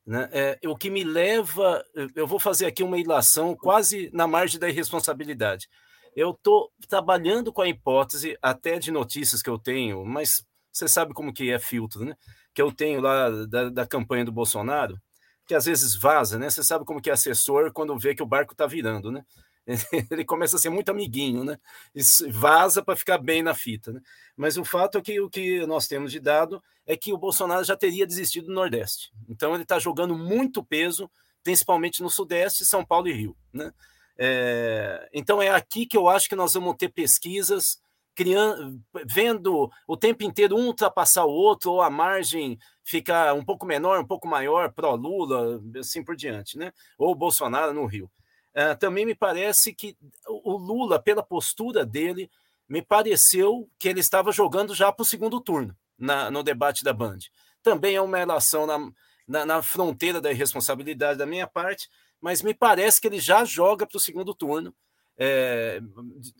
Né? 0.06 0.30
É, 0.32 0.60
o 0.68 0.76
que 0.76 0.90
me 0.90 1.04
leva. 1.04 1.84
Eu 2.16 2.26
vou 2.26 2.40
fazer 2.40 2.66
aqui 2.66 2.84
uma 2.84 2.98
ilação 2.98 3.56
quase 3.56 4.10
na 4.14 4.28
margem 4.28 4.60
da 4.60 4.70
irresponsabilidade. 4.70 5.68
Eu 6.16 6.32
estou 6.32 6.72
trabalhando 6.88 7.54
com 7.54 7.62
a 7.62 7.70
hipótese, 7.70 8.38
até 8.42 8.80
de 8.80 8.92
notícias 8.92 9.42
que 9.42 9.50
eu 9.50 9.60
tenho, 9.60 10.04
mas 10.04 10.44
você 10.72 10.88
sabe 10.88 11.14
como 11.14 11.34
que 11.34 11.52
é 11.52 11.60
filtro, 11.60 12.04
né? 12.04 12.16
Que 12.54 12.62
eu 12.62 12.72
tenho 12.72 13.02
lá 13.02 13.30
da, 13.46 13.70
da 13.70 13.88
campanha 13.88 14.26
do 14.26 14.32
Bolsonaro, 14.32 15.00
que 15.46 15.54
às 15.54 15.66
vezes 15.66 15.96
vaza, 15.96 16.38
né? 16.40 16.50
Você 16.50 16.64
sabe 16.64 16.86
como 16.86 17.02
que 17.02 17.10
é 17.10 17.14
assessor 17.14 17.72
quando 17.72 17.98
vê 17.98 18.16
que 18.16 18.24
o 18.24 18.28
barco 18.28 18.54
está 18.54 18.66
virando, 18.66 19.12
né? 19.12 19.24
Ele 20.10 20.26
começa 20.26 20.56
a 20.56 20.60
ser 20.60 20.70
muito 20.70 20.90
amiguinho, 20.90 21.44
né? 21.44 21.58
E 21.94 22.02
vaza 22.30 22.84
para 22.84 22.96
ficar 22.96 23.18
bem 23.18 23.44
na 23.44 23.54
fita, 23.54 23.92
né? 23.92 24.02
Mas 24.36 24.58
o 24.58 24.66
fato 24.66 24.98
é 24.98 25.02
que 25.02 25.20
o 25.20 25.30
que 25.30 25.66
nós 25.66 25.88
temos 25.88 26.12
de 26.12 26.20
dado 26.20 26.62
é 26.86 26.98
que 26.98 27.14
o 27.14 27.18
Bolsonaro 27.18 27.64
já 27.64 27.78
teria 27.78 28.08
desistido 28.08 28.48
do 28.48 28.54
Nordeste. 28.54 29.12
Então 29.28 29.54
ele 29.54 29.64
está 29.64 29.78
jogando 29.78 30.18
muito 30.18 30.64
peso, 30.64 31.10
principalmente 31.44 32.02
no 32.02 32.10
Sudeste, 32.10 32.66
São 32.66 32.84
Paulo 32.84 33.08
e 33.08 33.14
Rio, 33.14 33.38
né? 33.54 33.72
É, 34.18 35.10
então 35.14 35.42
é 35.42 35.50
aqui 35.50 35.86
que 35.86 35.96
eu 35.96 36.10
acho 36.10 36.28
que 36.28 36.36
nós 36.36 36.54
vamos 36.54 36.76
ter 36.76 36.90
pesquisas 36.90 37.80
criando, 38.14 38.82
vendo 39.06 39.72
o 39.88 39.96
tempo 39.96 40.26
inteiro 40.26 40.58
um 40.58 40.66
ultrapassar 40.66 41.24
o 41.24 41.32
outro, 41.32 41.72
ou 41.72 41.82
a 41.82 41.90
margem 41.90 42.60
ficar 42.84 43.34
um 43.34 43.46
pouco 43.46 43.66
menor, 43.66 44.02
um 44.02 44.06
pouco 44.06 44.28
maior, 44.28 44.74
pró-Lula, 44.74 45.62
assim 45.80 46.04
por 46.04 46.18
diante, 46.18 46.58
né? 46.58 46.74
Ou 46.98 47.16
Bolsonaro 47.16 47.74
no 47.74 47.86
Rio. 47.86 48.12
Uh, 48.60 48.78
também 48.78 49.06
me 49.06 49.16
parece 49.16 49.74
que 49.74 49.96
o 50.28 50.58
Lula, 50.58 51.02
pela 51.02 51.24
postura 51.24 51.86
dele, 51.86 52.30
me 52.68 52.82
pareceu 52.82 53.70
que 53.80 53.88
ele 53.88 54.02
estava 54.02 54.34
jogando 54.34 54.76
já 54.76 54.92
para 54.92 55.04
o 55.04 55.06
segundo 55.06 55.40
turno 55.40 55.74
na, 55.98 56.30
no 56.30 56.44
debate 56.44 56.84
da 56.84 56.92
Band. 56.92 57.20
Também 57.64 57.96
é 57.96 58.02
uma 58.02 58.18
relação 58.18 58.66
na, 58.66 58.92
na, 59.26 59.46
na 59.46 59.62
fronteira 59.62 60.20
da 60.20 60.32
irresponsabilidade 60.32 61.20
da 61.20 61.26
minha 61.26 61.48
parte, 61.48 61.90
mas 62.20 62.42
me 62.42 62.54
parece 62.54 63.00
que 63.00 63.08
ele 63.08 63.20
já 63.20 63.46
joga 63.46 63.88
para 63.88 63.98
o 63.98 64.02
segundo 64.02 64.36
turno, 64.36 64.76
é, 65.18 65.80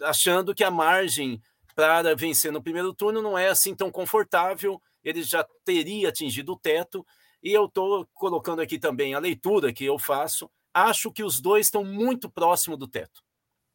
achando 0.02 0.54
que 0.54 0.64
a 0.64 0.72
margem 0.72 1.42
para 1.76 2.16
vencer 2.16 2.52
no 2.52 2.62
primeiro 2.62 2.94
turno 2.94 3.22
não 3.22 3.38
é 3.38 3.48
assim 3.48 3.74
tão 3.74 3.90
confortável, 3.90 4.82
ele 5.04 5.24
já 5.24 5.46
teria 5.64 6.10
atingido 6.10 6.52
o 6.52 6.60
teto, 6.60 7.06
e 7.42 7.54
eu 7.54 7.66
estou 7.66 8.06
colocando 8.14 8.62
aqui 8.62 8.78
também 8.78 9.14
a 9.14 9.20
leitura 9.20 9.72
que 9.72 9.86
eu 9.86 9.98
faço. 9.98 10.50
Acho 10.74 11.12
que 11.12 11.24
os 11.24 11.42
dois 11.42 11.68
estão 11.68 11.84
muito 11.84 12.30
próximo 12.30 12.78
do 12.78 12.88
teto. 12.88 13.24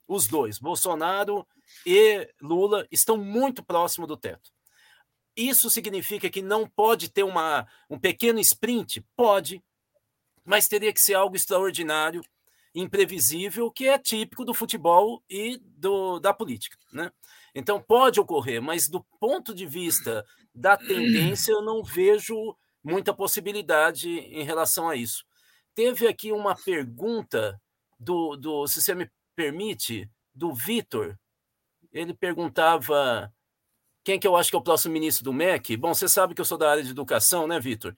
Os 0.07 0.27
dois, 0.27 0.59
Bolsonaro 0.59 1.47
e 1.87 2.29
Lula, 2.41 2.87
estão 2.91 3.17
muito 3.17 3.65
próximo 3.65 4.07
do 4.07 4.17
teto. 4.17 4.51
Isso 5.37 5.69
significa 5.69 6.31
que 6.31 6.43
não 6.43 6.69
pode 6.69 7.11
ter 7.11 7.25
uma, 7.25 7.67
um 7.91 7.99
pequeno 7.99 8.39
sprint? 8.39 9.05
Pode, 9.17 9.63
mas 10.45 10.69
teria 10.69 10.93
que 10.93 11.01
ser 11.01 11.15
algo 11.15 11.35
extraordinário, 11.35 12.23
imprevisível, 12.75 13.71
que 13.71 13.89
é 13.89 13.99
típico 13.99 14.45
do 14.45 14.55
futebol 14.55 15.23
e 15.29 15.59
do, 15.59 16.21
da 16.21 16.33
política. 16.33 16.77
Né? 16.93 17.11
Então, 17.55 17.81
pode 17.81 18.21
ocorrer, 18.21 18.61
mas 18.61 18.89
do 18.89 19.03
ponto 19.19 19.55
de 19.55 19.67
vista 19.67 20.25
da 20.55 20.77
tendência, 20.77 21.53
eu 21.53 21.63
não 21.63 21.83
vejo 21.83 22.57
muita 22.83 23.15
possibilidade 23.15 24.11
em 24.11 24.45
relação 24.45 24.89
a 24.89 24.95
isso. 24.95 25.25
Teve 25.75 26.07
aqui 26.07 26.33
uma 26.33 26.55
pergunta 26.55 27.61
do, 27.99 28.37
do 28.37 28.67
se 28.67 28.81
você 28.81 28.95
me 28.95 29.11
permite, 29.35 30.09
do 30.35 30.53
Vitor. 30.53 31.19
Ele 31.93 32.15
perguntava 32.15 33.33
quem 34.03 34.19
que 34.19 34.27
eu 34.27 34.37
acho 34.37 34.51
que 34.51 34.57
é 34.57 34.59
o 34.59 34.63
próximo 34.63 34.93
ministro 34.93 35.25
do 35.25 35.33
MEC. 35.33 35.77
Bom, 35.77 35.95
você 35.95 36.09
sabe 36.09 36.35
que 36.35 36.41
eu 36.41 36.45
sou 36.45 36.59
da 36.59 36.71
área 36.71 36.83
de 36.83 36.91
educação, 36.91 37.47
né, 37.47 37.59
Vitor? 37.59 37.97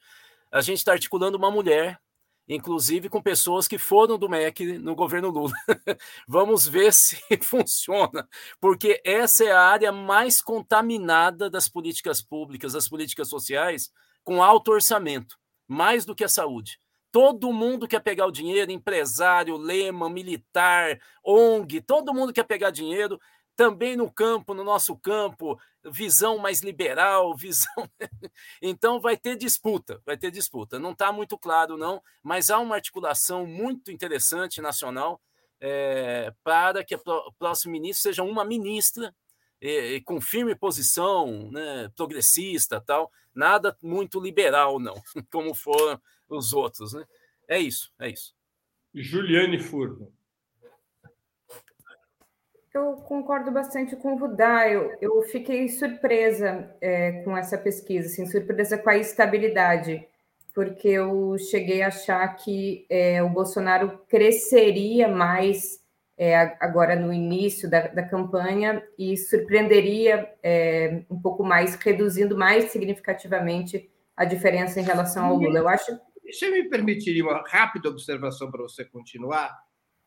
A 0.51 0.61
gente 0.61 0.79
está 0.79 0.93
articulando 0.93 1.37
uma 1.37 1.51
mulher 1.51 2.01
inclusive 2.49 3.09
com 3.09 3.21
pessoas 3.21 3.67
que 3.67 3.79
foram 3.79 4.19
do 4.19 4.29
MEC 4.29 4.79
no 4.79 4.95
governo 4.95 5.31
Lula. 5.31 5.53
Vamos 6.29 6.67
ver 6.67 6.93
se 6.93 7.19
funciona, 7.43 8.29
porque 8.61 9.01
essa 9.05 9.45
é 9.45 9.53
a 9.53 9.61
área 9.61 9.93
mais 9.93 10.41
contaminada 10.41 11.51
das 11.51 11.69
políticas 11.69 12.23
públicas, 12.23 12.73
das 12.73 12.89
políticas 12.89 13.29
sociais, 13.29 13.91
com 14.23 14.43
alto 14.43 14.71
orçamento, 14.71 15.37
mais 15.67 16.05
do 16.05 16.15
que 16.15 16.25
a 16.25 16.29
saúde. 16.29 16.81
Todo 17.11 17.53
mundo 17.53 17.89
quer 17.89 18.01
pegar 18.01 18.27
o 18.27 18.33
dinheiro, 18.33 18.71
empresário, 18.71 19.57
lema, 19.57 20.11
militar, 20.11 21.01
ONG, 21.25 21.81
todo 21.81 22.13
mundo 22.13 22.33
quer 22.33 22.45
pegar 22.45 22.71
dinheiro 22.71 23.19
também 23.57 23.97
no 23.97 24.13
campo, 24.13 24.53
no 24.53 24.63
nosso 24.63 24.95
campo, 24.97 25.59
visão 25.83 26.37
mais 26.37 26.61
liberal, 26.61 27.35
visão. 27.39 27.91
então 28.61 29.01
vai 29.01 29.17
ter 29.17 29.37
disputa, 29.37 30.01
vai 30.05 30.17
ter 30.17 30.31
disputa. 30.31 30.79
Não 30.79 30.93
está 30.93 31.11
muito 31.11 31.39
claro, 31.39 31.77
não, 31.77 32.03
mas 32.23 32.51
há 32.51 32.59
uma 32.59 32.75
articulação 32.75 33.47
muito 33.47 33.91
interessante 33.91 34.61
nacional 34.61 35.21
é, 35.59 36.33
para 36.45 36.85
que 36.85 36.95
o 36.95 37.33
próximo 37.39 37.73
ministro 37.73 38.03
seja 38.03 38.23
uma 38.23 38.45
ministra 38.45 39.15
é, 39.61 40.01
com 40.01 40.21
firme 40.21 40.55
posição, 40.55 41.51
né, 41.51 41.91
progressista, 41.97 42.81
tal, 42.81 43.11
nada 43.37 43.77
muito 43.83 44.19
liberal, 44.19 44.81
não, 44.81 44.95
como 45.31 45.55
foram 45.55 46.01
os 46.29 46.53
outros. 46.53 46.95
Né? 46.95 47.05
É 47.49 47.59
isso, 47.59 47.93
é 48.01 48.09
isso. 48.09 48.35
Juliane 48.95 49.61
Furno. 49.61 50.13
Eu 52.75 52.97
concordo 52.97 53.51
bastante 53.51 53.97
com 53.97 54.15
o 54.15 54.19
Rudá. 54.19 54.69
Eu, 54.69 54.95
eu 55.01 55.23
fiquei 55.23 55.67
surpresa 55.69 56.75
é, 56.81 57.23
com 57.23 57.37
essa 57.37 57.57
pesquisa, 57.57 58.07
assim, 58.07 58.27
surpresa 58.27 58.77
com 58.77 58.91
a 58.91 58.99
estabilidade, 58.99 60.07
porque 60.55 60.89
eu 60.89 61.37
cheguei 61.39 61.83
a 61.83 61.89
achar 61.89 62.29
que 62.37 62.87
é, 62.91 63.23
o 63.23 63.31
Bolsonaro 63.31 63.99
cresceria 64.09 65.09
mais 65.09 65.81
é, 66.19 66.57
agora 66.61 66.97
no 66.97 67.13
início 67.13 67.69
da, 67.69 67.89
da, 67.89 68.03
campanha 68.03 68.83
e 68.99 69.17
surpreenderia 69.17 70.33
é, 70.43 71.05
um 71.11 71.21
pouco 71.21 71.45
mais, 71.45 71.75
reduzindo 71.75 72.37
mais 72.37 72.71
significativamente 72.71 73.91
a 74.17 74.25
diferença 74.25 74.81
em 74.81 74.85
relação 74.85 75.27
ao 75.27 75.37
Lula. 75.37 75.59
Eu 75.59 75.69
acho. 75.69 75.99
Você 76.25 76.51
me 76.51 76.69
permitiria 76.69 77.23
uma 77.23 77.45
rápida 77.47 77.89
observação 77.89 78.51
para 78.51 78.63
você 78.63 78.85
continuar? 78.85 79.55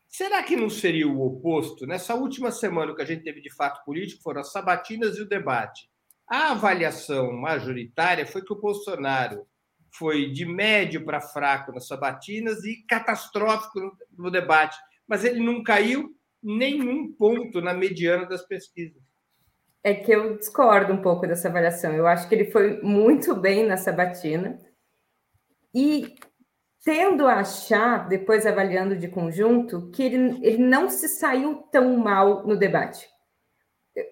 Será 0.07 0.41
que 0.41 0.55
não 0.55 0.70
seria 0.70 1.07
o 1.07 1.22
oposto? 1.22 1.86
Nessa 1.86 2.16
última 2.16 2.51
semana, 2.51 2.95
que 2.95 3.01
a 3.01 3.05
gente 3.05 3.24
teve 3.24 3.39
de 3.41 3.53
fato 3.53 3.86
político 3.86 4.24
foram 4.24 4.41
as 4.41 4.51
sabatinas 4.51 5.18
e 5.18 5.22
o 5.22 5.30
debate. 5.30 5.88
A 6.28 6.51
avaliação 6.51 7.32
majoritária 7.34 8.26
foi 8.26 8.43
que 8.43 8.51
o 8.51 8.60
Bolsonaro 8.60 9.47
foi 9.91 10.32
de 10.32 10.45
médio 10.45 11.05
para 11.05 11.22
fraco 11.22 11.72
nas 11.72 11.88
sabatinas 11.88 12.64
e 12.64 12.84
catastrófico 12.88 13.80
no 14.18 14.30
debate, 14.30 14.78
mas 15.10 15.26
ele 15.26 15.43
não 15.43 15.64
caiu 15.64 16.16
nenhum 16.41 17.12
ponto 17.12 17.60
na 17.60 17.74
mediana 17.74 18.26
das 18.26 18.45
pesquisas. 18.47 19.01
É 19.84 19.93
que 19.93 20.12
eu 20.12 20.38
discordo 20.38 20.93
um 20.93 21.01
pouco 21.01 21.26
dessa 21.26 21.47
avaliação. 21.47 21.93
Eu 21.93 22.05
acho 22.05 22.30
que 22.30 22.36
ele 22.36 22.51
foi 22.51 22.80
muito 22.82 23.36
bem 23.36 23.66
na 23.66 23.76
sabatina 23.76 24.60
e 25.74 26.16
tendo 26.84 27.28
a 27.28 27.39
achar, 27.39 28.07
depois 28.07 28.45
avaliando 28.45 28.95
de 28.95 29.07
conjunto, 29.07 29.89
que 29.91 30.03
ele, 30.03 30.39
ele 30.45 30.57
não 30.60 30.89
se 30.89 31.10
saiu 31.10 31.55
tão 31.72 31.97
mal 31.97 32.45
no 32.47 32.55
debate. 32.55 33.07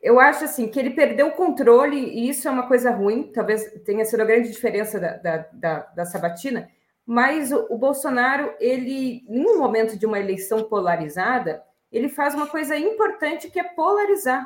Eu 0.01 0.19
acho 0.19 0.43
assim 0.43 0.67
que 0.67 0.79
ele 0.79 0.89
perdeu 0.89 1.27
o 1.27 1.35
controle, 1.35 1.97
e 1.97 2.27
isso 2.29 2.47
é 2.47 2.51
uma 2.51 2.67
coisa 2.67 2.91
ruim, 2.91 3.31
talvez 3.31 3.63
tenha 3.85 4.03
sido 4.03 4.21
a 4.21 4.25
grande 4.25 4.51
diferença 4.51 4.99
da, 4.99 5.17
da, 5.17 5.37
da, 5.53 5.79
da 5.79 6.05
sabatina, 6.05 6.69
mas 7.07 7.53
o, 7.53 7.67
o, 7.69 7.77
Bolsonaro, 7.77 8.53
ele, 8.59 9.23
em 9.29 9.39
um 9.47 9.57
momento 9.57 9.97
de 9.97 10.05
uma 10.05 10.19
eleição 10.19 10.65
polarizada, 10.65 11.63
ele 11.89 12.09
faz 12.09 12.35
uma 12.35 12.47
coisa 12.47 12.77
importante 12.77 13.49
que 13.49 13.57
é 13.57 13.63
polarizar. 13.63 14.45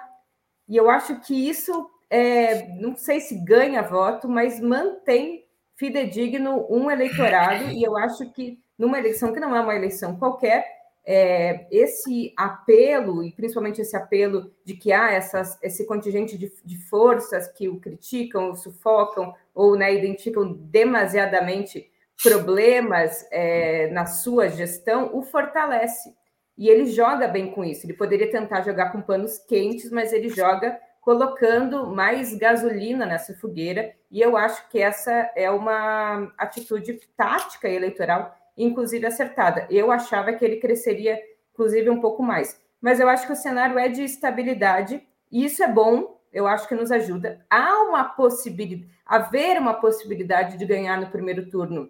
E 0.69 0.77
eu 0.77 0.87
acho 0.87 1.19
que 1.21 1.49
isso, 1.49 1.89
é, 2.07 2.67
não 2.75 2.95
sei 2.95 3.19
se 3.19 3.43
ganha 3.43 3.81
voto, 3.81 4.29
mas 4.29 4.59
mantém 4.59 5.43
fidedigno 5.75 6.67
um 6.69 6.91
eleitorado, 6.91 7.71
e 7.71 7.81
eu 7.81 7.97
acho 7.97 8.31
que 8.31 8.59
numa 8.77 8.99
eleição 8.99 9.33
que 9.33 9.39
não 9.39 9.55
é 9.55 9.59
uma 9.59 9.75
eleição 9.75 10.15
qualquer, 10.15 10.63
é, 11.03 11.65
esse 11.71 12.31
apelo, 12.37 13.23
e 13.23 13.31
principalmente 13.31 13.81
esse 13.81 13.97
apelo 13.97 14.53
de 14.63 14.75
que 14.75 14.91
há 14.91 15.11
essas, 15.11 15.57
esse 15.63 15.87
contingente 15.87 16.37
de, 16.37 16.51
de 16.63 16.77
forças 16.87 17.47
que 17.47 17.67
o 17.67 17.79
criticam, 17.79 18.51
o 18.51 18.55
sufocam, 18.55 19.33
ou 19.51 19.75
né, 19.75 19.91
identificam 19.91 20.53
demasiadamente 20.53 21.90
problemas 22.23 23.27
é, 23.31 23.89
na 23.91 24.05
sua 24.05 24.49
gestão, 24.49 25.09
o 25.13 25.21
fortalece. 25.21 26.13
E 26.57 26.69
ele 26.69 26.85
joga 26.85 27.27
bem 27.27 27.51
com 27.51 27.63
isso. 27.63 27.85
Ele 27.85 27.93
poderia 27.93 28.29
tentar 28.29 28.61
jogar 28.61 28.91
com 28.91 29.01
panos 29.01 29.37
quentes, 29.39 29.89
mas 29.91 30.13
ele 30.13 30.29
joga 30.29 30.79
colocando 31.01 31.87
mais 31.87 32.35
gasolina 32.35 33.07
nessa 33.07 33.33
fogueira, 33.33 33.91
e 34.09 34.21
eu 34.21 34.37
acho 34.37 34.69
que 34.69 34.79
essa 34.79 35.31
é 35.35 35.49
uma 35.49 36.31
atitude 36.37 36.99
tática 37.17 37.67
eleitoral, 37.67 38.35
inclusive 38.55 39.07
acertada. 39.07 39.65
Eu 39.69 39.91
achava 39.91 40.31
que 40.31 40.45
ele 40.45 40.57
cresceria, 40.57 41.19
inclusive, 41.51 41.89
um 41.89 41.99
pouco 41.99 42.21
mais. 42.21 42.61
Mas 42.79 42.99
eu 42.99 43.09
acho 43.09 43.25
que 43.25 43.33
o 43.33 43.35
cenário 43.35 43.79
é 43.79 43.89
de 43.89 44.03
estabilidade, 44.03 45.01
e 45.31 45.43
isso 45.43 45.63
é 45.63 45.67
bom, 45.67 46.21
eu 46.31 46.45
acho 46.45 46.67
que 46.67 46.75
nos 46.75 46.91
ajuda. 46.91 47.43
Há 47.49 47.81
uma 47.81 48.03
possibilidade, 48.03 48.87
haver 49.03 49.59
uma 49.59 49.73
possibilidade 49.73 50.55
de 50.55 50.65
ganhar 50.65 50.99
no 51.01 51.09
primeiro 51.09 51.49
turno. 51.49 51.89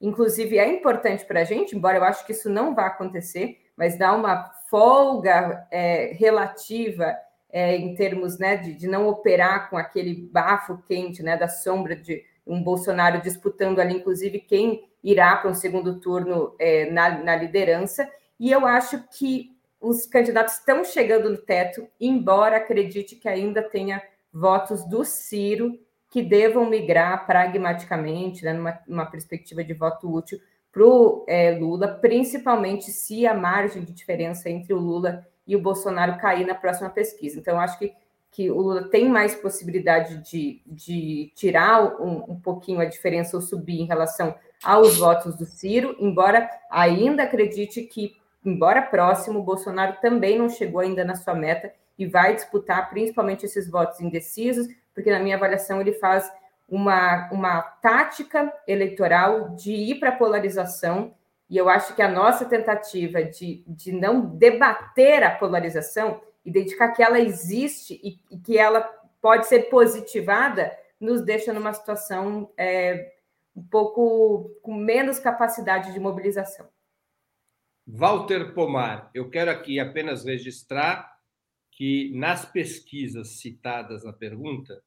Inclusive, 0.00 0.58
é 0.58 0.68
importante 0.68 1.24
para 1.24 1.40
a 1.40 1.44
gente, 1.44 1.74
embora 1.74 1.96
eu 1.98 2.04
acho 2.04 2.26
que 2.26 2.32
isso 2.32 2.50
não 2.50 2.74
vá 2.74 2.86
acontecer, 2.86 3.58
mas 3.76 3.98
dá 3.98 4.12
uma 4.12 4.50
folga 4.70 5.66
é, 5.70 6.12
relativa 6.14 7.16
é, 7.50 7.76
em 7.76 7.94
termos 7.94 8.38
né, 8.38 8.56
de, 8.56 8.74
de, 8.74 8.86
não 8.86 9.08
operar 9.08 9.70
com 9.70 9.76
aquele 9.76 10.14
bafo 10.30 10.82
quente 10.86 11.22
né, 11.22 11.36
da 11.36 11.48
sombra 11.48 11.96
de 11.96 12.22
um 12.46 12.62
Bolsonaro 12.62 13.22
disputando 13.22 13.78
ali, 13.78 13.94
inclusive, 13.94 14.40
quem 14.40 14.88
irá 15.02 15.36
para 15.36 15.50
um 15.50 15.54
segundo 15.54 15.98
turno 16.00 16.54
é, 16.58 16.90
na, 16.90 17.22
na 17.22 17.36
liderança. 17.36 18.08
E 18.38 18.50
eu 18.50 18.66
acho 18.66 19.02
que 19.08 19.56
os 19.80 20.06
candidatos 20.06 20.54
estão 20.54 20.84
chegando 20.84 21.30
no 21.30 21.38
teto, 21.38 21.86
embora 22.00 22.56
acredite 22.56 23.16
que 23.16 23.28
ainda 23.28 23.62
tenha 23.62 24.02
votos 24.32 24.84
do 24.84 25.04
Ciro 25.04 25.78
que 26.10 26.22
devam 26.22 26.68
migrar 26.68 27.26
pragmaticamente, 27.26 28.44
né, 28.44 28.52
numa, 28.52 28.78
numa 28.86 29.06
perspectiva 29.06 29.64
de 29.64 29.74
voto 29.74 30.12
útil, 30.12 30.40
para 30.72 30.84
o 30.84 31.24
é, 31.26 31.52
Lula, 31.58 31.88
principalmente 31.88 32.90
se 32.90 33.26
a 33.26 33.32
margem 33.32 33.82
de 33.82 33.92
diferença 33.92 34.50
entre 34.50 34.74
o 34.74 34.78
Lula 34.78 35.26
e 35.46 35.56
o 35.56 35.60
Bolsonaro 35.62 36.18
cair 36.18 36.46
na 36.46 36.54
próxima 36.54 36.90
pesquisa. 36.90 37.38
Então, 37.38 37.58
acho 37.58 37.78
que, 37.78 37.94
que 38.30 38.50
o 38.50 38.60
Lula 38.60 38.88
tem 38.90 39.08
mais 39.08 39.34
possibilidade 39.34 40.18
de, 40.30 40.60
de 40.66 41.32
tirar 41.34 42.00
um, 42.00 42.32
um 42.32 42.40
pouquinho 42.40 42.80
a 42.80 42.84
diferença 42.84 43.36
ou 43.36 43.42
subir 43.42 43.80
em 43.80 43.86
relação 43.86 44.34
aos 44.62 44.98
votos 44.98 45.34
do 45.36 45.46
Ciro, 45.46 45.96
embora 45.98 46.48
ainda 46.70 47.22
acredite 47.22 47.82
que, 47.82 48.14
embora 48.44 48.82
próximo, 48.82 49.38
o 49.38 49.42
Bolsonaro 49.42 49.96
também 50.02 50.38
não 50.38 50.48
chegou 50.48 50.80
ainda 50.80 51.04
na 51.04 51.14
sua 51.14 51.34
meta 51.34 51.72
e 51.98 52.06
vai 52.06 52.34
disputar 52.34 52.90
principalmente 52.90 53.46
esses 53.46 53.70
votos 53.70 54.00
indecisos, 54.00 54.66
porque 54.96 55.10
na 55.10 55.20
minha 55.20 55.36
avaliação 55.36 55.78
ele 55.78 55.92
faz 55.92 56.32
uma, 56.66 57.30
uma 57.30 57.60
tática 57.60 58.50
eleitoral 58.66 59.50
de 59.50 59.72
ir 59.72 60.00
para 60.00 60.08
a 60.08 60.16
polarização 60.16 61.14
e 61.48 61.56
eu 61.56 61.68
acho 61.68 61.94
que 61.94 62.02
a 62.02 62.08
nossa 62.08 62.46
tentativa 62.46 63.22
de, 63.22 63.62
de 63.68 63.92
não 63.92 64.20
debater 64.20 65.22
a 65.22 65.30
polarização, 65.30 66.20
identificar 66.44 66.90
que 66.92 67.02
ela 67.02 67.20
existe 67.20 68.00
e, 68.02 68.18
e 68.34 68.38
que 68.38 68.58
ela 68.58 68.80
pode 69.20 69.46
ser 69.46 69.68
positivada, 69.68 70.72
nos 70.98 71.22
deixa 71.22 71.52
numa 71.52 71.72
situação 71.72 72.50
é, 72.56 73.12
um 73.54 73.62
pouco 73.62 74.50
com 74.62 74.74
menos 74.74 75.18
capacidade 75.18 75.92
de 75.92 76.00
mobilização. 76.00 76.66
Walter 77.86 78.52
Pomar, 78.52 79.10
eu 79.14 79.30
quero 79.30 79.50
aqui 79.50 79.78
apenas 79.78 80.24
registrar 80.24 81.15
que 81.76 82.10
nas 82.14 82.44
pesquisas 82.50 83.38
citadas 83.38 84.02
na 84.02 84.12
pergunta, 84.12 84.82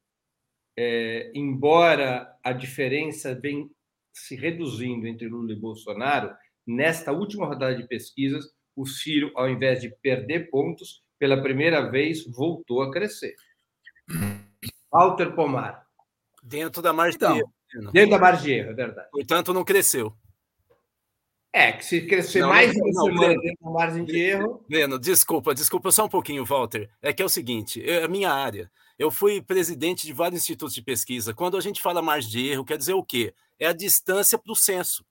é, 0.76 1.32
embora 1.36 2.36
a 2.44 2.52
diferença 2.52 3.36
vem 3.36 3.70
se 4.12 4.36
reduzindo 4.36 5.08
entre 5.08 5.28
Lula 5.28 5.54
e 5.54 5.56
Bolsonaro, 5.56 6.36
nesta 6.66 7.12
última 7.12 7.46
rodada 7.46 7.76
de 7.76 7.88
pesquisas, 7.88 8.52
o 8.76 8.86
Ciro, 8.88 9.32
ao 9.36 9.48
invés 9.48 9.82
de 9.82 9.90
perder 10.02 10.50
pontos, 10.50 11.04
pela 11.20 11.42
primeira 11.42 11.90
vez 11.92 12.26
voltou 12.26 12.82
a 12.82 12.92
crescer. 12.92 13.36
Walter 14.92 15.36
Pomar. 15.36 15.86
Dentro 16.42 16.82
da 16.82 16.92
margem 16.92 17.18
então, 17.18 17.34
de 17.34 17.40
erro. 17.40 17.92
Dentro 17.92 18.12
da 18.12 18.20
margem 18.20 18.46
de 18.46 18.52
erro, 18.54 18.72
é 18.72 18.74
verdade. 18.74 19.10
Portanto, 19.12 19.54
não 19.54 19.64
cresceu. 19.64 20.16
É, 21.52 21.72
que 21.72 21.84
se 21.84 22.02
crescer 22.02 22.41
não, 22.41 22.50
mais 22.50 22.76
uma 22.76 22.93
semana 22.93 23.39
dentro 23.39 23.58
da 23.64 23.72
margem 23.72 24.06
de 24.06 24.18
erro. 24.20 24.64
Breno, 24.70 25.00
desculpa, 25.00 25.54
desculpa 25.56 25.91
só 25.91 26.06
um 26.06 26.10
pouquinho, 26.10 26.45
Walter. 26.45 26.89
É 27.02 27.12
que 27.12 27.24
é 27.24 27.26
o 27.26 27.30
seguinte: 27.30 27.82
é 27.84 28.04
a 28.04 28.08
minha 28.08 28.32
área. 28.32 28.72
Eu 29.00 29.10
fui 29.10 29.41
presidente 29.41 30.06
de 30.06 30.14
vários 30.14 30.41
institutos 30.41 30.76
de 30.76 30.82
pesquisa. 30.82 31.34
Quando 31.34 31.58
a 31.58 31.62
gente 31.62 31.82
fala 31.82 32.02
margem 32.02 32.30
de 32.30 32.47
erro, 32.50 32.66
quer 32.66 32.78
dizer 32.78 32.93
o 32.93 33.04
quê? 33.04 33.34
É 33.58 33.68
a 33.68 33.74
distância 33.74 34.38
para 34.38 34.52
o 34.52 34.56
censo. 34.56 35.04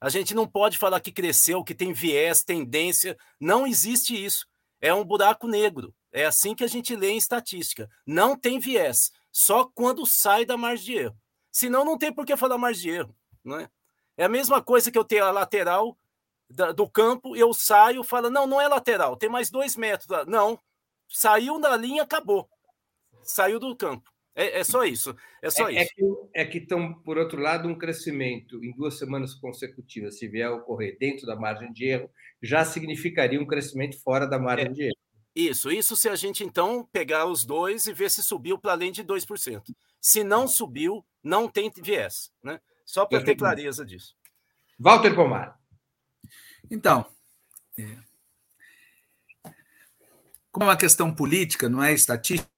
A 0.00 0.08
gente 0.08 0.34
não 0.34 0.46
pode 0.46 0.78
falar 0.78 1.00
que 1.00 1.10
cresceu, 1.10 1.64
que 1.64 1.74
tem 1.74 1.92
viés, 1.92 2.42
tendência. 2.42 3.16
Não 3.40 3.66
existe 3.66 4.14
isso. 4.14 4.46
É 4.80 4.94
um 4.94 5.04
buraco 5.04 5.48
negro. 5.48 5.94
É 6.12 6.24
assim 6.24 6.54
que 6.54 6.64
a 6.64 6.68
gente 6.68 6.94
lê 6.94 7.10
em 7.10 7.16
estatística. 7.16 7.90
Não 8.06 8.36
tem 8.36 8.58
viés. 8.58 9.10
Só 9.32 9.64
quando 9.64 10.06
sai 10.06 10.46
da 10.46 10.56
margem 10.56 10.86
de 10.86 10.94
erro. 10.94 11.16
Senão, 11.50 11.84
não 11.84 11.98
tem 11.98 12.12
por 12.12 12.24
que 12.24 12.36
falar 12.36 12.56
margem 12.56 12.82
de 12.82 12.90
erro. 12.90 13.16
Não 13.44 13.58
é? 13.58 13.68
É 14.16 14.24
a 14.24 14.28
mesma 14.28 14.62
coisa 14.62 14.90
que 14.90 14.98
eu 14.98 15.04
ter 15.04 15.20
a 15.20 15.30
lateral 15.30 15.96
do 16.74 16.88
campo, 16.88 17.36
eu 17.36 17.52
saio, 17.52 18.04
falo, 18.04 18.30
não, 18.30 18.46
não 18.46 18.60
é 18.60 18.68
lateral, 18.68 19.16
tem 19.16 19.28
mais 19.28 19.50
dois 19.50 19.76
metros. 19.76 20.06
Não, 20.26 20.58
saiu 21.08 21.60
da 21.60 21.76
linha, 21.76 22.02
acabou. 22.02 22.48
Saiu 23.22 23.58
do 23.58 23.74
campo. 23.76 24.10
É, 24.34 24.60
é 24.60 24.64
só 24.64 24.84
isso. 24.84 25.16
É 25.42 25.50
só 25.50 25.68
é, 25.68 25.82
isso. 25.82 26.28
É 26.34 26.44
que, 26.44 26.58
é 26.58 26.60
estão, 26.60 26.92
por 26.92 27.16
outro 27.16 27.40
lado, 27.40 27.68
um 27.68 27.76
crescimento 27.76 28.62
em 28.62 28.72
duas 28.76 28.98
semanas 28.98 29.34
consecutivas, 29.34 30.18
se 30.18 30.28
vier 30.28 30.46
a 30.46 30.54
ocorrer 30.54 30.96
dentro 31.00 31.26
da 31.26 31.34
margem 31.34 31.72
de 31.72 31.86
erro, 31.86 32.10
já 32.42 32.64
significaria 32.64 33.40
um 33.40 33.46
crescimento 33.46 34.00
fora 34.02 34.26
da 34.26 34.38
margem 34.38 34.66
é, 34.66 34.72
de 34.72 34.82
erro. 34.84 34.96
Isso, 35.34 35.70
isso 35.70 35.96
se 35.96 36.08
a 36.08 36.16
gente 36.16 36.44
então 36.44 36.86
pegar 36.92 37.26
os 37.26 37.44
dois 37.44 37.86
e 37.86 37.92
ver 37.92 38.10
se 38.10 38.22
subiu 38.22 38.58
para 38.58 38.72
além 38.72 38.92
de 38.92 39.02
2%. 39.02 39.62
Se 40.00 40.22
não 40.22 40.46
subiu, 40.46 41.04
não 41.22 41.48
tem 41.48 41.70
viés, 41.74 42.30
né? 42.42 42.60
Só 42.86 43.04
para 43.04 43.22
ter 43.22 43.34
clareza 43.34 43.84
disso. 43.84 44.16
Walter 44.78 45.14
Pomar. 45.14 45.58
Então, 46.70 47.04
é, 47.76 47.98
como 50.50 50.64
é 50.64 50.68
uma 50.68 50.76
questão 50.76 51.14
política, 51.14 51.68
não 51.68 51.82
é 51.82 51.92
estatística, 51.92 52.48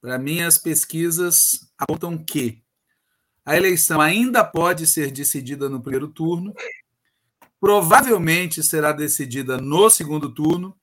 para 0.00 0.18
mim, 0.18 0.42
as 0.42 0.58
pesquisas 0.58 1.68
apontam 1.78 2.18
que 2.22 2.62
a 3.44 3.56
eleição 3.56 4.00
ainda 4.00 4.44
pode 4.44 4.86
ser 4.86 5.10
decidida 5.10 5.68
no 5.68 5.80
primeiro 5.80 6.08
turno, 6.08 6.52
provavelmente 7.58 8.62
será 8.62 8.92
decidida 8.92 9.56
no 9.56 9.88
segundo 9.88 10.32
turno. 10.32 10.78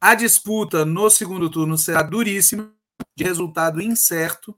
A 0.00 0.14
disputa 0.14 0.84
no 0.84 1.08
segundo 1.08 1.48
turno 1.48 1.78
será 1.78 2.02
duríssima, 2.02 2.72
de 3.16 3.24
resultado 3.24 3.80
incerto, 3.80 4.56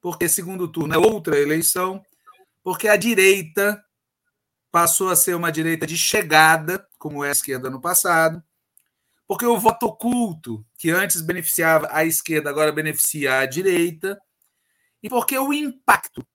porque 0.00 0.28
segundo 0.28 0.68
turno 0.68 0.94
é 0.94 0.98
outra 0.98 1.38
eleição, 1.38 2.02
porque 2.66 2.88
a 2.88 2.96
direita 2.96 3.80
passou 4.72 5.08
a 5.08 5.14
ser 5.14 5.36
uma 5.36 5.52
direita 5.52 5.86
de 5.86 5.96
chegada, 5.96 6.84
como 6.98 7.24
é 7.24 7.28
a 7.28 7.30
esquerda 7.30 7.70
no 7.70 7.80
passado, 7.80 8.42
porque 9.24 9.46
o 9.46 9.56
voto 9.56 9.86
oculto, 9.86 10.66
que 10.76 10.90
antes 10.90 11.20
beneficiava 11.20 11.88
a 11.92 12.04
esquerda, 12.04 12.50
agora 12.50 12.72
beneficia 12.72 13.38
a 13.38 13.46
direita, 13.46 14.20
e 15.00 15.08
porque 15.08 15.38
o 15.38 15.52
impacto 15.52 16.26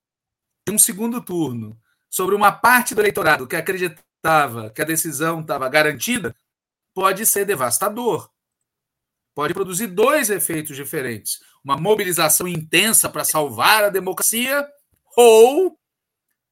de 0.65 0.73
um 0.73 0.79
segundo 0.79 1.19
turno 1.21 1.77
sobre 2.09 2.33
uma 2.33 2.53
parte 2.53 2.95
do 2.95 3.01
eleitorado 3.01 3.45
que 3.45 3.57
acreditava 3.57 4.69
que 4.69 4.81
a 4.81 4.85
decisão 4.85 5.41
estava 5.41 5.67
garantida 5.67 6.33
pode 6.93 7.25
ser 7.25 7.43
devastador. 7.43 8.31
Pode 9.35 9.53
produzir 9.53 9.87
dois 9.87 10.29
efeitos 10.29 10.77
diferentes: 10.77 11.41
uma 11.61 11.75
mobilização 11.75 12.47
intensa 12.47 13.09
para 13.09 13.25
salvar 13.25 13.83
a 13.83 13.89
democracia 13.89 14.65
ou 15.17 15.77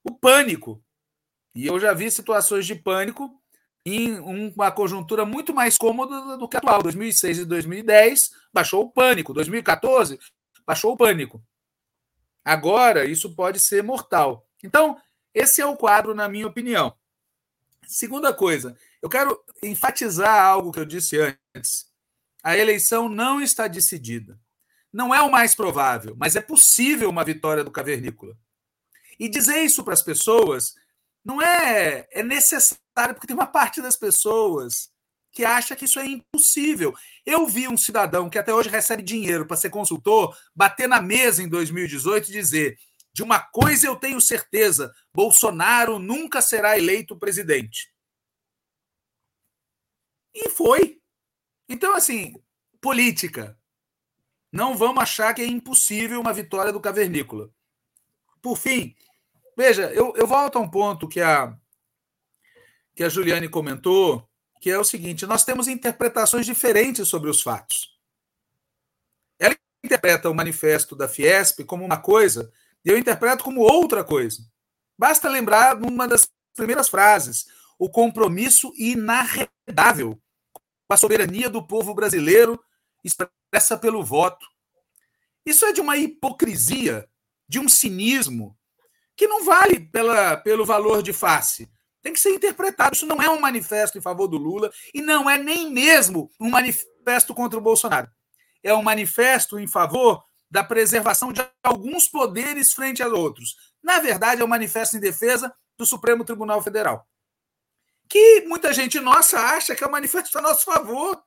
o 0.04 0.12
pânico. 0.12 0.84
E 1.56 1.66
eu 1.66 1.80
já 1.80 1.93
vi 1.93 2.10
situações 2.12 2.66
de 2.66 2.76
pânico 2.76 3.39
em 3.86 4.20
uma 4.20 4.72
conjuntura 4.72 5.26
muito 5.26 5.54
mais 5.54 5.78
cômoda 5.78 6.38
do 6.38 6.47
que 6.47 6.58
a 6.58 6.60
atual. 6.60 6.84
2006 6.84 7.39
e 7.39 7.45
2010 7.45 8.32
baixou 8.54 8.84
o 8.84 8.91
pânico, 8.91 9.34
2014 9.34 10.20
baixou 10.66 10.93
o 10.93 10.97
pânico. 10.97 11.43
Agora 12.45 13.06
isso 13.06 13.36
pode 13.36 13.60
ser 13.60 13.84
mortal. 13.84 14.47
Então, 14.64 14.97
esse 15.34 15.62
é 15.62 15.66
o 15.66 15.76
quadro, 15.76 16.14
na 16.14 16.30
minha 16.30 16.47
opinião. 16.47 16.95
Segunda 17.88 18.34
coisa, 18.34 18.78
eu 19.02 19.10
quero 19.10 19.43
enfatizar 19.64 20.45
algo 20.45 20.72
que 20.72 20.80
eu 20.80 20.86
disse 20.86 21.18
antes. 21.56 21.88
A 22.43 22.58
eleição 22.58 23.10
não 23.10 23.41
está 23.41 23.68
decidida. 23.68 24.39
Não 24.91 25.14
é 25.14 25.22
o 25.22 25.32
mais 25.32 25.54
provável, 25.56 26.16
mas 26.18 26.36
é 26.36 26.41
possível 26.41 27.10
uma 27.10 27.24
vitória 27.24 27.64
do 27.64 27.72
Cavernícola. 27.72 28.38
E 29.20 29.28
dizer 29.28 29.61
isso 29.63 29.84
para 29.84 29.93
as 29.93 30.01
pessoas 30.01 30.74
não 31.24 31.41
é, 31.41 32.07
é 32.11 32.24
necessário, 32.24 33.13
porque 33.13 33.28
tem 33.28 33.36
uma 33.36 33.47
parte 33.47 33.82
das 33.82 33.95
pessoas 33.95 34.89
que 35.32 35.45
acha 35.45 35.76
que 35.76 35.86
isso 35.86 35.99
é 35.99 36.05
impossível. 36.05 36.93
Eu 37.26 37.45
vi 37.45 37.67
um 37.67 37.78
cidadão 37.78 38.30
que 38.30 38.39
até 38.39 38.53
hoje 38.53 38.70
recebe 38.70 39.03
dinheiro 39.03 39.45
para 39.45 39.57
ser 39.57 39.70
consultor 39.70 40.36
bater 40.55 40.88
na 40.88 41.01
mesa 41.01 41.43
em 41.43 41.49
2018 41.49 42.30
e 42.30 42.32
dizer: 42.32 42.80
de 43.13 43.22
uma 43.22 43.39
coisa 43.39 43.86
eu 43.86 43.95
tenho 43.95 44.20
certeza, 44.22 44.93
Bolsonaro 45.13 45.99
nunca 45.99 46.41
será 46.41 46.78
eleito 46.78 47.17
presidente. 47.17 47.93
E 50.34 50.49
foi. 50.49 51.01
Então, 51.67 51.95
assim, 51.95 52.34
política. 52.82 53.57
Não 54.51 54.76
vamos 54.76 55.03
achar 55.03 55.34
que 55.34 55.41
é 55.41 55.45
impossível 55.45 56.20
uma 56.20 56.34
vitória 56.34 56.74
do 56.74 56.82
Cavernícola. 56.82 57.51
Por 58.41 58.57
fim, 58.57 58.95
Veja, 59.60 59.91
eu, 59.91 60.14
eu 60.16 60.26
volto 60.26 60.57
a 60.57 60.62
um 60.62 60.70
ponto 60.70 61.05
que 61.05 61.20
a, 61.20 61.53
que 62.95 63.03
a 63.03 63.10
Juliane 63.10 63.49
comentou, 63.49 64.26
que 64.62 64.72
é 64.72 64.80
o 64.80 64.86
seguinte: 64.86 65.26
nós 65.26 65.43
temos 65.43 65.68
interpretações 65.68 66.45
diferentes 66.45 67.10
sobre 67.10 67.30
os 67.30 67.41
fatos. 67.41 67.99
Ela 69.38 69.53
interpreta 69.84 70.30
o 70.30 70.34
manifesto 70.34 70.95
da 70.95 71.10
Fiesp 71.10 71.66
como 71.66 71.84
uma 71.84 71.97
coisa, 71.97 72.49
e 72.86 72.89
eu 72.89 72.97
interpreto 72.97 73.43
como 73.43 73.60
outra 73.60 74.01
coisa. 74.01 74.41
Basta 74.97 75.28
lembrar 75.28 75.76
uma 75.76 76.07
das 76.07 76.32
primeiras 76.55 76.88
frases: 76.88 77.45
o 77.78 77.89
compromisso 77.89 78.72
inarredável 78.78 80.18
com 80.53 80.93
a 80.93 80.95
soberania 80.95 81.49
do 81.49 81.68
povo 81.68 81.93
brasileiro 81.93 82.57
expressa 83.03 83.78
pelo 83.78 84.05
voto. 84.05 84.47
Isso 85.45 85.66
é 85.66 85.74
de 85.74 85.82
uma 85.82 85.97
hipocrisia, 85.97 87.10
de 87.45 87.60
um 87.60 87.68
cinismo, 87.68 88.57
que 89.20 89.28
não 89.28 89.43
vale 89.43 89.82
pela, 89.82 90.38
pelo 90.38 90.65
valor 90.65 91.03
de 91.03 91.11
face. 91.11 91.70
Tem 92.01 92.13
que 92.13 92.22
ser 92.22 92.30
interpretado. 92.30 92.95
Isso 92.95 93.05
não 93.05 93.22
é 93.22 93.30
um 93.30 93.38
manifesto 93.38 93.97
em 93.97 94.01
favor 94.01 94.30
do 94.30 94.38
Lula 94.38 94.72
e 94.93 95.01
não 95.01 95.30
é 95.30 95.38
nem 95.38 95.70
mesmo 95.70 96.32
um 96.39 96.49
manifesto 96.49 97.36
contra 97.36 97.59
o 97.59 97.61
Bolsonaro. 97.61 98.09
É 98.63 98.74
um 98.74 98.82
manifesto 98.82 99.59
em 99.59 99.67
favor 99.67 100.24
da 100.49 100.63
preservação 100.63 101.34
de 101.34 101.45
alguns 101.61 102.07
poderes 102.07 102.72
frente 102.72 103.03
a 103.03 103.09
outros. 103.09 103.57
Na 103.84 103.99
verdade, 103.99 104.41
é 104.41 104.45
um 104.45 104.47
manifesto 104.47 104.95
em 104.95 105.01
defesa 105.01 105.53
do 105.78 105.86
Supremo 105.86 106.24
Tribunal 106.24 106.61
Federal. 106.63 107.05
Que 108.07 108.45
muita 108.47 108.72
gente 108.72 109.01
nossa 109.01 109.38
acha 109.38 109.76
que 109.76 109.84
é 109.84 109.88
um 109.88 109.91
manifesto 109.91 110.38
a 110.38 110.41
nosso 110.41 110.63
favor. 110.63 111.22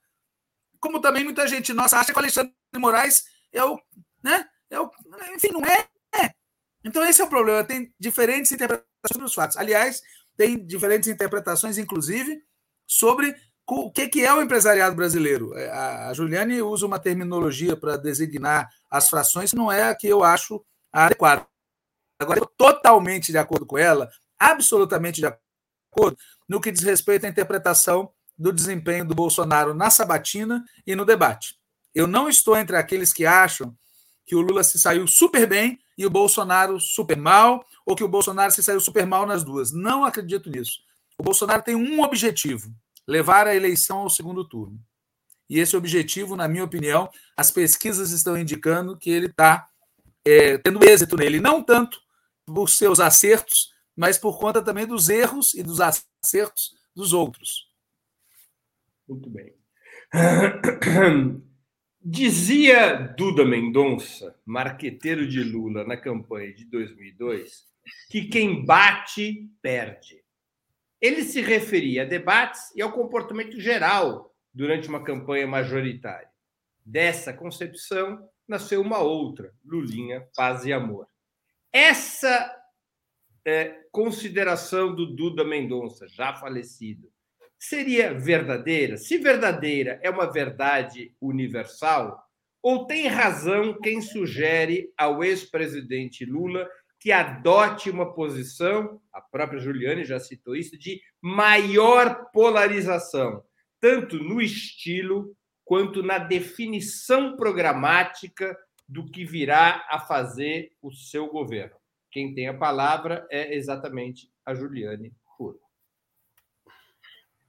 Como 0.80 0.98
também 0.98 1.24
muita 1.24 1.46
gente 1.46 1.74
nossa 1.74 1.98
acha 1.98 2.10
que 2.10 2.18
o 2.18 2.22
Alexandre 2.22 2.54
de 2.72 2.80
Moraes 2.80 3.24
é 3.52 3.62
o. 3.62 3.78
Né, 4.22 4.48
é 4.70 4.80
o 4.80 4.90
enfim, 5.34 5.52
não 5.52 5.60
é. 5.66 5.91
Então, 6.84 7.04
esse 7.04 7.20
é 7.20 7.24
o 7.24 7.28
problema. 7.28 7.64
Tem 7.64 7.92
diferentes 7.98 8.52
interpretações 8.52 9.18
dos 9.18 9.34
fatos. 9.34 9.56
Aliás, 9.56 10.02
tem 10.36 10.64
diferentes 10.64 11.08
interpretações, 11.08 11.78
inclusive, 11.78 12.42
sobre 12.86 13.34
o 13.66 13.90
que 13.90 14.24
é 14.24 14.34
o 14.34 14.42
empresariado 14.42 14.94
brasileiro. 14.94 15.56
É, 15.56 15.70
a 15.70 16.12
Juliane 16.12 16.60
usa 16.60 16.86
uma 16.86 16.98
terminologia 16.98 17.76
para 17.76 17.96
designar 17.96 18.68
as 18.90 19.08
frações 19.08 19.50
que 19.50 19.56
não 19.56 19.70
é 19.70 19.84
a 19.84 19.94
que 19.94 20.08
eu 20.08 20.22
acho 20.22 20.64
adequada. 20.92 21.46
Agora, 22.18 22.40
eu 22.40 22.46
totalmente 22.46 23.32
de 23.32 23.38
acordo 23.38 23.64
com 23.64 23.78
ela, 23.78 24.10
absolutamente 24.38 25.20
de 25.20 25.26
acordo, 25.26 26.16
no 26.48 26.60
que 26.60 26.70
diz 26.70 26.82
respeito 26.82 27.24
à 27.24 27.28
interpretação 27.28 28.12
do 28.36 28.52
desempenho 28.52 29.06
do 29.06 29.14
Bolsonaro 29.14 29.74
na 29.74 29.90
sabatina 29.90 30.64
e 30.86 30.94
no 30.94 31.04
debate. 31.04 31.56
Eu 31.94 32.06
não 32.06 32.28
estou 32.28 32.56
entre 32.56 32.76
aqueles 32.76 33.12
que 33.12 33.24
acham 33.24 33.76
que 34.26 34.34
o 34.34 34.40
Lula 34.40 34.62
se 34.62 34.78
saiu 34.78 35.06
super 35.06 35.46
bem 35.46 35.78
e 35.96 36.06
o 36.06 36.10
Bolsonaro 36.10 36.80
super 36.80 37.16
mal, 37.16 37.64
ou 37.84 37.94
que 37.94 38.04
o 38.04 38.08
Bolsonaro 38.08 38.52
se 38.52 38.62
saiu 38.62 38.80
super 38.80 39.06
mal 39.06 39.26
nas 39.26 39.44
duas. 39.44 39.72
Não 39.72 40.04
acredito 40.04 40.50
nisso. 40.50 40.80
O 41.18 41.22
Bolsonaro 41.22 41.62
tem 41.62 41.74
um 41.74 42.02
objetivo: 42.02 42.74
levar 43.06 43.46
a 43.46 43.54
eleição 43.54 43.98
ao 43.98 44.10
segundo 44.10 44.44
turno. 44.44 44.78
E 45.48 45.58
esse 45.58 45.76
objetivo, 45.76 46.34
na 46.34 46.48
minha 46.48 46.64
opinião, 46.64 47.10
as 47.36 47.50
pesquisas 47.50 48.10
estão 48.10 48.38
indicando 48.38 48.96
que 48.96 49.10
ele 49.10 49.26
está 49.26 49.68
é, 50.24 50.56
tendo 50.58 50.82
êxito 50.82 51.16
nele, 51.16 51.40
não 51.40 51.62
tanto 51.62 52.00
por 52.46 52.68
seus 52.70 53.00
acertos, 53.00 53.72
mas 53.94 54.18
por 54.18 54.38
conta 54.38 54.62
também 54.62 54.86
dos 54.86 55.08
erros 55.08 55.52
e 55.54 55.62
dos 55.62 55.78
acertos 55.80 56.74
dos 56.94 57.12
outros. 57.12 57.70
Muito 59.06 59.28
bem. 59.28 59.54
Dizia 62.04 62.96
Duda 63.16 63.44
Mendonça, 63.44 64.36
marqueteiro 64.44 65.24
de 65.24 65.44
Lula 65.44 65.84
na 65.84 65.96
campanha 65.96 66.52
de 66.52 66.64
2002, 66.64 67.64
que 68.10 68.24
quem 68.24 68.64
bate, 68.64 69.48
perde. 69.62 70.20
Ele 71.00 71.22
se 71.22 71.40
referia 71.40 72.02
a 72.02 72.04
debates 72.04 72.74
e 72.74 72.82
ao 72.82 72.90
comportamento 72.90 73.60
geral 73.60 74.34
durante 74.52 74.88
uma 74.88 75.04
campanha 75.04 75.46
majoritária. 75.46 76.28
Dessa 76.84 77.32
concepção 77.32 78.28
nasceu 78.48 78.82
uma 78.82 78.98
outra, 78.98 79.54
Lulinha, 79.64 80.28
Paz 80.34 80.64
e 80.64 80.72
Amor. 80.72 81.06
Essa 81.72 82.52
é, 83.44 83.80
consideração 83.92 84.92
do 84.92 85.06
Duda 85.14 85.44
Mendonça, 85.44 86.08
já 86.08 86.34
falecido, 86.34 87.11
seria 87.62 88.12
verdadeira? 88.12 88.96
Se 88.96 89.18
verdadeira 89.18 90.00
é 90.02 90.10
uma 90.10 90.26
verdade 90.26 91.14
universal, 91.20 92.20
ou 92.60 92.86
tem 92.86 93.06
razão 93.06 93.78
quem 93.80 94.00
sugere 94.00 94.92
ao 94.98 95.22
ex-presidente 95.22 96.24
Lula 96.24 96.68
que 96.98 97.12
adote 97.12 97.88
uma 97.88 98.14
posição, 98.14 99.00
a 99.12 99.20
própria 99.20 99.60
Juliane 99.60 100.04
já 100.04 100.18
citou 100.18 100.56
isso, 100.56 100.76
de 100.76 101.00
maior 101.20 102.30
polarização, 102.32 103.44
tanto 103.80 104.18
no 104.18 104.40
estilo 104.40 105.36
quanto 105.64 106.02
na 106.02 106.18
definição 106.18 107.36
programática 107.36 108.56
do 108.88 109.06
que 109.06 109.24
virá 109.24 109.86
a 109.88 110.00
fazer 110.00 110.72
o 110.82 110.92
seu 110.92 111.28
governo. 111.28 111.76
Quem 112.10 112.34
tem 112.34 112.48
a 112.48 112.54
palavra 112.54 113.26
é 113.30 113.54
exatamente 113.54 114.30
a 114.44 114.52
Juliane 114.52 115.12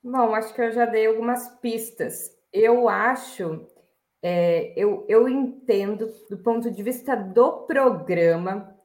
Bom, 0.03 0.35
acho 0.35 0.53
que 0.53 0.61
eu 0.61 0.71
já 0.71 0.85
dei 0.85 1.07
algumas 1.07 1.47
pistas. 1.59 2.31
Eu 2.51 2.89
acho, 2.89 3.65
é, 4.21 4.73
eu, 4.75 5.05
eu 5.07 5.29
entendo, 5.29 6.13
do 6.29 6.37
ponto 6.37 6.69
de 6.69 6.83
vista 6.83 7.15
do 7.15 7.65
programa, 7.65 8.75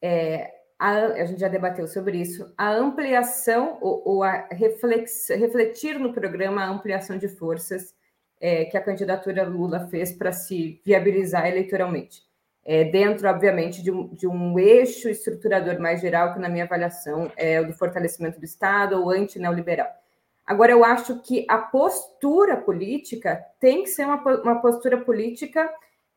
é, 0.00 0.50
a, 0.78 0.92
a, 0.92 1.24
gente 1.26 1.40
já 1.40 1.48
debateu 1.48 1.86
sobre 1.86 2.18
isso, 2.18 2.52
a 2.56 2.72
ampliação 2.72 3.78
ou, 3.82 4.02
ou 4.04 4.22
a 4.24 4.48
reflex, 4.50 5.28
refletir 5.28 5.98
no 5.98 6.12
programa 6.12 6.62
a 6.62 6.68
ampliação 6.70 7.18
de 7.18 7.28
forças 7.28 7.94
é, 8.40 8.64
que 8.64 8.76
a 8.76 8.82
candidatura 8.82 9.44
Lula 9.44 9.88
fez 9.88 10.12
para 10.12 10.32
se 10.32 10.80
viabilizar 10.84 11.46
eleitoralmente. 11.46 12.22
é, 12.64 12.84
dentro, 12.84 13.28
obviamente, 13.28 13.82
de 13.82 13.90
um, 13.90 14.08
de 14.14 14.26
um 14.26 14.58
eixo 14.58 15.08
estruturador 15.08 15.80
mais 15.80 16.00
geral, 16.00 16.32
que, 16.32 16.40
na 16.40 16.48
minha 16.48 16.64
avaliação, 16.64 17.30
é 17.36 17.60
o 17.60 17.66
do 17.66 17.74
fortalecimento 17.74 18.38
do 18.38 18.44
Estado 18.44 19.00
ou 19.00 19.10
anti-neoliberal. 19.10 20.01
Agora, 20.46 20.72
eu 20.72 20.84
acho 20.84 21.20
que 21.22 21.46
a 21.48 21.58
postura 21.58 22.56
política 22.56 23.42
tem 23.60 23.82
que 23.82 23.90
ser 23.90 24.04
uma, 24.04 24.16
uma 24.42 24.60
postura 24.60 24.98
política 24.98 25.72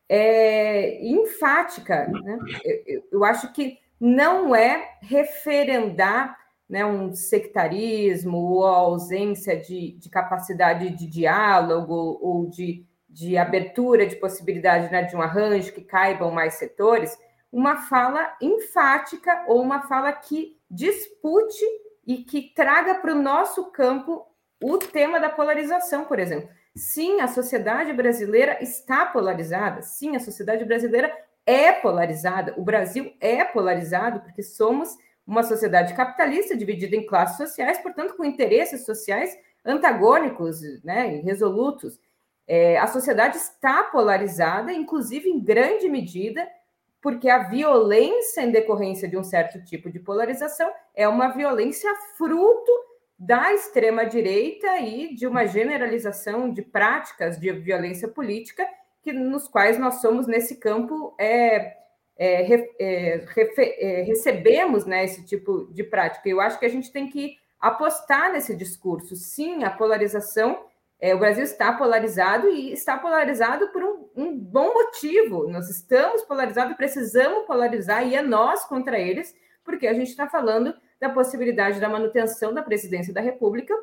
é, 0.08 1.04
enfática. 1.06 2.08
Né? 2.08 2.38
Eu, 2.86 3.02
eu, 3.12 3.24
acho 3.24 3.52
que 3.52 3.78
não 4.00 4.54
é 4.54 4.96
referendar 5.00 6.36
né, 6.68 6.84
um 6.84 7.12
sectarismo 7.12 8.36
ou 8.38 8.66
a 8.66 8.76
ausência 8.76 9.56
de, 9.56 9.92
de 9.92 10.10
capacidade 10.10 10.90
de 10.90 11.06
diálogo 11.06 12.18
ou 12.20 12.46
de 12.46 12.84
de 13.16 13.38
abertura 13.38 14.06
de 14.06 14.14
possibilidade 14.16 14.92
né, 14.92 15.02
de 15.04 15.16
um 15.16 15.22
arranjo 15.22 15.72
que 15.72 15.80
caibam 15.80 16.30
mais 16.30 16.54
setores, 16.54 17.18
uma 17.50 17.78
fala 17.88 18.36
enfática 18.42 19.46
ou 19.48 19.62
uma 19.62 19.80
fala 19.88 20.12
que 20.12 20.58
dispute 20.70 21.64
e 22.06 22.18
que 22.18 22.52
traga 22.54 22.96
para 22.96 23.12
o 23.12 23.20
nosso 23.20 23.70
campo 23.72 24.26
o 24.62 24.78
tema 24.78 25.18
da 25.18 25.28
polarização, 25.28 26.04
por 26.04 26.18
exemplo. 26.18 26.48
Sim, 26.74 27.20
a 27.20 27.28
sociedade 27.28 27.92
brasileira 27.92 28.62
está 28.62 29.06
polarizada. 29.06 29.82
Sim, 29.82 30.14
a 30.14 30.20
sociedade 30.20 30.64
brasileira 30.64 31.12
é 31.44 31.72
polarizada. 31.72 32.54
O 32.56 32.62
Brasil 32.62 33.12
é 33.20 33.44
polarizado 33.44 34.20
porque 34.20 34.42
somos 34.42 34.96
uma 35.26 35.42
sociedade 35.42 35.94
capitalista 35.94 36.56
dividida 36.56 36.94
em 36.94 37.06
classes 37.06 37.36
sociais, 37.36 37.78
portanto, 37.78 38.14
com 38.16 38.24
interesses 38.24 38.84
sociais 38.84 39.36
antagônicos, 39.64 40.60
né, 40.84 41.20
resolutos. 41.24 41.98
É, 42.46 42.78
a 42.78 42.86
sociedade 42.86 43.36
está 43.36 43.82
polarizada, 43.84 44.72
inclusive 44.72 45.28
em 45.28 45.42
grande 45.42 45.88
medida, 45.88 46.46
porque 47.06 47.30
a 47.30 47.44
violência 47.44 48.40
em 48.40 48.50
decorrência 48.50 49.06
de 49.06 49.16
um 49.16 49.22
certo 49.22 49.64
tipo 49.64 49.88
de 49.88 50.00
polarização 50.00 50.68
é 50.92 51.06
uma 51.06 51.28
violência 51.28 51.88
fruto 52.18 52.72
da 53.16 53.54
extrema-direita 53.54 54.80
e 54.80 55.14
de 55.14 55.24
uma 55.24 55.46
generalização 55.46 56.52
de 56.52 56.62
práticas 56.62 57.38
de 57.38 57.52
violência 57.52 58.08
política, 58.08 58.66
que, 59.00 59.12
nos 59.12 59.46
quais 59.46 59.78
nós 59.78 60.00
somos, 60.00 60.26
nesse 60.26 60.56
campo, 60.56 61.14
é, 61.16 61.76
é, 62.18 62.54
é, 62.80 63.24
é, 63.36 64.02
recebemos 64.02 64.84
né, 64.84 65.04
esse 65.04 65.24
tipo 65.24 65.72
de 65.72 65.84
prática. 65.84 66.28
Eu 66.28 66.40
acho 66.40 66.58
que 66.58 66.66
a 66.66 66.70
gente 66.70 66.90
tem 66.90 67.08
que 67.08 67.36
apostar 67.60 68.32
nesse 68.32 68.56
discurso. 68.56 69.14
Sim, 69.14 69.62
a 69.62 69.70
polarização 69.70 70.64
é, 70.98 71.14
o 71.14 71.18
Brasil 71.18 71.44
está 71.44 71.72
polarizado 71.72 72.48
e 72.48 72.72
está 72.72 72.96
polarizado 72.96 73.68
por 73.68 73.82
um, 73.82 74.08
um 74.16 74.36
bom 74.36 74.72
motivo. 74.72 75.46
Nós 75.48 75.68
estamos 75.68 76.22
polarizados, 76.22 76.76
precisamos 76.76 77.46
polarizar 77.46 78.06
e 78.06 78.14
é 78.14 78.22
nós 78.22 78.64
contra 78.64 78.98
eles, 78.98 79.34
porque 79.64 79.86
a 79.86 79.94
gente 79.94 80.08
está 80.08 80.28
falando 80.28 80.74
da 80.98 81.10
possibilidade 81.10 81.80
da 81.80 81.88
manutenção 81.88 82.54
da 82.54 82.62
presidência 82.62 83.12
da 83.12 83.20
República 83.20 83.74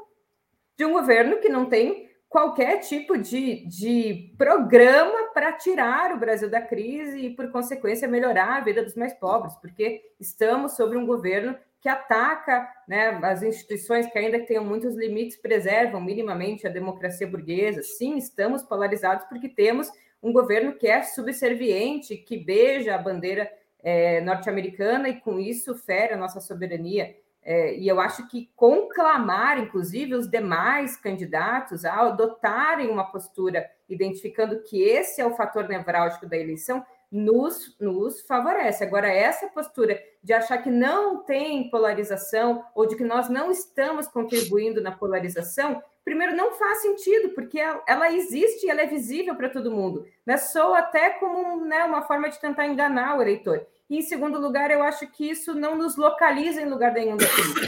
de 0.76 0.86
um 0.86 0.94
governo 0.94 1.38
que 1.38 1.50
não 1.50 1.68
tem 1.68 2.10
qualquer 2.28 2.80
tipo 2.80 3.16
de, 3.16 3.68
de 3.68 4.34
programa 4.40 5.32
para 5.36 5.54
tirar 5.54 6.14
o 6.14 6.20
Brasil 6.20 6.50
da 6.50 6.60
crise 6.60 7.20
e, 7.20 7.30
por 7.30 7.52
consequência, 7.52 8.08
melhorar 8.08 8.58
a 8.58 8.62
vida 8.62 8.84
dos 8.84 8.96
mais 8.96 9.14
pobres, 9.14 9.54
porque 9.58 10.02
estamos 10.20 10.72
sobre 10.72 10.98
um 10.98 11.06
governo 11.06 11.56
que 11.84 11.90
ataca 11.90 12.66
né, 12.88 13.10
as 13.24 13.44
instituições 13.44 14.08
que, 14.08 14.18
ainda 14.18 14.40
que 14.40 14.48
tenham 14.48 14.64
muitos 14.64 14.96
limites, 14.96 15.36
preservam 15.36 16.00
minimamente 16.00 16.66
a 16.66 16.70
democracia 16.70 17.28
burguesa. 17.28 17.84
Sim, 17.84 18.16
estamos 18.16 18.64
polarizados 18.64 19.26
porque 19.26 19.50
temos 19.50 19.92
um 20.22 20.32
governo 20.32 20.78
que 20.78 20.88
é 20.88 21.04
subserviente, 21.04 22.16
que 22.16 22.38
beija 22.38 22.96
a 22.96 22.98
bandeira 22.98 23.52
é, 23.84 24.22
norte-americana 24.22 25.10
e, 25.10 25.20
com 25.20 25.38
isso, 25.42 25.76
fere 25.76 26.14
a 26.14 26.18
nossa 26.18 26.40
soberania. 26.40 27.18
É, 27.44 27.76
e 27.76 27.86
eu 27.86 28.00
acho 28.00 28.30
que 28.30 28.50
conclamar, 28.56 29.60
inclusive, 29.60 30.16
os 30.16 30.30
demais 30.30 30.96
candidatos 30.96 31.84
a 31.84 32.00
adotarem 32.00 32.90
uma 32.90 33.12
postura 33.12 33.70
identificando 33.90 34.64
que 34.64 34.82
esse 34.82 35.20
é 35.20 35.26
o 35.26 35.36
fator 35.36 35.68
nevrálgico 35.68 36.26
da 36.26 36.38
eleição 36.38 36.82
nos, 37.14 37.78
nos 37.80 38.22
favorece. 38.22 38.84
Agora, 38.84 39.08
essa 39.08 39.46
postura 39.48 40.02
de 40.24 40.34
achar 40.34 40.58
que 40.58 40.72
não 40.72 41.24
tem 41.24 41.70
polarização 41.70 42.66
ou 42.74 42.88
de 42.88 42.96
que 42.96 43.04
nós 43.04 43.30
não 43.30 43.52
estamos 43.52 44.08
contribuindo 44.08 44.82
na 44.82 44.92
polarização, 44.92 45.80
primeiro, 46.04 46.36
não 46.36 46.54
faz 46.54 46.82
sentido, 46.82 47.30
porque 47.36 47.60
ela 47.88 48.12
existe 48.12 48.66
e 48.66 48.70
ela 48.70 48.82
é 48.82 48.88
visível 48.88 49.36
para 49.36 49.48
todo 49.48 49.70
mundo. 49.70 50.04
Né? 50.26 50.38
Sou 50.38 50.74
até 50.74 51.12
como 51.12 51.64
né, 51.64 51.84
uma 51.84 52.02
forma 52.02 52.30
de 52.30 52.42
tentar 52.42 52.66
enganar 52.66 53.16
o 53.16 53.22
eleitor. 53.22 53.64
E, 53.88 54.00
em 54.00 54.02
segundo 54.02 54.40
lugar, 54.40 54.72
eu 54.72 54.82
acho 54.82 55.06
que 55.12 55.30
isso 55.30 55.54
não 55.54 55.78
nos 55.78 55.96
localiza 55.96 56.64
em 56.64 56.70
lugar 56.70 56.94
nenhum 56.94 57.16
da 57.16 57.28
política. 57.28 57.68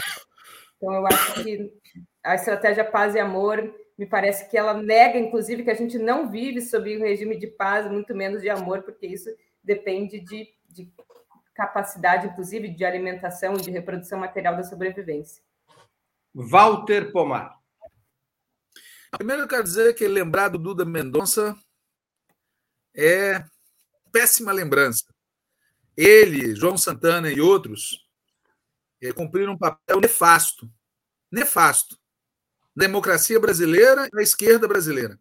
Então, 0.76 0.92
eu 0.92 1.06
acho 1.06 1.44
que 1.44 1.72
a 2.24 2.34
estratégia 2.34 2.84
paz 2.84 3.14
e 3.14 3.20
amor 3.20 3.72
me 3.98 4.06
parece 4.06 4.48
que 4.50 4.58
ela 4.58 4.74
nega, 4.74 5.18
inclusive, 5.18 5.64
que 5.64 5.70
a 5.70 5.74
gente 5.74 5.98
não 5.98 6.30
vive 6.30 6.60
sob 6.60 6.96
um 6.96 7.02
regime 7.02 7.36
de 7.36 7.46
paz, 7.46 7.90
muito 7.90 8.14
menos 8.14 8.42
de 8.42 8.50
amor, 8.50 8.82
porque 8.82 9.06
isso 9.06 9.30
depende 9.62 10.20
de, 10.20 10.48
de 10.68 10.92
capacidade, 11.54 12.26
inclusive, 12.26 12.68
de 12.68 12.84
alimentação 12.84 13.54
e 13.54 13.60
de 13.62 13.70
reprodução 13.70 14.18
material 14.18 14.54
da 14.54 14.62
sobrevivência. 14.62 15.42
Walter 16.34 17.10
Pomar. 17.10 17.56
Primeiro, 19.16 19.42
eu 19.42 19.48
quero 19.48 19.64
dizer 19.64 19.94
que 19.94 20.06
lembrar 20.06 20.48
do 20.48 20.58
Duda 20.58 20.84
Mendonça 20.84 21.56
é 22.94 23.42
péssima 24.12 24.52
lembrança. 24.52 25.04
Ele, 25.96 26.54
João 26.54 26.76
Santana 26.76 27.32
e 27.32 27.40
outros 27.40 28.06
eh, 29.00 29.12
cumpriram 29.14 29.54
um 29.54 29.58
papel 29.58 30.00
nefasto, 30.00 30.70
nefasto, 31.32 31.98
democracia 32.76 33.40
brasileira 33.40 34.06
e 34.06 34.10
da 34.10 34.22
esquerda 34.22 34.68
brasileira. 34.68 35.18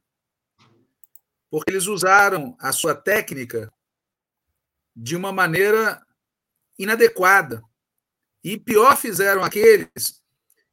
Porque 1.49 1.71
eles 1.71 1.87
usaram 1.87 2.55
a 2.59 2.73
sua 2.73 2.93
técnica 2.93 3.71
de 4.95 5.15
uma 5.15 5.31
maneira 5.31 6.05
inadequada. 6.77 7.63
E 8.43 8.57
pior 8.57 8.97
fizeram 8.97 9.43
aqueles 9.43 10.21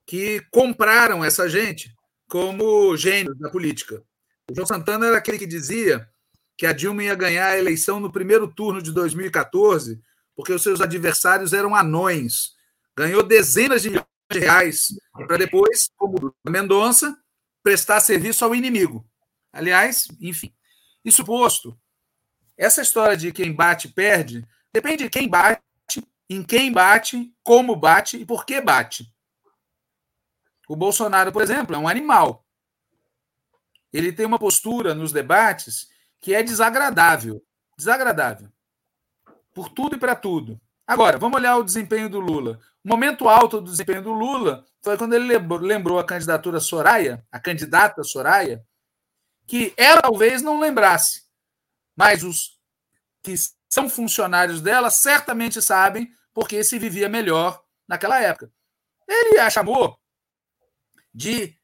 que 0.05 0.45
compraram 0.51 1.25
essa 1.25 1.49
gente 1.49 1.95
como 2.29 2.97
gênios 2.97 3.39
da 3.39 3.49
política. 3.51 4.03
O 4.51 4.55
João 4.55 4.67
Santana 4.67 5.07
era 5.07 5.19
aquele 5.19 5.39
que 5.39 5.47
dizia 5.47 6.09
que 6.57 6.67
a 6.67 6.73
Dilma 6.73 7.05
ia 7.05 7.15
ganhar 7.15 7.49
a 7.49 7.59
eleição 7.59 8.01
no 8.01 8.13
primeiro 8.13 8.53
turno 8.53 8.83
de 8.83 8.93
2014 8.93 10.03
porque 10.35 10.53
os 10.53 10.63
seus 10.63 10.81
adversários 10.81 11.53
eram 11.53 11.75
anões. 11.75 12.53
Ganhou 12.97 13.23
dezenas 13.23 13.83
de 13.83 13.91
milhões 13.91 14.07
reais 14.39 14.89
para 15.27 15.37
depois, 15.37 15.89
como 15.97 16.35
Mendonça, 16.47 17.17
prestar 17.63 18.01
serviço 18.01 18.45
ao 18.45 18.55
inimigo. 18.55 19.09
Aliás, 19.53 20.09
enfim. 20.21 20.55
Isso 21.05 21.25
posto, 21.25 21.79
essa 22.57 22.83
história 22.83 23.17
de 23.17 23.33
quem 23.33 23.53
bate 23.53 23.89
perde 23.89 24.47
depende 24.73 25.05
de 25.05 25.11
quem 25.11 25.29
bate, 25.29 25.61
em 26.29 26.43
quem 26.43 26.73
bate, 26.73 27.35
como 27.43 27.75
bate 27.75 28.17
e 28.17 28.25
por 28.25 28.47
que 28.47 28.61
bate. 28.61 29.13
O 30.69 30.77
Bolsonaro, 30.77 31.33
por 31.33 31.43
exemplo, 31.43 31.75
é 31.75 31.79
um 31.79 31.89
animal. 31.89 32.47
Ele 33.93 34.13
tem 34.13 34.25
uma 34.25 34.39
postura 34.39 34.95
nos 34.95 35.13
debates 35.13 35.89
que 36.21 36.35
é 36.35 36.43
desagradável. 36.43 37.45
Desagradável. 37.77 38.49
Por 39.53 39.69
tudo 39.69 39.97
e 39.97 39.99
para 39.99 40.15
tudo. 40.15 40.59
Agora, 40.87 41.19
vamos 41.19 41.39
olhar 41.39 41.57
o 41.57 41.65
desempenho 41.65 42.09
do 42.09 42.21
Lula. 42.21 42.61
O 42.85 42.89
momento 42.89 43.29
alto 43.29 43.61
do 43.61 43.71
desempenho 43.71 44.03
do 44.03 44.13
Lula 44.13 44.65
foi 44.83 44.99
quando 44.99 45.15
ele 45.15 45.39
lembrou 45.61 45.99
a 45.99 46.05
candidatura 46.05 46.59
Soraya, 46.59 47.25
a 47.31 47.39
candidata 47.39 48.03
Soraya, 48.03 48.65
que 49.47 49.73
ela 49.77 50.03
talvez 50.03 50.43
não 50.43 50.59
lembrasse, 50.59 51.25
mas 51.97 52.23
os 52.25 52.59
que 53.23 53.35
são 53.69 53.89
funcionários 53.89 54.61
dela 54.61 54.91
certamente 54.91 55.63
sabem 55.63 56.13
porque 56.35 56.65
se 56.65 56.79
vivia 56.79 57.09
melhor 57.09 57.63
naquela 57.87 58.21
época. 58.21 58.53
Ele 59.09 59.39
a 59.39 59.49
chamou 59.49 59.99
de 61.15 61.57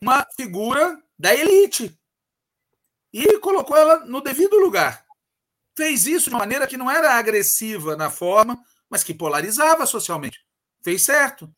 uma 0.00 0.26
figura 0.36 1.00
da 1.18 1.34
elite 1.34 1.96
e 3.12 3.38
colocou 3.38 3.76
ela 3.76 4.04
no 4.04 4.20
devido 4.20 4.58
lugar 4.58 5.07
fez 5.78 6.08
isso 6.08 6.28
de 6.28 6.34
uma 6.34 6.40
maneira 6.40 6.66
que 6.66 6.76
não 6.76 6.90
era 6.90 7.14
agressiva 7.14 7.96
na 7.96 8.10
forma, 8.10 8.60
mas 8.90 9.04
que 9.04 9.14
polarizava 9.14 9.86
socialmente. 9.86 10.40
Fez 10.82 11.02
certo. 11.02 11.48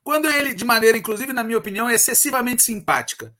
Quando 0.00 0.30
ele, 0.30 0.54
de 0.54 0.64
maneira, 0.64 0.96
inclusive, 0.96 1.32
na 1.32 1.42
minha 1.42 1.58
opinião, 1.58 1.90
excessivamente 1.90 2.62
simpática, 2.62 3.34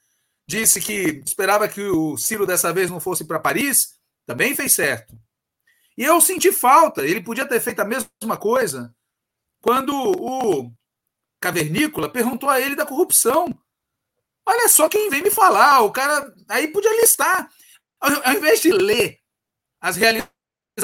disse 0.45 0.81
que 0.81 1.23
esperava 1.25 1.69
que 1.69 1.83
o 1.83 2.17
Ciro 2.17 2.47
dessa 2.47 2.73
vez 2.73 2.91
não 2.91 2.99
fosse 2.99 3.25
para 3.25 3.39
Paris, 3.39 3.95
também 4.27 4.57
fez 4.57 4.73
certo. 4.73 5.17
E 5.97 6.03
eu 6.03 6.21
senti 6.21 6.51
falta, 6.51 7.07
ele 7.07 7.23
podia 7.23 7.47
ter 7.47 7.61
feito 7.61 7.79
a 7.81 7.85
mesma 7.85 8.37
coisa 8.37 8.93
quando 9.61 9.95
o 9.95 10.73
Cavernícola 11.41 12.09
perguntou 12.09 12.51
a 12.51 12.61
ele 12.61 12.75
da 12.75 12.85
corrupção. 12.85 13.47
Olha 14.45 14.69
só 14.69 14.89
quem 14.89 15.09
vem 15.11 15.23
me 15.23 15.31
falar, 15.31 15.83
o 15.83 15.93
cara 15.93 16.35
aí 16.49 16.67
podia 16.67 17.01
listar. 17.01 17.49
Ao 18.01 18.35
invés 18.35 18.61
de 18.61 18.73
ler 18.73 19.24
as 19.85 19.97
realidades 19.97 20.33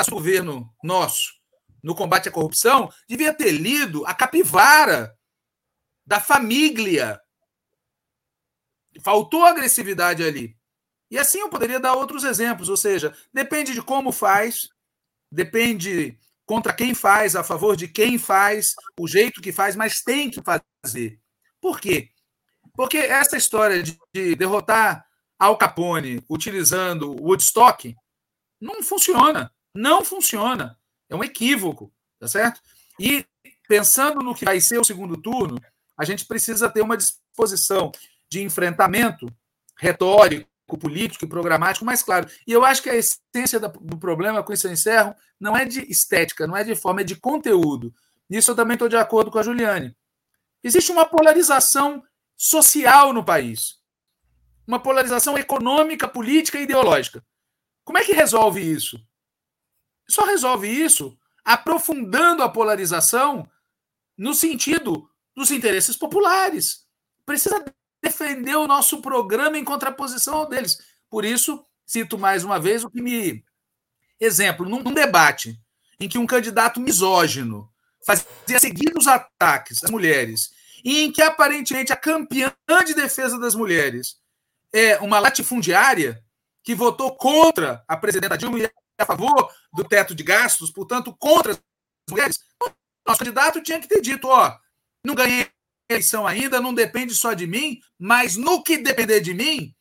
o 0.08 0.10
governo 0.10 0.70
nosso 0.84 1.32
no 1.82 1.94
combate 1.94 2.28
à 2.28 2.32
corrupção, 2.32 2.92
devia 3.08 3.32
ter 3.32 3.50
lido 3.50 4.04
a 4.04 4.12
capivara 4.12 5.16
da 6.06 6.20
família. 6.20 7.18
Faltou 9.02 9.46
agressividade 9.46 10.22
ali. 10.22 10.54
E 11.10 11.18
assim 11.18 11.40
eu 11.40 11.48
poderia 11.48 11.80
dar 11.80 11.94
outros 11.94 12.24
exemplos, 12.24 12.68
ou 12.68 12.76
seja, 12.76 13.16
depende 13.32 13.72
de 13.72 13.80
como 13.80 14.12
faz, 14.12 14.68
depende 15.32 16.18
contra 16.44 16.74
quem 16.74 16.92
faz, 16.92 17.34
a 17.34 17.42
favor 17.42 17.76
de 17.76 17.88
quem 17.88 18.18
faz, 18.18 18.74
o 19.00 19.08
jeito 19.08 19.40
que 19.40 19.50
faz, 19.50 19.74
mas 19.74 20.02
tem 20.02 20.30
que 20.30 20.42
fazer. 20.42 21.18
Por 21.58 21.80
quê? 21.80 22.10
Porque 22.74 22.98
essa 22.98 23.38
história 23.38 23.82
de, 23.82 23.98
de 24.12 24.34
derrotar 24.36 25.06
Al 25.38 25.56
Capone 25.56 26.22
utilizando 26.28 27.12
Woodstock 27.18 27.96
não 28.60 28.82
funciona. 28.82 29.52
Não 29.74 30.04
funciona. 30.04 30.78
É 31.08 31.16
um 31.16 31.24
equívoco, 31.24 31.92
tá 32.18 32.28
certo? 32.28 32.60
E 32.98 33.24
pensando 33.68 34.20
no 34.20 34.34
que 34.34 34.44
vai 34.44 34.60
ser 34.60 34.78
o 34.78 34.84
segundo 34.84 35.16
turno, 35.16 35.60
a 35.96 36.04
gente 36.04 36.26
precisa 36.26 36.68
ter 36.68 36.82
uma 36.82 36.96
disposição 36.96 37.92
de 38.28 38.42
enfrentamento 38.42 39.26
retórico, 39.76 40.48
político 40.78 41.24
e 41.24 41.28
programático 41.28 41.84
mais 41.84 42.02
claro. 42.02 42.28
E 42.46 42.52
eu 42.52 42.64
acho 42.64 42.82
que 42.82 42.90
a 42.90 42.94
essência 42.94 43.58
do 43.58 43.98
problema, 43.98 44.42
com 44.42 44.52
isso 44.52 44.68
eu 44.68 44.72
encerro, 44.72 45.14
não 45.38 45.56
é 45.56 45.64
de 45.64 45.80
estética, 45.90 46.46
não 46.46 46.56
é 46.56 46.62
de 46.62 46.76
forma, 46.76 47.00
é 47.00 47.04
de 47.04 47.16
conteúdo. 47.16 47.92
Nisso 48.28 48.52
eu 48.52 48.54
também 48.54 48.74
estou 48.74 48.88
de 48.88 48.96
acordo 48.96 49.30
com 49.30 49.38
a 49.38 49.42
Juliane. 49.42 49.96
Existe 50.62 50.92
uma 50.92 51.06
polarização 51.06 52.02
social 52.36 53.12
no 53.12 53.24
país. 53.24 53.78
Uma 54.66 54.78
polarização 54.78 55.36
econômica, 55.36 56.06
política 56.06 56.58
e 56.58 56.62
ideológica. 56.62 57.24
Como 57.90 57.98
é 57.98 58.04
que 58.04 58.12
resolve 58.12 58.60
isso? 58.60 59.04
Só 60.08 60.24
resolve 60.24 60.68
isso 60.68 61.18
aprofundando 61.44 62.40
a 62.40 62.48
polarização 62.48 63.50
no 64.16 64.32
sentido 64.32 65.10
dos 65.34 65.50
interesses 65.50 65.96
populares. 65.96 66.86
Precisa 67.26 67.64
defender 68.00 68.54
o 68.54 68.68
nosso 68.68 69.02
programa 69.02 69.58
em 69.58 69.64
contraposição 69.64 70.36
ao 70.36 70.48
deles. 70.48 70.78
Por 71.10 71.24
isso, 71.24 71.66
cito 71.84 72.16
mais 72.16 72.44
uma 72.44 72.60
vez 72.60 72.84
o 72.84 72.90
que 72.90 73.02
me. 73.02 73.44
Exemplo, 74.20 74.68
num, 74.68 74.84
num 74.84 74.94
debate 74.94 75.60
em 75.98 76.08
que 76.08 76.16
um 76.16 76.28
candidato 76.28 76.78
misógino 76.78 77.68
fazia 78.06 78.60
seguidos 78.60 79.08
ataques 79.08 79.82
às 79.82 79.90
mulheres, 79.90 80.52
e 80.84 81.00
em 81.00 81.10
que 81.10 81.22
aparentemente 81.22 81.92
a 81.92 81.96
campeã 81.96 82.54
de 82.86 82.94
defesa 82.94 83.36
das 83.36 83.56
mulheres 83.56 84.16
é 84.72 84.96
uma 85.00 85.18
latifundiária 85.18 86.22
que 86.62 86.74
votou 86.74 87.16
contra 87.16 87.84
a 87.88 87.96
presidenta 87.96 88.36
Dilma 88.36 88.58
e 88.58 88.70
a 88.98 89.06
favor 89.06 89.50
do 89.72 89.84
teto 89.84 90.14
de 90.14 90.22
gastos, 90.22 90.70
portanto, 90.70 91.14
contra 91.18 91.52
as 91.52 91.60
mulheres, 92.10 92.38
nosso 93.06 93.18
candidato 93.18 93.62
tinha 93.62 93.80
que 93.80 93.88
ter 93.88 94.00
dito: 94.00 94.28
ó, 94.28 94.56
não 95.04 95.14
ganhei 95.14 95.50
eleição 95.88 96.26
ainda, 96.26 96.60
não 96.60 96.72
depende 96.72 97.14
só 97.14 97.32
de 97.32 97.46
mim, 97.46 97.80
mas 97.98 98.36
no 98.36 98.62
que 98.62 98.78
depender 98.78 99.20
de 99.20 99.34
mim, 99.34 99.74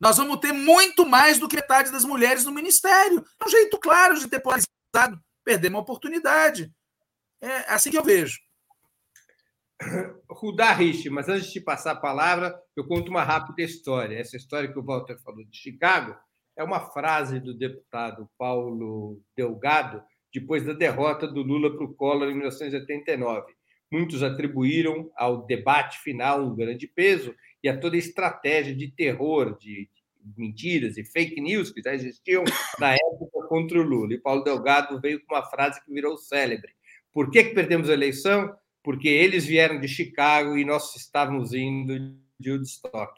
nós 0.00 0.16
vamos 0.16 0.38
ter 0.38 0.52
muito 0.52 1.06
mais 1.06 1.38
do 1.38 1.48
que 1.48 1.56
metade 1.56 1.90
das 1.90 2.04
mulheres 2.04 2.44
no 2.44 2.52
ministério. 2.52 3.24
É 3.40 3.44
um 3.44 3.48
jeito 3.48 3.78
claro 3.78 4.18
de 4.18 4.28
ter 4.28 4.40
polarizado, 4.40 5.20
perder 5.44 5.68
uma 5.68 5.80
oportunidade. 5.80 6.72
É 7.40 7.72
assim 7.72 7.90
que 7.90 7.98
eu 7.98 8.04
vejo. 8.04 8.38
Rudá 10.28 10.72
Rich, 10.72 11.08
mas 11.10 11.28
antes 11.28 11.52
de 11.52 11.60
passar 11.60 11.92
a 11.92 12.00
palavra, 12.00 12.58
eu 12.76 12.86
conto 12.86 13.10
uma 13.10 13.22
rápida 13.22 13.62
história. 13.62 14.18
Essa 14.18 14.36
história 14.36 14.70
que 14.70 14.78
o 14.78 14.84
Walter 14.84 15.18
falou 15.22 15.44
de 15.44 15.56
Chicago 15.56 16.16
é 16.56 16.64
uma 16.64 16.80
frase 16.80 17.38
do 17.38 17.56
deputado 17.56 18.28
Paulo 18.36 19.20
Delgado, 19.36 20.02
depois 20.32 20.64
da 20.64 20.72
derrota 20.72 21.26
do 21.26 21.42
Lula 21.42 21.74
para 21.74 21.84
o 21.84 21.94
Collor 21.94 22.28
em 22.28 22.34
1989. 22.34 23.52
Muitos 23.90 24.22
atribuíram 24.22 25.10
ao 25.16 25.46
debate 25.46 25.98
final 26.00 26.44
um 26.44 26.54
grande 26.54 26.86
peso 26.86 27.34
e 27.62 27.68
a 27.68 27.78
toda 27.78 27.96
a 27.96 27.98
estratégia 27.98 28.74
de 28.74 28.90
terror, 28.90 29.56
de 29.58 29.88
mentiras 30.36 30.98
e 30.98 31.04
fake 31.04 31.40
news 31.40 31.70
que 31.70 31.80
já 31.80 31.94
existiam 31.94 32.44
na 32.78 32.92
época 32.92 33.46
contra 33.48 33.78
o 33.78 33.82
Lula. 33.82 34.12
E 34.12 34.20
Paulo 34.20 34.44
Delgado 34.44 35.00
veio 35.00 35.24
com 35.24 35.34
uma 35.34 35.44
frase 35.44 35.82
que 35.82 35.92
virou 35.92 36.18
célebre. 36.18 36.72
Por 37.12 37.30
que, 37.30 37.44
que 37.44 37.54
perdemos 37.54 37.88
a 37.88 37.94
eleição? 37.94 38.54
Porque 38.82 39.08
eles 39.08 39.44
vieram 39.44 39.80
de 39.80 39.88
Chicago 39.88 40.56
e 40.56 40.64
nós 40.64 40.94
estávamos 40.96 41.52
indo 41.52 42.16
de 42.38 42.50
Woodstock. 42.50 43.12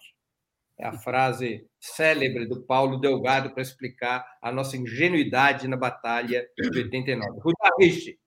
É 0.79 0.87
a 0.87 0.93
frase 0.99 1.67
célebre 1.79 2.47
do 2.47 2.63
Paulo 2.63 2.99
Delgado 2.99 3.51
para 3.51 3.63
explicar 3.63 4.25
a 4.41 4.51
nossa 4.51 4.77
ingenuidade 4.77 5.69
na 5.69 5.77
batalha 5.77 6.49
de 6.57 6.79
89. 6.79 7.41
Rudá 7.41 7.71
Rich, 7.79 8.19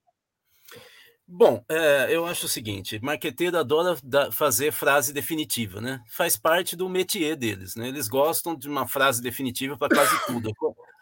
Bom, 1.35 1.63
é, 1.69 2.07
eu 2.09 2.25
acho 2.25 2.45
o 2.45 2.49
seguinte, 2.49 2.99
marqueteiro 3.01 3.57
adora 3.57 3.97
fazer 4.31 4.71
frase 4.71 5.13
definitiva, 5.13 5.79
né? 5.79 6.01
Faz 6.07 6.35
parte 6.35 6.75
do 6.75 6.89
métier 6.89 7.35
deles, 7.35 7.75
né? 7.75 7.87
Eles 7.87 8.07
gostam 8.07 8.55
de 8.55 8.67
uma 8.67 8.87
frase 8.87 9.21
definitiva 9.21 9.77
para 9.77 9.95
quase 9.95 10.25
tudo. 10.27 10.51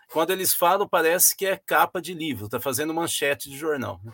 Quando 0.10 0.32
eles 0.32 0.54
falam, 0.54 0.88
parece 0.88 1.36
que 1.36 1.46
é 1.46 1.58
capa 1.58 2.02
de 2.02 2.14
livro, 2.14 2.46
está 2.46 2.60
fazendo 2.60 2.94
manchete 2.94 3.50
de 3.50 3.58
jornal. 3.58 4.00
Né? 4.04 4.12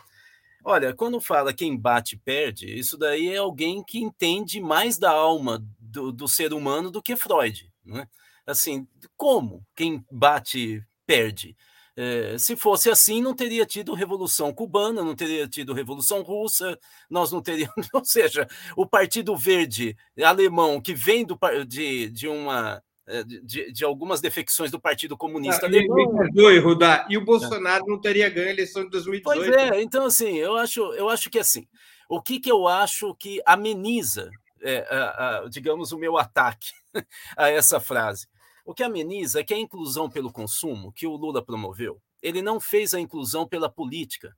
Olha, 0.69 0.93
quando 0.93 1.21
fala 1.21 1.53
quem 1.53 1.77
bate 1.77 2.17
perde, 2.17 2.77
isso 2.77 2.97
daí 2.97 3.29
é 3.29 3.37
alguém 3.37 3.81
que 3.81 3.99
entende 3.99 4.59
mais 4.59 4.97
da 4.97 5.09
alma 5.09 5.65
do, 5.79 6.11
do 6.11 6.27
ser 6.27 6.53
humano 6.53 6.91
do 6.91 7.01
que 7.01 7.15
Freud, 7.15 7.71
né? 7.85 8.05
Assim, 8.45 8.85
como 9.15 9.65
quem 9.73 10.05
bate 10.11 10.83
perde? 11.05 11.55
É, 11.95 12.37
se 12.37 12.57
fosse 12.57 12.89
assim, 12.89 13.21
não 13.21 13.33
teria 13.33 13.65
tido 13.65 13.93
Revolução 13.93 14.53
Cubana, 14.53 15.05
não 15.05 15.15
teria 15.15 15.47
tido 15.47 15.73
Revolução 15.73 16.21
Russa, 16.21 16.77
nós 17.09 17.31
não 17.31 17.41
teríamos. 17.41 17.87
Ou 17.93 18.03
seja, 18.03 18.45
o 18.75 18.85
Partido 18.85 19.37
Verde 19.37 19.95
alemão, 20.21 20.81
que 20.81 20.93
vem 20.93 21.25
do, 21.25 21.39
de, 21.65 22.09
de 22.09 22.27
uma. 22.27 22.83
Eh, 23.09 23.23
de, 23.23 23.71
de 23.71 23.85
algumas 23.85 24.19
defecções 24.19 24.69
do 24.69 24.81
Partido 24.81 25.15
Comunista 25.15 25.65
ah, 25.65 25.69
alemão. 25.69 26.11
Me 26.11 26.17
perdoe, 26.17 26.59
Rudá, 26.59 27.07
e 27.09 27.17
o 27.17 27.23
Bolsonaro 27.23 27.85
não 27.87 28.01
teria 28.01 28.29
ganho 28.29 28.49
a 28.49 28.51
eleição 28.51 28.83
de 28.83 28.89
2018. 28.89 29.23
Pois 29.23 29.49
é, 29.49 29.81
então 29.81 30.05
assim, 30.05 30.35
eu 30.35 30.57
acho, 30.57 30.81
eu 30.93 31.07
acho 31.07 31.29
que 31.29 31.39
assim, 31.39 31.65
o 32.09 32.21
que, 32.21 32.37
que 32.37 32.51
eu 32.51 32.67
acho 32.67 33.15
que 33.15 33.41
ameniza, 33.45 34.29
é, 34.61 34.79
a, 34.89 35.37
a, 35.37 35.49
digamos, 35.49 35.93
o 35.93 35.97
meu 35.97 36.17
ataque 36.17 36.71
a 37.37 37.49
essa 37.49 37.79
frase? 37.79 38.27
O 38.65 38.73
que 38.73 38.83
ameniza 38.83 39.39
é 39.39 39.43
que 39.43 39.53
a 39.53 39.57
inclusão 39.57 40.09
pelo 40.09 40.29
consumo 40.29 40.91
que 40.91 41.07
o 41.07 41.15
Lula 41.15 41.41
promoveu, 41.41 42.01
ele 42.21 42.41
não 42.41 42.59
fez 42.59 42.93
a 42.93 42.99
inclusão 42.99 43.47
pela 43.47 43.69
política, 43.69 44.35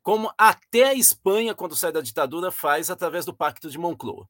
como 0.00 0.32
até 0.38 0.84
a 0.84 0.94
Espanha, 0.94 1.56
quando 1.56 1.74
sai 1.74 1.90
da 1.90 2.00
ditadura, 2.00 2.52
faz 2.52 2.88
através 2.88 3.24
do 3.24 3.34
Pacto 3.34 3.68
de 3.68 3.76
Moncloa. 3.76 4.28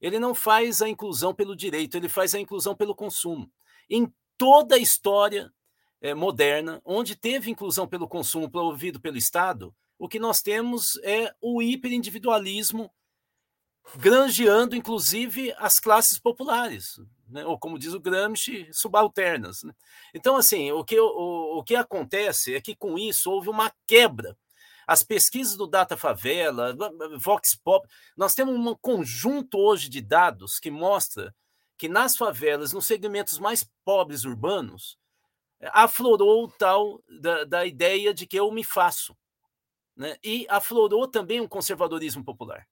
Ele 0.00 0.18
não 0.18 0.34
faz 0.34 0.80
a 0.80 0.88
inclusão 0.88 1.34
pelo 1.34 1.54
direito, 1.54 1.96
ele 1.96 2.08
faz 2.08 2.34
a 2.34 2.40
inclusão 2.40 2.74
pelo 2.74 2.94
consumo. 2.94 3.50
Em 3.88 4.12
toda 4.38 4.76
a 4.76 4.78
história 4.78 5.52
é, 6.00 6.14
moderna, 6.14 6.80
onde 6.84 7.14
teve 7.14 7.50
inclusão 7.50 7.86
pelo 7.86 8.08
consumo 8.08 8.50
promovido 8.50 9.00
pelo 9.00 9.18
Estado, 9.18 9.74
o 9.98 10.08
que 10.08 10.18
nós 10.18 10.40
temos 10.40 10.98
é 11.02 11.34
o 11.40 11.60
hiperindividualismo 11.60 12.90
granjeando, 13.96 14.76
inclusive, 14.76 15.52
as 15.58 15.78
classes 15.78 16.18
populares 16.18 16.98
né? 17.30 17.46
ou 17.46 17.58
como 17.58 17.78
diz 17.78 17.94
o 17.94 18.00
Gramsci, 18.00 18.68
subalternas. 18.72 19.62
Né? 19.62 19.72
Então, 20.12 20.36
assim, 20.36 20.70
o 20.72 20.84
que, 20.84 20.98
o, 20.98 21.58
o 21.58 21.62
que 21.62 21.76
acontece 21.76 22.54
é 22.54 22.60
que 22.60 22.74
com 22.74 22.98
isso 22.98 23.30
houve 23.30 23.48
uma 23.48 23.72
quebra. 23.86 24.36
As 24.90 25.04
pesquisas 25.04 25.56
do 25.56 25.68
Data 25.68 25.96
Favela, 25.96 26.76
Vox 27.16 27.54
Pop, 27.54 27.88
nós 28.16 28.34
temos 28.34 28.56
um 28.56 28.74
conjunto 28.74 29.56
hoje 29.56 29.88
de 29.88 30.00
dados 30.00 30.58
que 30.58 30.68
mostra 30.68 31.32
que 31.78 31.88
nas 31.88 32.16
favelas, 32.16 32.72
nos 32.72 32.86
segmentos 32.86 33.38
mais 33.38 33.64
pobres 33.84 34.24
urbanos, 34.24 34.98
aflorou 35.66 36.42
o 36.42 36.50
tal 36.50 37.00
da, 37.08 37.44
da 37.44 37.64
ideia 37.64 38.12
de 38.12 38.26
que 38.26 38.36
eu 38.36 38.50
me 38.50 38.64
faço. 38.64 39.16
Né? 39.94 40.16
E 40.24 40.44
aflorou 40.50 41.06
também 41.06 41.40
um 41.40 41.46
conservadorismo 41.46 42.24
popular. 42.24 42.66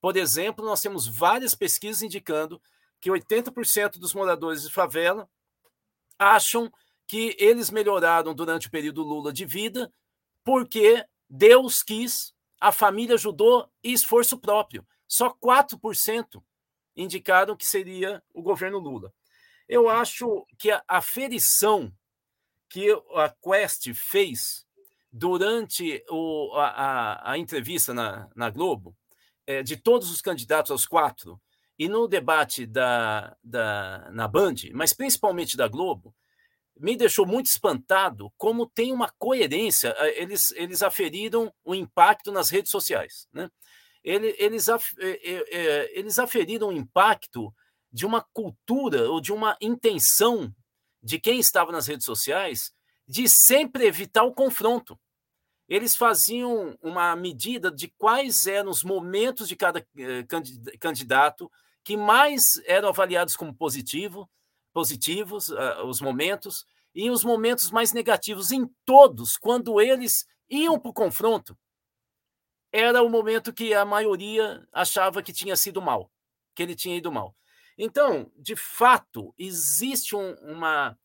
Por 0.00 0.16
exemplo, 0.16 0.64
nós 0.64 0.80
temos 0.80 1.06
várias 1.06 1.54
pesquisas 1.54 2.00
indicando 2.00 2.58
que 3.02 3.10
80% 3.10 3.98
dos 3.98 4.14
moradores 4.14 4.62
de 4.62 4.72
favela 4.72 5.28
acham 6.18 6.72
que 7.06 7.36
eles 7.38 7.68
melhoraram 7.68 8.34
durante 8.34 8.68
o 8.68 8.70
período 8.70 9.02
Lula 9.02 9.30
de 9.30 9.44
vida 9.44 9.92
porque 10.42 11.04
Deus 11.30 11.82
quis, 11.84 12.34
a 12.60 12.72
família 12.72 13.14
ajudou 13.14 13.70
e 13.84 13.92
esforço 13.92 14.36
próprio. 14.36 14.84
Só 15.06 15.30
4% 15.30 16.42
indicaram 16.96 17.56
que 17.56 17.66
seria 17.66 18.20
o 18.34 18.42
governo 18.42 18.78
Lula. 18.78 19.14
Eu 19.68 19.88
acho 19.88 20.44
que 20.58 20.72
a 20.72 20.82
aferição 20.88 21.92
que 22.68 22.90
a 23.14 23.28
Quest 23.28 23.92
fez 23.94 24.66
durante 25.12 26.04
o, 26.08 26.52
a, 26.54 26.66
a, 26.66 27.32
a, 27.32 27.38
entrevista 27.38 27.94
na, 27.94 28.28
na 28.34 28.50
Globo, 28.50 28.96
é, 29.46 29.62
de 29.62 29.76
todos 29.76 30.10
os 30.10 30.20
candidatos 30.20 30.70
aos 30.70 30.86
quatro, 30.86 31.40
e 31.78 31.88
no 31.88 32.06
debate 32.06 32.66
da, 32.66 33.36
da, 33.42 34.10
na 34.12 34.28
Band, 34.28 34.54
mas 34.74 34.92
principalmente 34.92 35.56
da 35.56 35.66
Globo, 35.66 36.14
me 36.80 36.96
deixou 36.96 37.26
muito 37.26 37.46
espantado 37.46 38.32
como 38.38 38.66
tem 38.66 38.90
uma 38.92 39.12
coerência. 39.18 39.94
Eh, 39.98 40.22
eles, 40.22 40.50
eles 40.52 40.82
aferiram 40.82 41.52
o 41.62 41.74
impacto 41.74 42.32
nas 42.32 42.48
redes 42.48 42.70
sociais. 42.70 43.28
Né? 43.32 43.50
Eles, 44.02 44.66
eles 45.92 46.18
aferiram 46.18 46.68
o 46.68 46.72
impacto 46.72 47.54
de 47.92 48.06
uma 48.06 48.24
cultura 48.32 49.10
ou 49.10 49.20
de 49.20 49.30
uma 49.30 49.56
intenção 49.60 50.52
de 51.02 51.20
quem 51.20 51.38
estava 51.38 51.70
nas 51.70 51.86
redes 51.86 52.06
sociais 52.06 52.72
de 53.06 53.28
sempre 53.28 53.86
evitar 53.86 54.22
o 54.22 54.32
confronto. 54.32 54.98
Eles 55.68 55.94
faziam 55.94 56.78
uma 56.82 57.14
medida 57.14 57.70
de 57.70 57.88
quais 57.98 58.46
eram 58.46 58.70
os 58.70 58.82
momentos 58.82 59.46
de 59.46 59.54
cada 59.54 59.86
eh, 59.98 60.24
candidato 60.80 61.50
que 61.84 61.96
mais 61.96 62.42
eram 62.64 62.88
avaliados 62.88 63.36
como 63.36 63.54
positivo, 63.54 64.28
positivos, 64.72 65.48
uh, 65.48 65.84
os 65.86 66.00
momentos, 66.00 66.64
e 66.94 67.10
os 67.10 67.24
momentos 67.24 67.70
mais 67.70 67.92
negativos 67.92 68.50
em 68.50 68.68
todos, 68.84 69.36
quando 69.36 69.80
eles 69.80 70.26
iam 70.48 70.78
para 70.78 70.90
o 70.90 70.94
confronto, 70.94 71.56
era 72.72 73.02
o 73.02 73.08
momento 73.08 73.52
que 73.52 73.74
a 73.74 73.84
maioria 73.84 74.66
achava 74.72 75.22
que 75.22 75.32
tinha 75.32 75.56
sido 75.56 75.80
mal, 75.80 76.10
que 76.54 76.62
ele 76.62 76.74
tinha 76.74 76.96
ido 76.96 77.10
mal. 77.10 77.34
Então, 77.76 78.30
de 78.36 78.54
fato, 78.56 79.34
existe 79.38 80.14
um, 80.14 80.34
uma, 80.42 80.98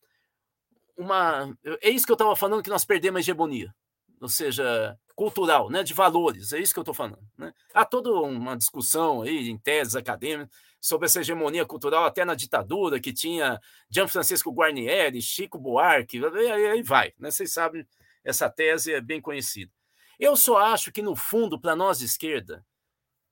uma. 0.96 1.56
É 1.80 1.90
isso 1.90 2.04
que 2.04 2.12
eu 2.12 2.16
estava 2.16 2.36
falando, 2.36 2.62
que 2.62 2.70
nós 2.70 2.84
perdemos 2.84 3.18
a 3.18 3.20
hegemonia, 3.20 3.74
ou 4.20 4.28
seja, 4.28 4.98
cultural, 5.14 5.70
né, 5.70 5.82
de 5.82 5.94
valores, 5.94 6.52
é 6.52 6.60
isso 6.60 6.72
que 6.72 6.78
eu 6.78 6.82
estou 6.82 6.94
falando. 6.94 7.26
Né? 7.36 7.52
Há 7.72 7.84
toda 7.84 8.10
uma 8.12 8.56
discussão 8.56 9.22
aí 9.22 9.48
em 9.48 9.58
teses 9.58 9.96
acadêmicas 9.96 10.54
sobre 10.86 11.06
essa 11.06 11.18
hegemonia 11.18 11.66
cultural, 11.66 12.04
até 12.04 12.24
na 12.24 12.36
ditadura, 12.36 13.00
que 13.00 13.12
tinha 13.12 13.60
Gianfrancesco 13.90 14.52
Guarnieri, 14.52 15.20
Chico 15.20 15.58
Buarque, 15.58 16.24
aí 16.24 16.80
vai. 16.80 17.12
Né? 17.18 17.28
Vocês 17.28 17.52
sabem, 17.52 17.84
essa 18.22 18.48
tese 18.48 18.92
é 18.92 19.00
bem 19.00 19.20
conhecida. 19.20 19.72
Eu 20.16 20.36
só 20.36 20.58
acho 20.58 20.92
que, 20.92 21.02
no 21.02 21.16
fundo, 21.16 21.60
para 21.60 21.74
nós 21.74 21.98
de 21.98 22.04
esquerda, 22.04 22.64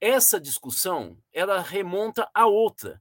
essa 0.00 0.40
discussão 0.40 1.16
ela 1.32 1.60
remonta 1.60 2.28
a 2.34 2.44
outra, 2.44 3.00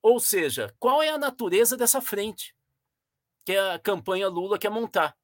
ou 0.00 0.20
seja, 0.20 0.72
qual 0.78 1.02
é 1.02 1.08
a 1.08 1.18
natureza 1.18 1.76
dessa 1.76 2.00
frente 2.00 2.54
que 3.44 3.56
a 3.56 3.80
campanha 3.80 4.28
Lula 4.28 4.60
quer 4.60 4.70
montar? 4.70 5.16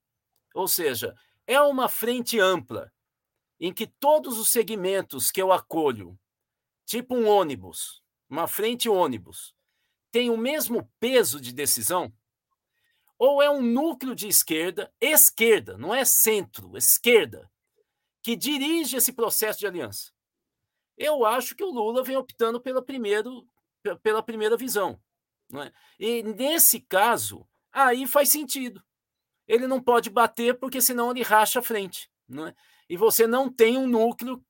Ou 0.52 0.66
seja, 0.66 1.14
é 1.46 1.60
uma 1.60 1.88
frente 1.88 2.40
ampla 2.40 2.92
em 3.60 3.72
que 3.72 3.86
todos 3.86 4.36
os 4.36 4.50
segmentos 4.50 5.30
que 5.30 5.40
eu 5.40 5.52
acolho, 5.52 6.18
tipo 6.84 7.14
um 7.14 7.28
ônibus, 7.28 8.02
uma 8.28 8.46
frente 8.46 8.88
ônibus, 8.88 9.54
tem 10.10 10.30
o 10.30 10.36
mesmo 10.36 10.90
peso 10.98 11.40
de 11.40 11.52
decisão? 11.52 12.12
Ou 13.18 13.42
é 13.42 13.50
um 13.50 13.60
núcleo 13.60 14.14
de 14.14 14.28
esquerda, 14.28 14.92
esquerda, 15.00 15.76
não 15.76 15.94
é 15.94 16.04
centro, 16.04 16.76
esquerda, 16.76 17.50
que 18.22 18.36
dirige 18.36 18.96
esse 18.96 19.12
processo 19.12 19.58
de 19.58 19.66
aliança? 19.66 20.12
Eu 20.96 21.24
acho 21.24 21.54
que 21.54 21.64
o 21.64 21.70
Lula 21.70 22.02
vem 22.02 22.16
optando 22.16 22.60
pelo 22.60 22.82
primeiro 22.82 23.46
pela 24.02 24.22
primeira 24.22 24.56
visão. 24.56 25.00
É? 25.54 25.72
E 25.98 26.22
nesse 26.22 26.80
caso, 26.80 27.48
aí 27.72 28.06
faz 28.06 28.30
sentido. 28.30 28.82
Ele 29.46 29.66
não 29.66 29.80
pode 29.80 30.10
bater 30.10 30.58
porque 30.58 30.80
senão 30.80 31.10
ele 31.10 31.22
racha 31.22 31.60
a 31.60 31.62
frente. 31.62 32.10
É? 32.30 32.54
E 32.88 32.96
você 32.96 33.26
não 33.26 33.50
tem 33.50 33.78
um 33.78 33.86
núcleo 33.86 34.44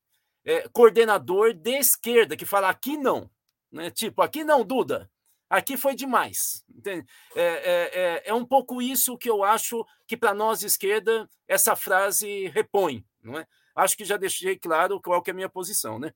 é, 0.45 0.69
coordenador 0.71 1.53
de 1.53 1.77
esquerda 1.79 2.37
que 2.37 2.47
fala 2.47 2.69
aqui 2.69 2.97
não. 2.97 3.31
Né? 3.71 3.91
Tipo, 3.91 4.23
aqui 4.23 4.45
não, 4.45 4.65
Duda. 4.65 5.11
Aqui 5.51 5.77
foi 5.77 5.95
demais. 5.95 6.65
É, 6.85 6.93
é, 6.93 7.05
é, 7.35 8.23
é, 8.27 8.35
um 8.35 8.45
pouco 8.45 8.83
isso 8.83 9.17
que 9.17 9.31
eu 9.31 9.43
acho 9.43 9.85
que, 10.07 10.17
para 10.17 10.35
nós, 10.35 10.63
esquerda, 10.63 11.29
essa 11.47 11.75
frase 11.75 12.49
repõe. 12.49 13.05
Não 13.23 13.39
é? 13.39 13.47
Acho 13.75 13.97
que 13.97 14.05
já 14.05 14.17
deixei 14.17 14.59
claro 14.59 15.01
qual 15.01 15.23
que 15.23 15.31
é 15.31 15.33
a 15.33 15.35
minha 15.35 15.49
posição. 15.49 15.99
Né? 15.99 16.13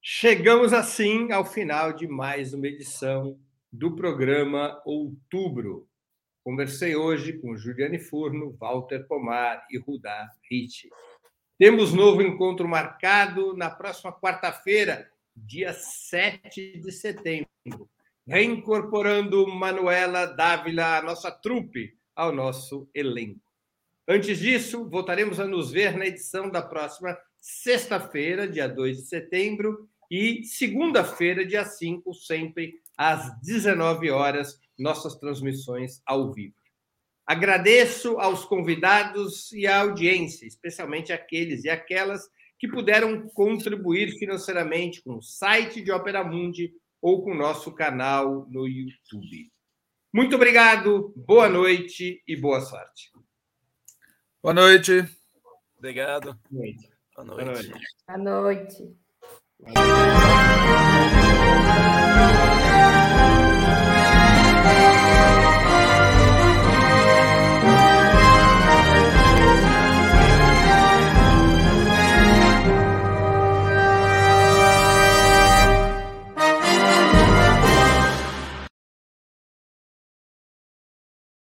Chegamos 0.00 0.72
assim 0.72 1.32
ao 1.32 1.44
final 1.44 1.92
de 1.92 2.06
mais 2.06 2.54
uma 2.54 2.66
edição 2.66 3.38
do 3.70 3.94
programa 3.94 4.80
Outubro. 4.86 5.86
Conversei 6.42 6.94
hoje 6.94 7.34
com 7.34 7.56
Juliane 7.56 7.98
Furno, 7.98 8.56
Walter 8.58 9.06
Pomar 9.06 9.66
e 9.70 9.78
Rudá 9.78 10.30
Ricci. 10.48 10.88
Temos 11.58 11.92
novo 11.92 12.22
encontro 12.22 12.68
marcado 12.68 13.56
na 13.56 13.68
próxima 13.68 14.12
quarta-feira, 14.12 15.10
dia 15.36 15.72
7 15.72 16.80
de 16.80 16.90
setembro, 16.90 17.46
reincorporando 18.26 19.46
Manuela 19.46 20.26
Dávila, 20.26 20.98
a 20.98 21.02
nossa 21.02 21.30
trupe, 21.30 21.94
ao 22.14 22.32
nosso 22.32 22.88
elenco. 22.94 23.40
Antes 24.08 24.38
disso, 24.38 24.88
voltaremos 24.88 25.38
a 25.38 25.46
nos 25.46 25.70
ver 25.70 25.96
na 25.96 26.06
edição 26.06 26.48
da 26.48 26.62
próxima 26.62 27.16
sexta-feira, 27.38 28.48
dia 28.48 28.68
2 28.68 28.96
de 28.96 29.02
setembro, 29.02 29.88
e 30.10 30.44
segunda-feira, 30.44 31.44
dia 31.44 31.64
5, 31.64 32.14
sempre 32.14 32.80
às 32.96 33.38
19 33.40 34.10
horas, 34.10 34.58
nossas 34.78 35.16
transmissões 35.16 36.00
ao 36.06 36.32
vivo. 36.32 36.54
Agradeço 37.26 38.18
aos 38.20 38.44
convidados 38.44 39.50
e 39.52 39.66
à 39.66 39.80
audiência, 39.80 40.46
especialmente 40.46 41.12
aqueles 41.12 41.64
e 41.64 41.68
aquelas 41.68 42.30
que 42.58 42.68
puderam 42.68 43.28
contribuir 43.28 44.18
financeiramente 44.18 45.02
com 45.02 45.16
o 45.16 45.22
site 45.22 45.82
de 45.82 45.92
Opera 45.92 46.24
Mundi 46.24 46.72
ou 47.00 47.22
com 47.22 47.32
o 47.32 47.36
nosso 47.36 47.72
canal 47.72 48.46
no 48.48 48.66
YouTube. 48.66 49.50
Muito 50.12 50.36
obrigado, 50.36 51.12
boa 51.16 51.48
noite 51.48 52.22
e 52.26 52.36
boa 52.36 52.60
sorte. 52.60 53.10
Boa 54.42 54.54
noite. 54.54 55.04
Obrigado. 55.78 56.38
Boa 56.50 56.64
noite. 56.64 56.90
Boa 57.14 57.44
noite. 57.44 57.72
Boa 58.06 58.18
noite. 58.18 58.96
Thank 59.64 59.78
you. 62.60 62.65